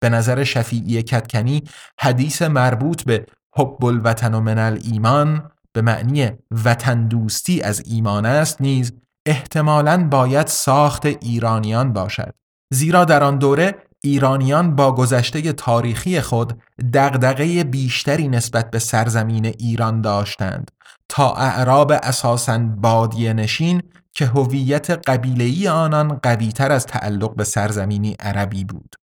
به 0.00 0.08
نظر 0.08 0.44
شفیعی 0.44 1.02
کتکنی 1.02 1.62
حدیث 2.00 2.42
مربوط 2.42 3.02
به 3.02 3.26
حب 3.56 3.84
الوطن 3.84 4.34
و 4.34 4.40
من 4.40 4.78
ایمان 4.84 5.50
به 5.74 5.82
معنی 5.82 6.30
وطن 6.64 7.08
دوستی 7.08 7.62
از 7.62 7.82
ایمان 7.86 8.26
است 8.26 8.60
نیز 8.60 8.92
احتمالاً 9.26 10.08
باید 10.08 10.46
ساخت 10.46 11.06
ایرانیان 11.06 11.92
باشد 11.92 12.34
زیرا 12.72 13.04
در 13.04 13.24
آن 13.24 13.38
دوره 13.38 13.74
ایرانیان 14.02 14.76
با 14.76 14.94
گذشته 14.94 15.52
تاریخی 15.52 16.20
خود 16.20 16.62
دغدغه 16.94 17.64
بیشتری 17.64 18.28
نسبت 18.28 18.70
به 18.70 18.78
سرزمین 18.78 19.46
ایران 19.46 20.00
داشتند 20.00 20.70
تا 21.08 21.34
اعراب 21.34 21.92
اساساً 21.92 22.58
بادیه 22.58 23.32
نشین 23.32 23.82
که 24.12 24.26
هویت 24.26 24.90
قبیله‌ای 24.90 25.68
آنان 25.68 26.20
قویتر 26.22 26.72
از 26.72 26.86
تعلق 26.86 27.34
به 27.34 27.44
سرزمینی 27.44 28.16
عربی 28.20 28.64
بود. 28.64 28.94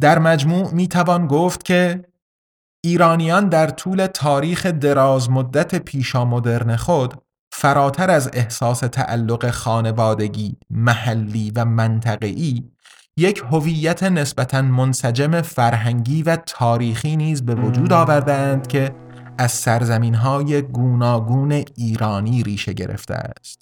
در 0.00 0.18
مجموع 0.18 0.74
می 0.74 0.88
توان 0.88 1.26
گفت 1.26 1.64
که 1.64 2.04
ایرانیان 2.80 3.48
در 3.48 3.66
طول 3.66 4.06
تاریخ 4.06 4.66
دراز 4.66 5.30
مدت 5.30 5.74
پیشا 5.74 6.24
مدرن 6.24 6.76
خود 6.76 7.14
فراتر 7.52 8.10
از 8.10 8.30
احساس 8.32 8.80
تعلق 8.80 9.50
خانوادگی، 9.50 10.56
محلی 10.70 11.52
و 11.56 11.64
منطقه‌ای 11.64 12.62
یک 13.16 13.42
هویت 13.50 14.02
نسبتا 14.02 14.62
منسجم 14.62 15.40
فرهنگی 15.40 16.22
و 16.22 16.36
تاریخی 16.36 17.16
نیز 17.16 17.46
به 17.46 17.54
وجود 17.54 17.92
آوردند 17.92 18.66
که 18.66 18.94
از 19.38 19.52
سرزمین‌های 19.52 20.62
گوناگون 20.62 21.52
ایرانی 21.76 22.42
ریشه 22.42 22.72
گرفته 22.72 23.14
است. 23.14 23.60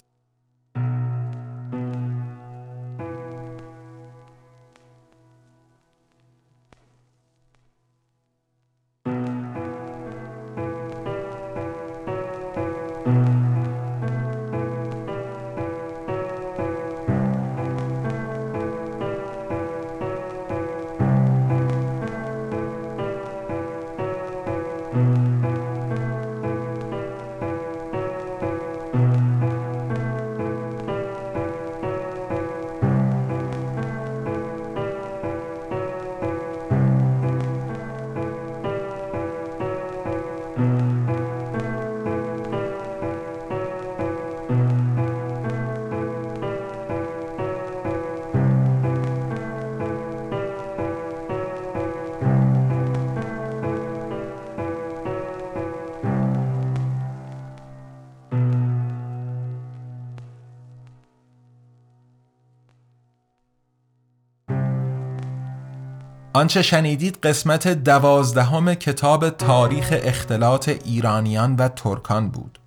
آنچه 66.47 66.61
شنیدید 66.61 67.17
قسمت 67.23 67.67
دوازدهم 67.67 68.73
کتاب 68.73 69.29
تاریخ 69.29 69.93
اختلاط 70.03 70.69
ایرانیان 70.69 71.55
و 71.55 71.67
ترکان 71.67 72.29
بود. 72.29 72.59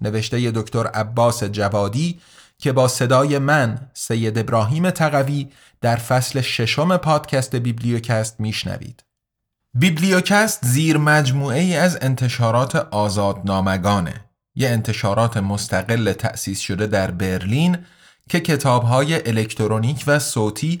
نوشته 0.00 0.50
دکتر 0.50 0.86
عباس 0.86 1.44
جوادی 1.44 2.20
که 2.58 2.72
با 2.72 2.88
صدای 2.88 3.38
من 3.38 3.90
سید 3.94 4.38
ابراهیم 4.38 4.90
تقوی 4.90 5.48
در 5.80 5.96
فصل 5.96 6.40
ششم 6.40 6.96
پادکست 6.96 7.56
بیبلیوکست 7.56 8.40
میشنوید. 8.40 9.04
بیبلیوکست 9.74 10.66
زیر 10.66 10.98
مجموعه 10.98 11.60
ای 11.60 11.76
از 11.76 11.98
انتشارات 12.00 12.76
آزادنامگانه. 12.76 14.14
یه 14.54 14.68
انتشارات 14.68 15.36
مستقل 15.36 16.12
تأسیس 16.12 16.60
شده 16.60 16.86
در 16.86 17.10
برلین 17.10 17.78
که 18.28 18.40
کتابهای 18.40 19.28
الکترونیک 19.28 20.04
و 20.06 20.18
صوتی 20.18 20.80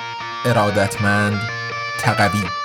ارادتمند 0.45 1.41
تقوی. 1.99 2.60